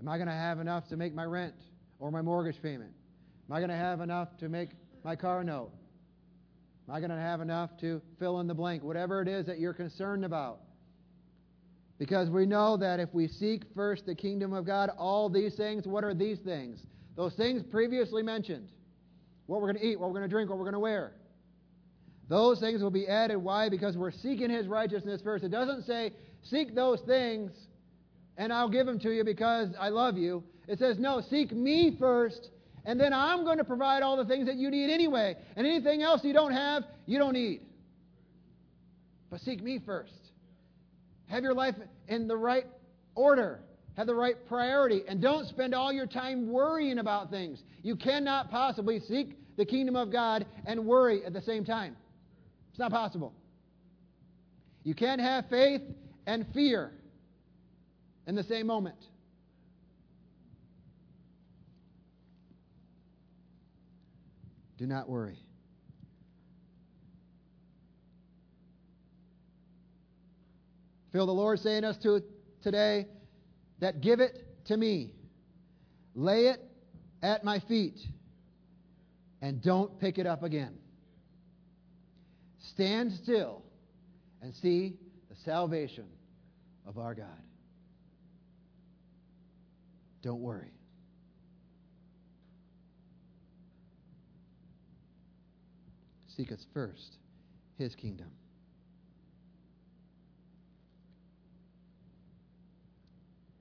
Am 0.00 0.08
I 0.08 0.16
going 0.16 0.28
to 0.28 0.34
have 0.34 0.60
enough 0.60 0.88
to 0.88 0.96
make 0.96 1.14
my 1.14 1.24
rent 1.24 1.54
or 1.98 2.10
my 2.10 2.20
mortgage 2.20 2.60
payment? 2.62 2.92
Am 3.48 3.56
I 3.56 3.58
going 3.58 3.70
to 3.70 3.76
have 3.76 4.00
enough 4.00 4.36
to 4.38 4.48
make 4.48 4.70
my 5.04 5.16
car 5.16 5.42
note? 5.42 5.72
Am 6.88 6.94
I 6.94 7.00
going 7.00 7.10
to 7.10 7.16
have 7.16 7.40
enough 7.40 7.70
to 7.78 8.02
fill 8.18 8.40
in 8.40 8.46
the 8.46 8.54
blank? 8.54 8.82
Whatever 8.82 9.22
it 9.22 9.28
is 9.28 9.46
that 9.46 9.58
you're 9.58 9.72
concerned 9.72 10.24
about. 10.24 10.60
Because 12.02 12.30
we 12.30 12.46
know 12.46 12.76
that 12.78 12.98
if 12.98 13.14
we 13.14 13.28
seek 13.28 13.62
first 13.76 14.06
the 14.06 14.14
kingdom 14.16 14.52
of 14.52 14.66
God, 14.66 14.90
all 14.98 15.28
these 15.28 15.54
things, 15.54 15.86
what 15.86 16.02
are 16.02 16.12
these 16.12 16.40
things? 16.40 16.80
Those 17.14 17.32
things 17.34 17.62
previously 17.62 18.24
mentioned. 18.24 18.72
What 19.46 19.60
we're 19.60 19.72
going 19.72 19.80
to 19.80 19.86
eat, 19.86 20.00
what 20.00 20.08
we're 20.08 20.18
going 20.18 20.28
to 20.28 20.34
drink, 20.34 20.50
what 20.50 20.58
we're 20.58 20.64
going 20.64 20.72
to 20.72 20.80
wear. 20.80 21.12
Those 22.28 22.58
things 22.58 22.82
will 22.82 22.90
be 22.90 23.06
added. 23.06 23.36
Why? 23.36 23.68
Because 23.68 23.96
we're 23.96 24.10
seeking 24.10 24.50
His 24.50 24.66
righteousness 24.66 25.22
first. 25.22 25.44
It 25.44 25.52
doesn't 25.52 25.84
say, 25.84 26.10
seek 26.42 26.74
those 26.74 27.00
things 27.02 27.52
and 28.36 28.52
I'll 28.52 28.68
give 28.68 28.84
them 28.84 28.98
to 28.98 29.10
you 29.12 29.22
because 29.22 29.68
I 29.78 29.90
love 29.90 30.18
you. 30.18 30.42
It 30.66 30.80
says, 30.80 30.98
no, 30.98 31.22
seek 31.30 31.52
me 31.52 31.94
first, 32.00 32.48
and 32.84 32.98
then 32.98 33.12
I'm 33.12 33.44
going 33.44 33.58
to 33.58 33.64
provide 33.64 34.02
all 34.02 34.16
the 34.16 34.24
things 34.24 34.48
that 34.48 34.56
you 34.56 34.72
need 34.72 34.92
anyway. 34.92 35.36
And 35.54 35.68
anything 35.68 36.02
else 36.02 36.24
you 36.24 36.32
don't 36.32 36.52
have, 36.52 36.82
you 37.06 37.20
don't 37.20 37.34
need. 37.34 37.60
But 39.30 39.40
seek 39.42 39.62
me 39.62 39.78
first. 39.86 40.21
Have 41.32 41.42
your 41.42 41.54
life 41.54 41.74
in 42.08 42.28
the 42.28 42.36
right 42.36 42.66
order. 43.14 43.60
Have 43.96 44.06
the 44.06 44.14
right 44.14 44.36
priority. 44.48 45.00
And 45.08 45.22
don't 45.22 45.48
spend 45.48 45.74
all 45.74 45.90
your 45.90 46.06
time 46.06 46.52
worrying 46.52 46.98
about 46.98 47.30
things. 47.30 47.62
You 47.82 47.96
cannot 47.96 48.50
possibly 48.50 49.00
seek 49.00 49.38
the 49.56 49.64
kingdom 49.64 49.96
of 49.96 50.12
God 50.12 50.44
and 50.66 50.84
worry 50.84 51.24
at 51.24 51.32
the 51.32 51.40
same 51.40 51.64
time. 51.64 51.96
It's 52.68 52.78
not 52.78 52.90
possible. 52.90 53.32
You 54.84 54.94
can't 54.94 55.22
have 55.22 55.46
faith 55.48 55.80
and 56.26 56.44
fear 56.52 56.92
in 58.26 58.34
the 58.34 58.44
same 58.44 58.66
moment. 58.66 58.96
Do 64.76 64.86
not 64.86 65.08
worry. 65.08 65.38
Feel 71.12 71.26
the 71.26 71.32
Lord 71.32 71.58
saying 71.58 71.84
us 71.84 71.96
to 71.98 72.22
today 72.62 73.06
that 73.80 74.00
give 74.00 74.20
it 74.20 74.46
to 74.66 74.76
me. 74.76 75.12
Lay 76.14 76.46
it 76.46 76.60
at 77.22 77.44
my 77.44 77.60
feet 77.60 77.98
and 79.42 79.62
don't 79.62 79.98
pick 80.00 80.18
it 80.18 80.26
up 80.26 80.42
again. 80.42 80.74
Stand 82.70 83.12
still 83.12 83.62
and 84.40 84.54
see 84.54 84.94
the 85.28 85.36
salvation 85.44 86.06
of 86.86 86.98
our 86.98 87.14
God. 87.14 87.26
Don't 90.22 90.40
worry. 90.40 90.70
Seek 96.36 96.52
us 96.52 96.64
first, 96.72 97.18
His 97.76 97.94
kingdom. 97.94 98.30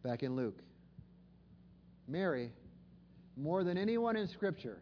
Back 0.04 0.24
in 0.24 0.36
Luke. 0.36 0.60
Mary, 2.08 2.52
more 3.38 3.64
than 3.64 3.78
anyone 3.78 4.16
in 4.16 4.28
Scripture, 4.28 4.82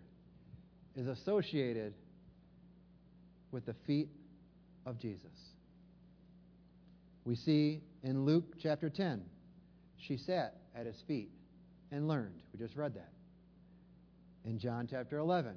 is 0.96 1.08
associated 1.08 1.94
with 3.52 3.66
the 3.66 3.76
feet 3.86 4.10
of 4.86 5.00
Jesus. 5.00 5.26
We 7.26 7.36
see 7.36 7.82
in 8.04 8.26
Luke 8.26 8.56
chapter 8.62 8.90
10, 8.90 9.22
she 9.98 10.18
sat 10.18 10.56
at 10.76 10.86
his 10.86 10.96
feet 11.08 11.30
and 11.92 12.08
learned. 12.08 12.42
We 12.54 12.60
just 12.60 12.76
read 12.76 12.94
that. 12.96 13.12
In 14.46 14.58
John 14.58 14.88
chapter 14.90 15.18
11, 15.18 15.54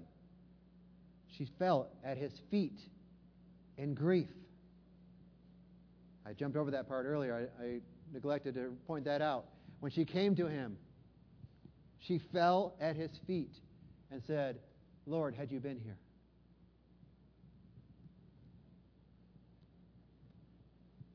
she 1.37 1.49
fell 1.59 1.89
at 2.05 2.19
his 2.19 2.33
feet 2.51 2.79
in 3.79 3.95
grief. 3.95 4.29
I 6.27 6.33
jumped 6.33 6.57
over 6.57 6.71
that 6.73 6.89
part 6.89 7.07
earlier. 7.07 7.49
I, 7.61 7.65
I 7.65 7.81
neglected 8.13 8.55
to 8.55 8.73
point 8.87 9.05
that 9.05 9.23
out. 9.23 9.47
When 9.83 9.91
she 9.91 10.05
came 10.05 10.37
to 10.37 10.47
him, 10.47 10.77
she 11.99 12.21
fell 12.33 12.77
at 12.81 12.95
his 12.95 13.11
feet 13.27 13.51
and 14.13 14.23
said, 14.29 14.61
Lord, 15.07 15.35
had 15.35 15.51
you 15.51 15.59
been 15.59 15.81
here? 15.81 15.99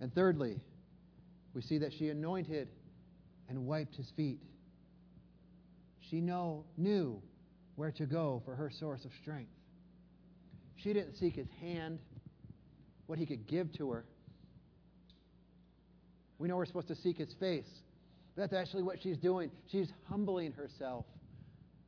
And 0.01 0.13
thirdly, 0.13 0.59
we 1.53 1.61
see 1.61 1.78
that 1.78 1.93
she 1.93 2.09
anointed 2.09 2.68
and 3.47 3.65
wiped 3.65 3.95
his 3.95 4.11
feet. 4.18 4.41
She 6.01 6.20
know, 6.20 6.65
knew 6.76 7.22
where 7.78 7.91
to 7.91 8.05
go 8.05 8.41
for 8.43 8.53
her 8.53 8.70
source 8.70 9.05
of 9.05 9.11
strength. 9.22 9.53
She 10.76 10.91
didn't 10.91 11.15
seek 11.15 11.38
his 11.38 11.47
hand, 11.61 11.99
what 13.05 13.18
he 13.18 13.26
could 13.26 13.47
give 13.47 13.72
to 13.78 13.91
her. 13.91 14.03
We 16.38 16.49
know 16.49 16.57
we're 16.57 16.65
supposed 16.65 16.89
to 16.89 16.95
seek 16.95 17.18
his 17.18 17.34
face. 17.39 17.70
That's 18.38 18.53
actually 18.53 18.83
what 18.83 19.01
she's 19.01 19.17
doing. 19.17 19.49
She's 19.71 19.91
humbling 20.07 20.53
herself 20.53 21.05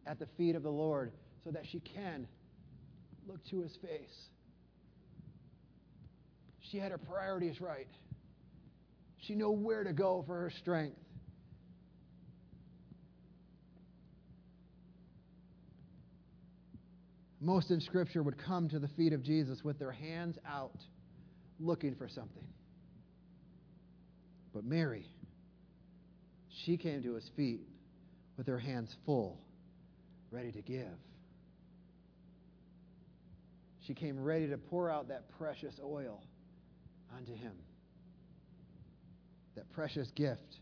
at 0.07 0.17
the 0.17 0.25
feet 0.35 0.55
of 0.55 0.63
the 0.63 0.71
Lord 0.71 1.11
so 1.43 1.51
that 1.51 1.63
she 1.71 1.79
can 1.79 2.27
look 3.27 3.39
to 3.51 3.61
his 3.61 3.75
face. 3.75 4.29
She 6.59 6.79
had 6.79 6.91
her 6.91 6.97
priorities 6.97 7.61
right. 7.61 7.87
She 9.19 9.35
knew 9.35 9.51
where 9.51 9.83
to 9.83 9.93
go 9.93 10.23
for 10.25 10.35
her 10.41 10.51
strength. 10.59 10.97
most 17.41 17.71
in 17.71 17.79
Scripture 17.79 18.21
would 18.21 18.37
come 18.37 18.67
to 18.69 18.79
the 18.79 18.87
feet 18.89 19.13
of 19.13 19.23
Jesus 19.23 19.63
with 19.63 19.79
their 19.79 19.91
hands 19.91 20.37
out 20.45 20.77
looking 21.59 21.95
for 21.95 22.07
something. 22.07 22.43
But 24.53 24.65
Mary, 24.65 25.05
she 26.65 26.77
came 26.77 27.03
to 27.03 27.13
his 27.13 27.29
feet 27.35 27.61
with 28.37 28.47
her 28.47 28.59
hands 28.59 28.95
full, 29.05 29.39
ready 30.31 30.51
to 30.51 30.61
give. 30.61 30.87
She 33.85 33.93
came 33.93 34.21
ready 34.21 34.47
to 34.47 34.57
pour 34.57 34.89
out 34.89 35.07
that 35.07 35.29
precious 35.37 35.79
oil 35.83 36.21
onto 37.15 37.33
him, 37.33 37.53
that 39.55 39.69
precious 39.71 40.09
gift. 40.11 40.57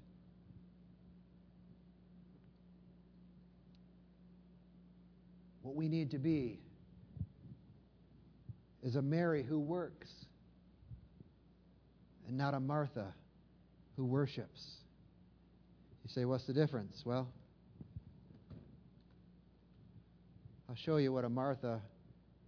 What 5.62 5.76
we 5.76 5.90
need 5.90 6.12
to 6.12 6.20
be 6.20 6.62
is 8.84 8.96
a 8.96 9.02
Mary 9.02 9.44
who 9.44 9.60
works 9.60 10.08
and 12.28 12.38
not 12.38 12.54
a 12.54 12.60
Martha 12.60 13.14
who 13.98 14.06
worships. 14.06 14.78
You 16.08 16.14
say, 16.22 16.24
what's 16.24 16.46
the 16.46 16.54
difference? 16.54 17.02
Well, 17.04 17.28
I'll 20.70 20.76
show 20.76 20.96
you 20.96 21.12
what 21.12 21.26
a 21.26 21.30
Martha 21.30 21.82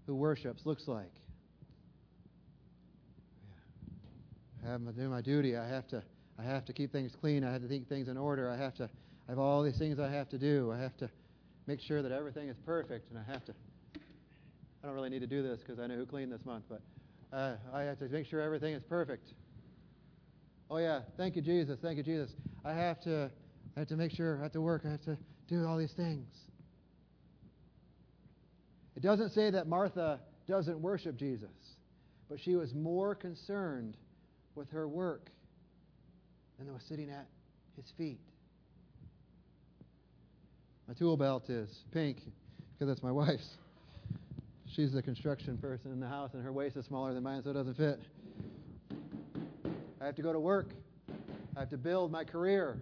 who 0.07 0.15
worships 0.15 0.65
looks 0.65 0.87
like. 0.87 1.11
I 4.65 4.69
have 4.71 4.85
to 4.85 4.93
do 4.93 5.09
my 5.09 5.19
duty. 5.19 5.57
I 5.57 5.67
have 5.67 5.89
to 5.89 6.01
I 6.37 6.43
have 6.43 6.63
to 6.65 6.73
keep 6.73 6.93
things 6.93 7.11
clean. 7.19 7.43
I 7.43 7.51
have 7.51 7.61
to 7.61 7.67
keep 7.67 7.89
things 7.89 8.07
in 8.07 8.17
order. 8.17 8.49
I 8.49 8.55
have 8.55 8.75
to 8.75 8.85
I 9.27 9.31
have 9.31 9.39
all 9.39 9.61
these 9.61 9.77
things 9.77 9.99
I 9.99 10.09
have 10.09 10.29
to 10.29 10.37
do. 10.37 10.71
I 10.71 10.79
have 10.79 10.95
to 10.97 11.09
make 11.67 11.81
sure 11.81 12.01
that 12.01 12.13
everything 12.13 12.47
is 12.47 12.55
perfect 12.65 13.09
and 13.09 13.19
I 13.19 13.29
have 13.29 13.43
to 13.43 13.53
I 13.95 14.87
don't 14.87 14.95
really 14.95 15.09
need 15.09 15.19
to 15.19 15.27
do 15.27 15.43
this 15.43 15.59
because 15.59 15.79
I 15.79 15.87
know 15.87 15.95
who 15.95 16.05
cleaned 16.05 16.31
this 16.31 16.45
month, 16.45 16.63
but 16.69 16.81
uh, 17.33 17.55
I 17.73 17.81
have 17.81 17.99
to 17.99 18.07
make 18.07 18.25
sure 18.25 18.39
everything 18.39 18.73
is 18.73 18.83
perfect. 18.83 19.33
Oh 20.71 20.77
yeah, 20.77 21.01
thank 21.17 21.35
you, 21.35 21.41
Jesus. 21.41 21.77
Thank 21.81 21.97
you, 21.97 22.03
Jesus. 22.03 22.31
I 22.63 22.73
have 22.73 23.01
to, 23.01 23.31
I 23.79 23.83
have 23.83 23.87
to 23.87 23.95
make 23.95 24.11
sure. 24.11 24.37
I 24.37 24.43
have 24.43 24.51
to 24.51 24.61
work. 24.61 24.81
I 24.85 24.91
have 24.91 25.03
to 25.03 25.17
do 25.47 25.65
all 25.65 25.77
these 25.77 25.93
things. 25.93 26.27
It 28.97 29.01
doesn't 29.01 29.29
say 29.29 29.51
that 29.51 29.67
Martha 29.67 30.19
doesn't 30.49 30.77
worship 30.81 31.15
Jesus, 31.15 31.47
but 32.27 32.41
she 32.41 32.57
was 32.57 32.73
more 32.73 33.15
concerned 33.15 33.95
with 34.53 34.69
her 34.71 34.85
work 34.85 35.29
than 36.57 36.73
was 36.73 36.83
sitting 36.89 37.09
at 37.09 37.25
his 37.77 37.85
feet. 37.97 38.19
My 40.85 40.93
tool 40.93 41.15
belt 41.15 41.49
is 41.49 41.69
pink 41.93 42.17
because 42.73 42.89
that's 42.89 43.01
my 43.01 43.13
wife's. 43.13 43.47
She's 44.75 44.91
the 44.91 45.01
construction 45.01 45.57
person 45.57 45.93
in 45.93 46.01
the 46.01 46.07
house, 46.09 46.31
and 46.33 46.43
her 46.43 46.51
waist 46.51 46.75
is 46.75 46.85
smaller 46.85 47.13
than 47.13 47.23
mine, 47.23 47.43
so 47.45 47.51
it 47.51 47.53
doesn't 47.53 47.77
fit. 47.77 48.01
I 50.01 50.05
have 50.05 50.15
to 50.17 50.21
go 50.21 50.33
to 50.33 50.39
work. 50.41 50.71
I 51.55 51.59
I 51.59 51.61
have 51.61 51.69
to 51.69 51.77
build 51.77 52.11
my 52.11 52.25
career. 52.25 52.77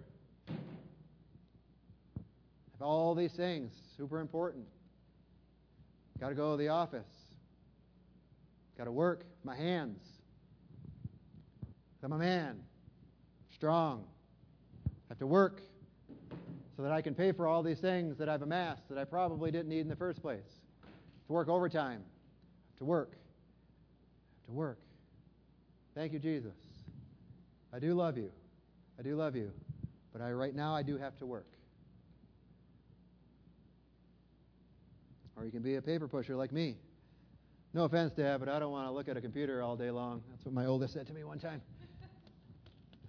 All 2.80 3.14
these 3.14 3.32
things, 3.32 3.72
super 3.96 4.20
important. 4.20 4.64
Got 6.20 6.30
to 6.30 6.34
go 6.34 6.52
to 6.52 6.56
the 6.56 6.68
office. 6.68 7.06
Got 8.76 8.84
to 8.84 8.92
work 8.92 9.24
my 9.44 9.56
hands. 9.56 10.00
I'm 12.02 12.12
a 12.12 12.18
man, 12.18 12.60
strong. 13.52 14.04
I 14.86 14.90
have 15.10 15.18
to 15.18 15.26
work 15.26 15.60
so 16.76 16.82
that 16.82 16.92
I 16.92 17.02
can 17.02 17.14
pay 17.14 17.32
for 17.32 17.48
all 17.48 17.62
these 17.62 17.80
things 17.80 18.16
that 18.18 18.28
I've 18.28 18.42
amassed 18.42 18.88
that 18.88 18.98
I 18.98 19.04
probably 19.04 19.50
didn't 19.50 19.68
need 19.68 19.80
in 19.80 19.88
the 19.88 19.96
first 19.96 20.22
place. 20.22 20.46
To 21.26 21.32
work 21.32 21.48
overtime. 21.48 22.02
To 22.78 22.84
work. 22.84 23.12
To 24.46 24.52
work. 24.52 24.78
Thank 25.94 26.12
you, 26.12 26.20
Jesus. 26.20 26.54
I 27.74 27.80
do 27.80 27.94
love 27.94 28.16
you. 28.16 28.30
I 28.98 29.02
do 29.02 29.16
love 29.16 29.34
you. 29.34 29.50
But 30.12 30.22
I, 30.22 30.30
right 30.30 30.54
now, 30.54 30.74
I 30.74 30.82
do 30.82 30.96
have 30.96 31.18
to 31.18 31.26
work. 31.26 31.48
Or 35.38 35.44
you 35.44 35.52
can 35.52 35.62
be 35.62 35.76
a 35.76 35.82
paper 35.82 36.08
pusher 36.08 36.34
like 36.34 36.52
me. 36.52 36.76
No 37.72 37.84
offense, 37.84 38.12
Dad, 38.12 38.38
but 38.38 38.48
I 38.48 38.58
don't 38.58 38.72
want 38.72 38.88
to 38.88 38.90
look 38.90 39.08
at 39.08 39.16
a 39.16 39.20
computer 39.20 39.62
all 39.62 39.76
day 39.76 39.90
long. 39.90 40.22
That's 40.30 40.44
what 40.44 40.52
my 40.52 40.66
oldest 40.66 40.94
said 40.94 41.06
to 41.06 41.12
me 41.12 41.22
one 41.22 41.38
time. 41.38 41.62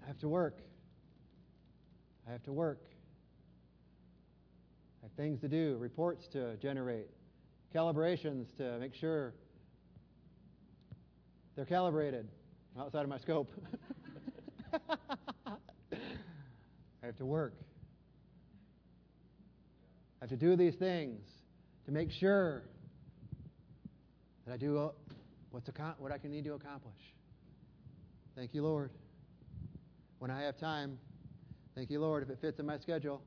I 0.04 0.08
have 0.08 0.20
to 0.20 0.30
work. 0.30 0.60
I 2.28 2.32
have 2.32 2.44
to 2.44 2.54
work. 2.54 2.84
I 5.02 5.06
have 5.06 5.12
things 5.14 5.40
to 5.42 5.48
do, 5.48 5.78
reports 5.80 6.28
to 6.34 6.56
generate, 6.58 7.08
calibrations 7.74 8.56
to 8.58 8.78
make 8.80 8.94
sure 8.94 9.34
they're 11.56 11.66
calibrated 11.66 12.28
outside 12.80 13.02
of 13.02 13.10
my 13.10 13.18
scope. 13.18 13.52
I 15.92 15.96
have 17.02 17.18
to 17.18 17.26
work. 17.26 17.54
I 20.22 20.26
have 20.26 20.30
to 20.30 20.38
do 20.38 20.56
these 20.56 20.76
things 20.76 21.39
to 21.90 21.96
make 21.96 22.12
sure 22.12 22.62
that 24.46 24.54
I 24.54 24.58
do 24.58 24.78
uh, 24.78 24.90
what's 25.50 25.68
what 25.98 26.12
I 26.12 26.20
can 26.20 26.30
need 26.30 26.44
to 26.44 26.54
accomplish. 26.54 26.94
Thank 28.36 28.54
you, 28.54 28.62
Lord. 28.62 28.92
When 30.20 30.30
I 30.30 30.44
have 30.44 30.60
time, 30.60 31.00
thank 31.76 31.90
you, 31.90 32.00
Lord, 32.00 32.22
if 32.22 32.30
it 32.30 32.38
fits 32.42 32.60
in 32.60 32.68
my 32.68 32.78
schedule. 32.78 33.24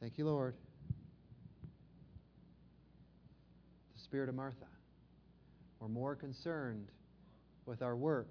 Thank 0.00 0.16
you, 0.16 0.26
Lord. 0.26 0.54
The 3.96 4.00
spirit 4.00 4.28
of 4.28 4.36
Martha. 4.36 4.66
We're 5.80 5.88
more 5.88 6.14
concerned 6.14 6.86
with 7.66 7.82
our 7.82 7.96
work 7.96 8.28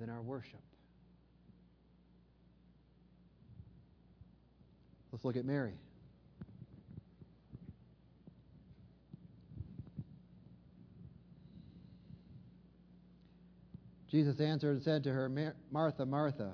than 0.00 0.08
our 0.08 0.22
worship. 0.22 0.62
Let's 5.12 5.24
look 5.26 5.36
at 5.36 5.44
Mary. 5.44 5.74
Jesus 14.10 14.40
answered 14.40 14.72
and 14.72 14.82
said 14.82 15.04
to 15.04 15.12
her, 15.12 15.54
Martha, 15.70 16.06
Martha, 16.06 16.52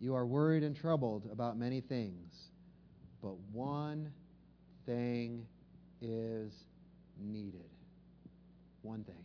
you 0.00 0.14
are 0.14 0.26
worried 0.26 0.62
and 0.62 0.74
troubled 0.74 1.28
about 1.30 1.58
many 1.58 1.80
things, 1.80 2.50
but 3.22 3.36
one 3.52 4.10
thing 4.86 5.46
is 6.00 6.52
needed. 7.20 7.68
One 8.82 9.04
thing. 9.04 9.24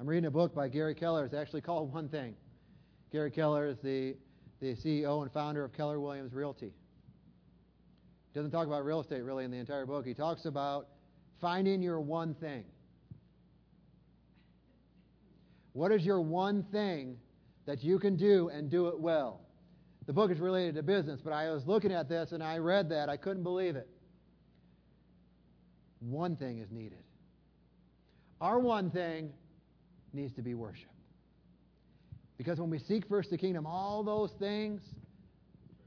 I'm 0.00 0.06
reading 0.06 0.26
a 0.26 0.30
book 0.30 0.54
by 0.54 0.68
Gary 0.68 0.94
Keller. 0.94 1.24
It's 1.24 1.34
actually 1.34 1.60
called 1.60 1.92
One 1.92 2.08
Thing. 2.08 2.34
Gary 3.10 3.30
Keller 3.30 3.66
is 3.66 3.78
the, 3.78 4.16
the 4.60 4.74
CEO 4.74 5.22
and 5.22 5.32
founder 5.32 5.64
of 5.64 5.72
Keller 5.72 5.98
Williams 5.98 6.32
Realty. 6.32 6.72
He 8.32 8.34
doesn't 8.38 8.50
talk 8.50 8.66
about 8.66 8.84
real 8.84 9.00
estate 9.00 9.22
really 9.22 9.44
in 9.44 9.50
the 9.50 9.56
entire 9.56 9.86
book. 9.86 10.06
He 10.06 10.14
talks 10.14 10.44
about 10.44 10.88
finding 11.40 11.82
your 11.82 12.00
one 12.00 12.34
thing. 12.34 12.64
What 15.78 15.92
is 15.92 16.04
your 16.04 16.20
one 16.20 16.64
thing 16.72 17.16
that 17.64 17.84
you 17.84 18.00
can 18.00 18.16
do 18.16 18.48
and 18.48 18.68
do 18.68 18.88
it 18.88 18.98
well? 18.98 19.42
The 20.08 20.12
book 20.12 20.32
is 20.32 20.40
related 20.40 20.74
to 20.74 20.82
business, 20.82 21.20
but 21.22 21.32
I 21.32 21.52
was 21.52 21.68
looking 21.68 21.92
at 21.92 22.08
this 22.08 22.32
and 22.32 22.42
I 22.42 22.58
read 22.58 22.88
that. 22.88 23.08
I 23.08 23.16
couldn't 23.16 23.44
believe 23.44 23.76
it. 23.76 23.88
One 26.00 26.34
thing 26.34 26.58
is 26.58 26.72
needed. 26.72 27.04
Our 28.40 28.58
one 28.58 28.90
thing 28.90 29.30
needs 30.12 30.34
to 30.34 30.42
be 30.42 30.54
worship. 30.54 30.90
Because 32.38 32.58
when 32.58 32.70
we 32.70 32.80
seek 32.80 33.06
first 33.06 33.30
the 33.30 33.38
kingdom, 33.38 33.64
all 33.64 34.02
those 34.02 34.32
things, 34.40 34.82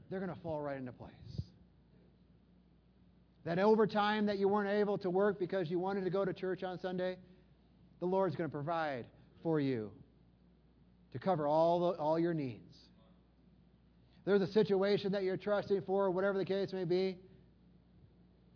they're 0.08 0.20
going 0.20 0.34
to 0.34 0.40
fall 0.40 0.62
right 0.62 0.78
into 0.78 0.92
place. 0.92 1.12
That 3.44 3.58
overtime 3.58 4.24
that 4.24 4.38
you 4.38 4.48
weren't 4.48 4.70
able 4.70 4.96
to 4.96 5.10
work 5.10 5.38
because 5.38 5.70
you 5.70 5.78
wanted 5.78 6.04
to 6.04 6.10
go 6.10 6.24
to 6.24 6.32
church 6.32 6.62
on 6.62 6.80
Sunday, 6.80 7.18
the 8.00 8.06
Lord's 8.06 8.36
going 8.36 8.48
to 8.48 8.54
provide 8.54 9.04
for 9.42 9.60
you 9.60 9.90
to 11.12 11.18
cover 11.18 11.46
all, 11.46 11.80
the, 11.80 11.98
all 11.98 12.18
your 12.18 12.34
needs. 12.34 12.76
There's 14.24 14.42
a 14.42 14.46
situation 14.46 15.12
that 15.12 15.24
you're 15.24 15.36
trusting 15.36 15.82
for, 15.82 16.10
whatever 16.10 16.38
the 16.38 16.44
case 16.44 16.72
may 16.72 16.84
be. 16.84 17.18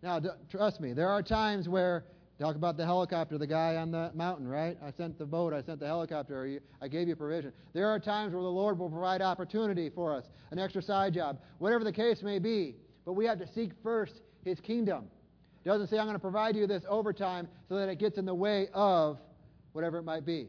Now, 0.01 0.21
trust 0.49 0.79
me, 0.79 0.93
there 0.93 1.09
are 1.09 1.21
times 1.21 1.67
where 1.67 2.05
Talk 2.39 2.55
about 2.55 2.77
the 2.77 2.85
helicopter, 2.85 3.39
the 3.39 3.47
guy 3.47 3.77
on 3.77 3.89
the 3.89 4.11
mountain, 4.13 4.47
right? 4.47 4.77
I 4.83 4.91
sent 4.91 5.17
the 5.17 5.25
boat, 5.25 5.53
I 5.53 5.63
sent 5.63 5.79
the 5.79 5.87
helicopter, 5.87 6.59
I 6.79 6.87
gave 6.87 7.07
you 7.07 7.15
provision. 7.15 7.51
There 7.73 7.87
are 7.87 7.99
times 7.99 8.33
where 8.33 8.43
the 8.43 8.49
Lord 8.49 8.77
will 8.77 8.91
provide 8.91 9.23
opportunity 9.23 9.89
for 9.89 10.15
us, 10.15 10.25
an 10.51 10.59
extra 10.59 10.83
side 10.83 11.15
job, 11.15 11.39
whatever 11.57 11.83
the 11.83 11.91
case 11.91 12.21
may 12.21 12.37
be. 12.37 12.75
But 13.05 13.13
we 13.13 13.25
have 13.25 13.39
to 13.39 13.47
seek 13.53 13.71
first 13.81 14.21
His 14.45 14.59
kingdom. 14.59 15.05
It 15.65 15.67
doesn't 15.67 15.87
say, 15.87 15.97
I'm 15.97 16.05
going 16.05 16.15
to 16.15 16.19
provide 16.19 16.55
you 16.55 16.67
this 16.67 16.83
overtime 16.87 17.47
so 17.67 17.75
that 17.75 17.89
it 17.89 17.97
gets 17.97 18.19
in 18.19 18.25
the 18.25 18.35
way 18.35 18.67
of 18.71 19.17
whatever 19.71 19.97
it 19.97 20.03
might 20.03 20.25
be. 20.25 20.47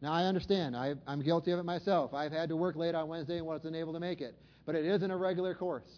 Now, 0.00 0.12
I 0.12 0.24
understand. 0.24 0.76
I, 0.76 0.94
am 1.06 1.22
guilty 1.22 1.50
of 1.50 1.58
it 1.58 1.64
myself. 1.64 2.14
I've 2.14 2.32
had 2.32 2.48
to 2.50 2.56
work 2.56 2.76
late 2.76 2.94
on 2.94 3.08
Wednesday 3.08 3.38
and 3.38 3.46
wasn't 3.46 3.74
able 3.74 3.92
to 3.94 4.00
make 4.00 4.20
it. 4.20 4.36
But 4.64 4.74
it 4.74 4.84
isn't 4.84 5.10
a 5.10 5.16
regular 5.16 5.54
course. 5.54 5.90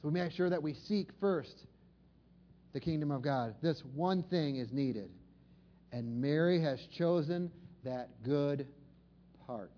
So 0.00 0.08
we 0.08 0.12
make 0.12 0.30
sure 0.32 0.48
that 0.50 0.62
we 0.62 0.74
seek 0.74 1.08
first 1.20 1.66
the 2.72 2.80
kingdom 2.80 3.10
of 3.10 3.22
God. 3.22 3.54
This 3.62 3.82
one 3.94 4.22
thing 4.22 4.56
is 4.56 4.72
needed. 4.72 5.10
And 5.90 6.20
Mary 6.20 6.60
has 6.60 6.78
chosen 6.96 7.50
that 7.84 8.22
good 8.22 8.68
part, 9.46 9.72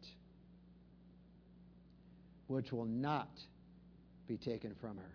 which 2.48 2.72
will 2.72 2.86
not 2.86 3.30
be 4.26 4.36
taken 4.36 4.74
from 4.80 4.96
her. 4.96 5.14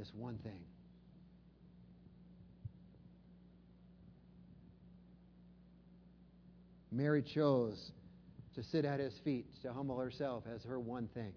This 0.00 0.10
one 0.14 0.38
thing. 0.38 0.62
Mary 6.90 7.22
chose 7.22 7.92
to 8.54 8.62
sit 8.62 8.86
at 8.86 8.98
his 8.98 9.12
feet, 9.24 9.44
to 9.60 9.74
humble 9.74 9.98
herself 9.98 10.44
as 10.52 10.62
her 10.62 10.80
one 10.80 11.06
thing. 11.12 11.34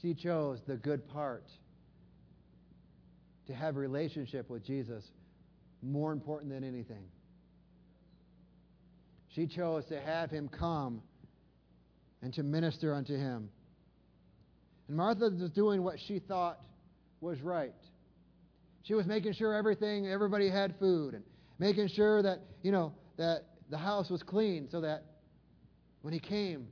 She 0.00 0.14
chose 0.14 0.60
the 0.66 0.76
good 0.76 1.06
part 1.06 1.44
to 3.48 3.54
have 3.54 3.76
a 3.76 3.80
relationship 3.80 4.48
with 4.48 4.64
Jesus 4.64 5.04
more 5.82 6.10
important 6.10 6.50
than 6.50 6.64
anything. 6.64 7.04
She 9.28 9.46
chose 9.46 9.84
to 9.90 10.00
have 10.00 10.30
him 10.30 10.48
come 10.48 11.02
and 12.22 12.32
to 12.32 12.42
minister 12.42 12.94
unto 12.94 13.14
him. 13.14 13.50
And 14.88 14.96
Martha 14.96 15.28
was 15.28 15.50
doing 15.50 15.82
what 15.82 15.96
she 16.08 16.18
thought 16.18 16.60
was 17.24 17.40
right. 17.40 17.74
She 18.82 18.94
was 18.94 19.06
making 19.06 19.32
sure 19.32 19.54
everything, 19.54 20.06
everybody 20.06 20.48
had 20.48 20.74
food, 20.78 21.14
and 21.14 21.24
making 21.58 21.88
sure 21.88 22.22
that, 22.22 22.40
you 22.62 22.70
know, 22.70 22.92
that 23.16 23.46
the 23.70 23.78
house 23.78 24.10
was 24.10 24.22
clean 24.22 24.68
so 24.70 24.82
that 24.82 25.04
when 26.02 26.12
he 26.12 26.20
came, 26.20 26.68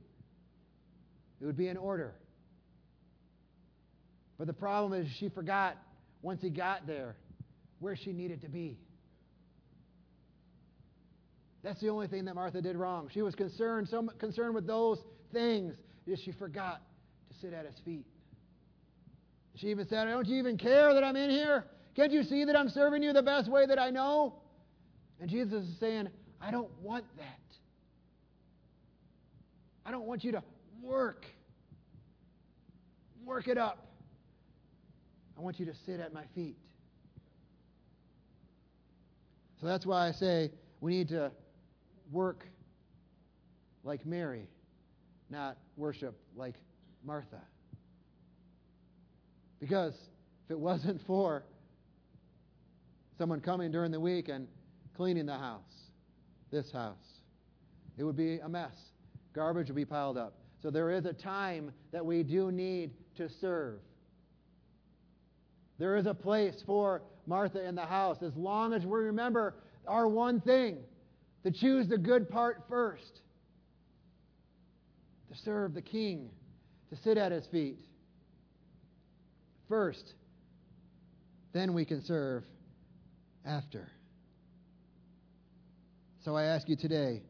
it 1.41 1.45
would 1.45 1.57
be 1.57 1.67
in 1.67 1.75
order. 1.75 2.13
But 4.37 4.47
the 4.47 4.53
problem 4.53 4.93
is 4.93 5.11
she 5.19 5.29
forgot 5.29 5.75
once 6.21 6.41
he 6.41 6.49
got 6.49 6.85
there 6.85 7.15
where 7.79 7.95
she 7.95 8.13
needed 8.13 8.41
to 8.41 8.49
be. 8.49 8.77
That's 11.63 11.79
the 11.81 11.89
only 11.89 12.07
thing 12.07 12.25
that 12.25 12.35
Martha 12.35 12.61
did 12.61 12.75
wrong. 12.75 13.09
She 13.11 13.21
was 13.21 13.35
concerned, 13.35 13.87
so 13.89 14.07
concerned 14.19 14.53
with 14.53 14.67
those 14.67 14.99
things 15.31 15.73
that 16.07 16.19
she 16.23 16.31
forgot 16.33 16.81
to 17.29 17.39
sit 17.39 17.53
at 17.53 17.65
his 17.65 17.75
feet. 17.83 18.05
She 19.55 19.67
even 19.67 19.87
said, 19.87 20.05
Don't 20.05 20.27
you 20.27 20.37
even 20.37 20.57
care 20.57 20.93
that 20.93 21.03
I'm 21.03 21.15
in 21.15 21.29
here? 21.29 21.65
Can't 21.95 22.11
you 22.11 22.23
see 22.23 22.43
that 22.45 22.57
I'm 22.57 22.69
serving 22.69 23.03
you 23.03 23.13
the 23.13 23.21
best 23.21 23.49
way 23.49 23.65
that 23.65 23.79
I 23.79 23.89
know? 23.91 24.35
And 25.19 25.29
Jesus 25.29 25.63
is 25.65 25.79
saying, 25.79 26.09
I 26.41 26.51
don't 26.51 26.71
want 26.81 27.05
that. 27.17 27.39
I 29.85 29.91
don't 29.91 30.05
want 30.05 30.23
you 30.23 30.31
to 30.31 30.43
work. 30.81 31.25
Work 33.23 33.47
it 33.47 33.57
up. 33.57 33.87
I 35.37 35.41
want 35.41 35.59
you 35.59 35.65
to 35.65 35.73
sit 35.85 35.99
at 35.99 36.13
my 36.13 36.23
feet. 36.35 36.57
So 39.61 39.67
that's 39.67 39.85
why 39.85 40.07
I 40.07 40.11
say 40.11 40.51
we 40.81 40.91
need 40.91 41.09
to 41.09 41.31
work 42.11 42.45
like 43.83 44.05
Mary, 44.05 44.47
not 45.29 45.57
worship 45.77 46.17
like 46.35 46.55
Martha. 47.05 47.41
Because 49.63 49.93
if 49.93 50.51
it 50.51 50.59
wasn't 50.59 50.99
for 51.07 51.45
someone 53.17 53.39
coming 53.39 53.71
during 53.71 53.91
the 53.91 53.99
week 53.99 54.27
and 54.27 54.45
cleaning 54.97 55.25
the 55.25 55.37
house, 55.37 55.61
this 56.51 56.69
house, 56.69 57.21
it 57.97 58.03
would 58.03 58.17
be 58.17 58.39
a 58.39 58.49
mess. 58.49 58.75
Garbage 59.31 59.69
would 59.69 59.77
be 59.77 59.85
piled 59.85 60.17
up. 60.17 60.35
So 60.61 60.69
there 60.69 60.91
is 60.91 61.05
a 61.05 61.13
time 61.13 61.71
that 61.93 62.05
we 62.05 62.23
do 62.23 62.51
need 62.51 62.91
to 63.15 63.29
serve. 63.39 63.79
There 65.79 65.95
is 65.95 66.07
a 66.07 66.13
place 66.13 66.61
for 66.65 67.01
Martha 67.25 67.65
in 67.65 67.75
the 67.75 67.85
house 67.85 68.17
as 68.21 68.35
long 68.35 68.73
as 68.73 68.85
we 68.85 68.99
remember 68.99 69.55
our 69.87 70.09
one 70.09 70.41
thing 70.41 70.79
to 71.45 71.51
choose 71.51 71.87
the 71.87 71.97
good 71.97 72.29
part 72.29 72.65
first, 72.67 73.21
to 75.31 75.37
serve 75.37 75.73
the 75.73 75.81
king, 75.81 76.31
to 76.89 76.97
sit 76.97 77.17
at 77.17 77.31
his 77.31 77.45
feet 77.47 77.79
first, 79.73 80.13
then 81.51 81.73
we 81.73 81.83
can 81.83 82.03
serve 82.03 82.43
after. 83.43 83.89
So 86.23 86.35
I 86.35 86.43
ask 86.43 86.69
you 86.69 86.75
today 86.75 87.23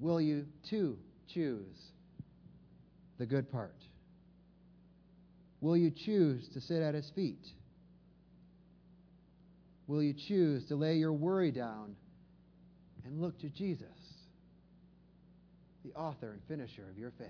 will 0.00 0.20
you 0.20 0.46
too 0.68 0.98
choose 1.32 1.76
the 3.18 3.26
good 3.26 3.52
part? 3.52 3.76
Will 5.60 5.76
you 5.76 5.92
choose 5.92 6.48
to 6.54 6.60
sit 6.60 6.82
at 6.82 6.94
his 6.94 7.08
feet? 7.14 7.46
Will 9.86 10.02
you 10.02 10.14
choose 10.26 10.66
to 10.66 10.74
lay 10.74 10.96
your 10.96 11.12
worry 11.12 11.52
down 11.52 11.94
and 13.04 13.20
look 13.20 13.38
to 13.42 13.48
Jesus, 13.48 13.86
the 15.84 15.92
author 15.92 16.32
and 16.32 16.40
finisher 16.48 16.82
of 16.90 16.98
your 16.98 17.12
faith? 17.16 17.28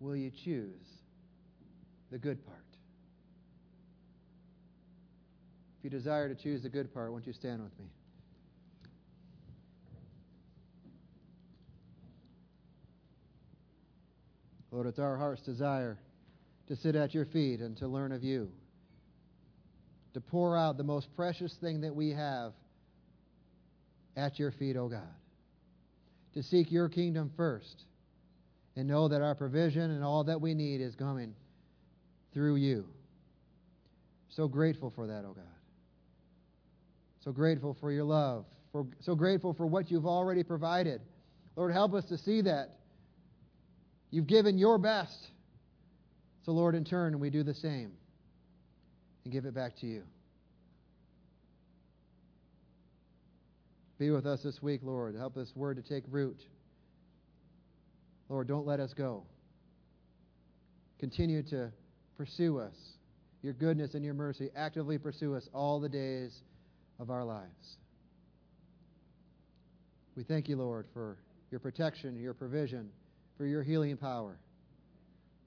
Will 0.00 0.16
you 0.16 0.32
choose 0.44 0.97
the 2.10 2.18
good 2.18 2.44
part? 2.46 2.58
If 5.78 5.84
you 5.84 5.90
desire 5.90 6.28
to 6.28 6.34
choose 6.34 6.62
the 6.62 6.68
good 6.68 6.92
part, 6.92 7.12
won't 7.12 7.26
you 7.26 7.32
stand 7.32 7.62
with 7.62 7.78
me? 7.78 7.86
Lord, 14.70 14.86
it's 14.86 14.98
our 14.98 15.16
heart's 15.16 15.42
desire 15.42 15.98
to 16.66 16.76
sit 16.76 16.94
at 16.94 17.14
your 17.14 17.24
feet 17.26 17.60
and 17.60 17.76
to 17.78 17.88
learn 17.88 18.12
of 18.12 18.22
you, 18.22 18.50
to 20.14 20.20
pour 20.20 20.56
out 20.56 20.76
the 20.76 20.84
most 20.84 21.08
precious 21.16 21.54
thing 21.60 21.80
that 21.80 21.94
we 21.94 22.10
have 22.10 22.52
at 24.16 24.38
your 24.38 24.50
feet, 24.50 24.76
O 24.76 24.84
oh 24.84 24.88
God, 24.88 25.14
to 26.34 26.42
seek 26.42 26.70
your 26.70 26.88
kingdom 26.88 27.30
first 27.36 27.84
and 28.76 28.86
know 28.86 29.08
that 29.08 29.22
our 29.22 29.34
provision 29.34 29.90
and 29.90 30.04
all 30.04 30.24
that 30.24 30.40
we 30.40 30.54
need 30.54 30.80
is 30.80 30.94
coming 30.94 31.34
through 32.32 32.56
you. 32.56 32.86
So 34.28 34.48
grateful 34.48 34.92
for 34.94 35.06
that, 35.06 35.24
oh 35.26 35.32
God. 35.32 35.44
So 37.20 37.32
grateful 37.32 37.76
for 37.80 37.90
your 37.90 38.04
love. 38.04 38.44
For, 38.72 38.86
so 39.00 39.14
grateful 39.14 39.54
for 39.54 39.66
what 39.66 39.90
you've 39.90 40.06
already 40.06 40.42
provided. 40.42 41.00
Lord, 41.56 41.72
help 41.72 41.94
us 41.94 42.04
to 42.06 42.18
see 42.18 42.42
that. 42.42 42.78
You've 44.10 44.26
given 44.26 44.58
your 44.58 44.78
best. 44.78 45.28
So, 46.44 46.52
Lord, 46.52 46.74
in 46.74 46.84
turn, 46.84 47.18
we 47.18 47.30
do 47.30 47.42
the 47.42 47.54
same 47.54 47.92
and 49.24 49.32
give 49.32 49.44
it 49.44 49.54
back 49.54 49.76
to 49.80 49.86
you. 49.86 50.02
Be 53.98 54.10
with 54.10 54.26
us 54.26 54.42
this 54.42 54.62
week, 54.62 54.80
Lord. 54.84 55.16
Help 55.16 55.34
this 55.34 55.52
word 55.56 55.76
to 55.76 55.82
take 55.82 56.04
root. 56.08 56.40
Lord, 58.28 58.46
don't 58.46 58.66
let 58.66 58.78
us 58.78 58.94
go. 58.94 59.24
Continue 61.00 61.42
to 61.44 61.72
pursue 62.18 62.58
us. 62.58 62.74
Your 63.42 63.54
goodness 63.54 63.94
and 63.94 64.04
your 64.04 64.14
mercy 64.14 64.50
actively 64.54 64.98
pursue 64.98 65.36
us 65.36 65.48
all 65.54 65.80
the 65.80 65.88
days 65.88 66.36
of 66.98 67.08
our 67.08 67.24
lives. 67.24 67.76
We 70.16 70.24
thank 70.24 70.48
you, 70.48 70.56
Lord, 70.56 70.86
for 70.92 71.16
your 71.52 71.60
protection, 71.60 72.18
your 72.18 72.34
provision, 72.34 72.90
for 73.38 73.46
your 73.46 73.62
healing 73.62 73.96
power, 73.96 74.36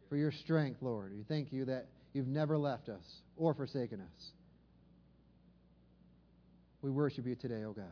for 0.07 0.15
your 0.15 0.31
strength, 0.31 0.81
Lord. 0.81 1.11
We 1.15 1.23
thank 1.23 1.51
you 1.51 1.65
that 1.65 1.87
you've 2.13 2.27
never 2.27 2.57
left 2.57 2.87
us 2.87 3.03
or 3.35 3.53
forsaken 3.53 3.99
us. 3.99 4.31
We 6.81 6.89
worship 6.89 7.27
you 7.27 7.35
today, 7.35 7.63
O 7.65 7.69
oh 7.69 7.73
God. 7.73 7.85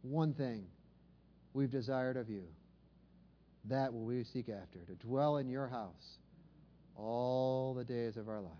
One 0.00 0.32
thing 0.32 0.64
we've 1.52 1.70
desired 1.70 2.16
of 2.16 2.30
you, 2.30 2.44
that 3.66 3.92
will 3.92 4.04
we 4.04 4.24
seek 4.24 4.48
after, 4.48 4.78
to 4.86 4.94
dwell 5.06 5.36
in 5.36 5.48
your 5.48 5.68
house 5.68 6.16
all 6.96 7.74
the 7.74 7.84
days 7.84 8.16
of 8.16 8.28
our 8.28 8.40
lives. 8.40 8.56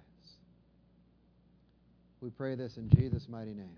We 2.20 2.30
pray 2.30 2.54
this 2.54 2.76
in 2.76 2.88
Jesus' 2.90 3.28
mighty 3.28 3.54
name. 3.54 3.76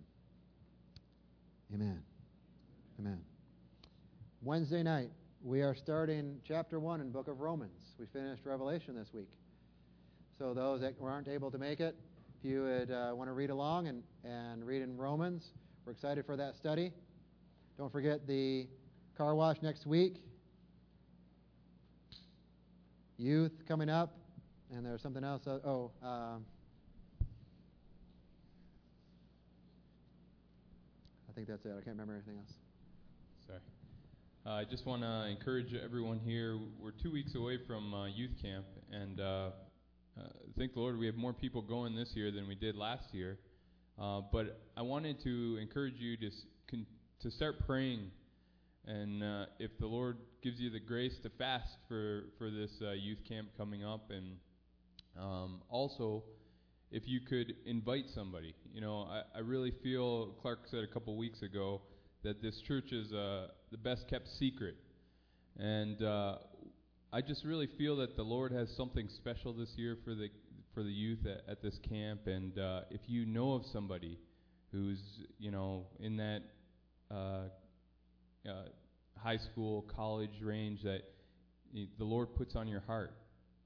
Amen. 1.74 2.00
Amen. 2.98 3.20
Wednesday 4.42 4.82
night, 4.82 5.10
we 5.42 5.62
are 5.62 5.74
starting 5.74 6.40
chapter 6.46 6.80
1 6.80 7.00
in 7.00 7.10
book 7.10 7.28
of 7.28 7.40
Romans. 7.40 7.80
We 7.98 8.06
finished 8.06 8.44
Revelation 8.44 8.94
this 8.94 9.08
week. 9.12 9.30
So 10.38 10.54
those 10.54 10.80
that 10.80 10.94
aren't 11.02 11.28
able 11.28 11.50
to 11.50 11.58
make 11.58 11.80
it, 11.80 11.96
if 12.38 12.48
you 12.48 12.62
would 12.62 12.90
uh, 12.90 13.12
want 13.14 13.28
to 13.28 13.32
read 13.32 13.50
along 13.50 13.88
and, 13.88 14.02
and 14.24 14.64
read 14.64 14.82
in 14.82 14.96
Romans, 14.96 15.48
we're 15.84 15.92
excited 15.92 16.24
for 16.24 16.36
that 16.36 16.56
study. 16.56 16.92
Don't 17.76 17.90
forget 17.90 18.26
the 18.26 18.68
car 19.16 19.34
wash 19.34 19.56
next 19.62 19.86
week. 19.86 20.16
Youth 23.16 23.52
coming 23.66 23.90
up. 23.90 24.17
And 24.70 24.84
there's 24.84 25.00
something 25.00 25.24
else. 25.24 25.46
Uh, 25.46 25.58
oh, 25.64 25.90
um, 26.02 26.44
I 31.28 31.32
think 31.34 31.48
that's 31.48 31.64
it. 31.64 31.70
I 31.70 31.80
can't 31.80 31.96
remember 31.96 32.12
anything 32.14 32.36
else. 32.36 32.52
Sorry. 33.46 33.60
Uh, 34.44 34.50
I 34.50 34.64
just 34.64 34.84
want 34.84 35.02
to 35.02 35.26
encourage 35.26 35.72
everyone 35.74 36.18
here. 36.18 36.58
We're 36.78 36.90
two 36.90 37.10
weeks 37.10 37.34
away 37.34 37.58
from 37.66 37.94
uh, 37.94 38.06
youth 38.06 38.32
camp, 38.42 38.66
and 38.92 39.20
uh, 39.20 39.50
uh, 40.18 40.22
thank 40.58 40.74
the 40.74 40.80
Lord 40.80 40.98
we 40.98 41.06
have 41.06 41.14
more 41.14 41.32
people 41.32 41.62
going 41.62 41.96
this 41.96 42.10
year 42.14 42.30
than 42.30 42.46
we 42.46 42.54
did 42.54 42.76
last 42.76 43.14
year. 43.14 43.38
Uh, 43.98 44.20
but 44.30 44.60
I 44.76 44.82
wanted 44.82 45.22
to 45.24 45.58
encourage 45.60 45.98
you 45.98 46.16
to 46.18 46.30
con- 46.70 46.86
to 47.22 47.30
start 47.30 47.66
praying, 47.66 48.10
and 48.86 49.22
uh, 49.22 49.46
if 49.58 49.70
the 49.80 49.86
Lord 49.86 50.18
gives 50.42 50.60
you 50.60 50.70
the 50.70 50.80
grace 50.80 51.14
to 51.22 51.30
fast 51.30 51.78
for 51.88 52.26
for 52.36 52.50
this 52.50 52.70
uh, 52.82 52.92
youth 52.92 53.18
camp 53.26 53.48
coming 53.56 53.82
up, 53.82 54.10
and 54.10 54.36
um, 55.18 55.62
also 55.68 56.24
if 56.90 57.06
you 57.06 57.20
could 57.20 57.54
invite 57.66 58.06
somebody. 58.14 58.54
You 58.72 58.80
know, 58.80 59.08
I, 59.10 59.38
I 59.38 59.40
really 59.40 59.72
feel 59.82 60.34
Clark 60.40 60.60
said 60.70 60.84
a 60.84 60.86
couple 60.86 61.16
weeks 61.16 61.42
ago 61.42 61.82
that 62.24 62.42
this 62.42 62.60
church 62.66 62.92
is 62.92 63.12
uh, 63.12 63.48
the 63.70 63.78
best 63.78 64.08
kept 64.08 64.28
secret, 64.38 64.76
and 65.58 66.02
uh, 66.02 66.36
I 67.12 67.20
just 67.20 67.44
really 67.44 67.68
feel 67.78 67.96
that 67.96 68.16
the 68.16 68.22
Lord 68.22 68.52
has 68.52 68.68
something 68.76 69.08
special 69.08 69.52
this 69.52 69.70
year 69.76 69.96
for 70.04 70.14
the 70.14 70.28
for 70.74 70.82
the 70.82 70.90
youth 70.90 71.26
at, 71.26 71.50
at 71.50 71.62
this 71.62 71.78
camp. 71.88 72.26
And 72.26 72.58
uh, 72.58 72.82
if 72.90 73.00
you 73.06 73.26
know 73.26 73.54
of 73.54 73.64
somebody 73.72 74.18
who's 74.72 75.00
you 75.38 75.50
know 75.50 75.86
in 76.00 76.16
that 76.16 76.42
uh, 77.10 77.48
uh, 78.48 78.64
high 79.16 79.38
school, 79.38 79.84
college 79.94 80.42
range 80.42 80.82
that 80.82 81.02
the 81.74 82.04
Lord 82.04 82.34
puts 82.34 82.56
on 82.56 82.66
your 82.66 82.80
heart, 82.80 83.12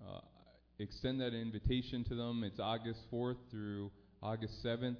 uh, 0.05 0.21
extend 0.79 1.21
that 1.21 1.35
invitation 1.35 2.05
to 2.05 2.15
them. 2.15 2.45
It's 2.45 2.61
August 2.61 3.01
4th 3.13 3.37
through 3.51 3.91
August 4.23 4.65
7th. 4.65 4.97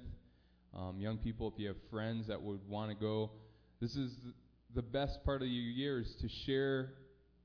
Um, 0.75 0.99
young 0.99 1.17
people, 1.17 1.51
if 1.53 1.59
you 1.59 1.67
have 1.67 1.77
friends 1.91 2.27
that 2.27 2.41
would 2.41 2.67
want 2.67 2.89
to 2.89 2.95
go, 2.95 3.31
this 3.79 3.95
is 3.95 4.11
the 4.73 4.81
best 4.81 5.23
part 5.23 5.41
of 5.41 5.47
your 5.47 5.63
year 5.63 5.99
is 5.99 6.15
to 6.21 6.27
share 6.45 6.93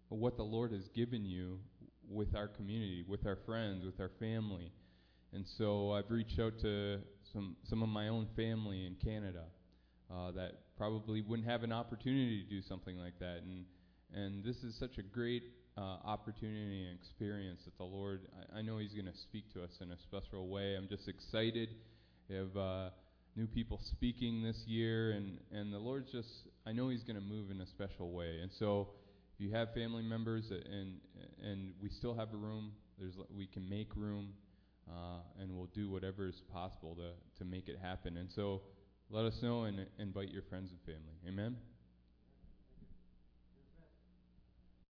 what 0.09 0.37
the 0.37 0.43
Lord 0.43 0.73
has 0.73 0.89
given 0.95 1.25
you 1.25 1.59
with 2.09 2.35
our 2.35 2.49
community, 2.49 3.05
with 3.07 3.27
our 3.27 3.37
friends, 3.45 3.85
with 3.85 4.01
our 4.01 4.11
family. 4.19 4.73
And 5.33 5.45
so 5.59 5.93
I've 5.93 6.11
reached 6.11 6.39
out 6.39 6.59
to 6.63 7.01
some 7.33 7.57
some 7.65 7.83
of 7.83 7.91
my 7.91 8.09
own 8.09 8.29
family 8.35 8.87
in 8.87 8.95
Canada 9.05 9.45
uh, 10.11 10.31
that 10.33 10.53
probably 10.79 11.21
wouldn't 11.21 11.49
have 11.49 11.63
an 11.65 11.73
opportunity 11.73 12.43
to 12.43 12.49
do 12.49 12.63
something 12.63 12.97
like 12.97 13.19
that. 13.19 13.43
And 13.43 13.67
and 14.15 14.43
this 14.43 14.57
is 14.65 14.75
such 14.79 14.97
a 14.97 15.03
great 15.03 15.43
uh, 15.79 15.99
opportunity 16.05 16.87
and 16.87 16.99
experience 16.99 17.61
that 17.65 17.77
the 17.79 17.85
Lord, 17.85 18.23
I, 18.55 18.59
I 18.59 18.63
know 18.63 18.79
He's 18.79 18.95
going 18.95 19.07
to 19.07 19.19
speak 19.19 19.53
to 19.55 19.63
us 19.63 19.71
in 19.81 19.93
a 19.93 19.99
special 19.99 20.49
way. 20.49 20.77
I'm 20.77 20.89
just 20.89 21.09
excited. 21.09 21.69
We 22.29 22.37
have 22.37 22.57
uh, 22.57 22.91
new 23.37 23.47
people 23.47 23.81
speaking 23.83 24.43
this 24.43 24.59
year, 24.67 25.13
and, 25.13 25.39
and 25.53 25.73
the 25.73 25.79
Lord's 25.79 26.11
just, 26.11 26.29
I 26.67 26.73
know 26.73 26.89
He's 26.89 27.05
going 27.05 27.17
to 27.17 27.23
move 27.23 27.51
in 27.51 27.61
a 27.61 27.67
special 27.67 28.11
way. 28.11 28.41
And 28.43 28.51
so 28.59 28.89
if 29.35 29.47
you 29.47 29.53
have 29.55 29.73
family 29.73 30.03
members 30.03 30.51
and 30.51 30.95
and 31.45 31.73
we 31.81 31.89
still 31.89 32.15
have 32.15 32.33
a 32.35 32.37
room, 32.37 32.73
there's 32.99 33.15
we 33.37 33.47
can 33.47 33.69
make 33.69 33.95
room, 33.95 34.31
uh, 34.89 35.21
and 35.41 35.57
we'll 35.57 35.71
do 35.73 35.89
whatever 35.89 36.27
is 36.27 36.43
possible 36.53 36.97
to 36.97 37.11
to 37.39 37.45
make 37.45 37.69
it 37.69 37.79
happen. 37.81 38.17
And 38.17 38.29
so, 38.35 38.63
let 39.11 39.25
us 39.25 39.41
know 39.41 39.63
and 39.63 39.87
invite 40.01 40.31
your 40.31 40.43
friends 40.43 40.71
and 40.73 40.81
family. 40.81 41.15
Amen. 41.29 41.57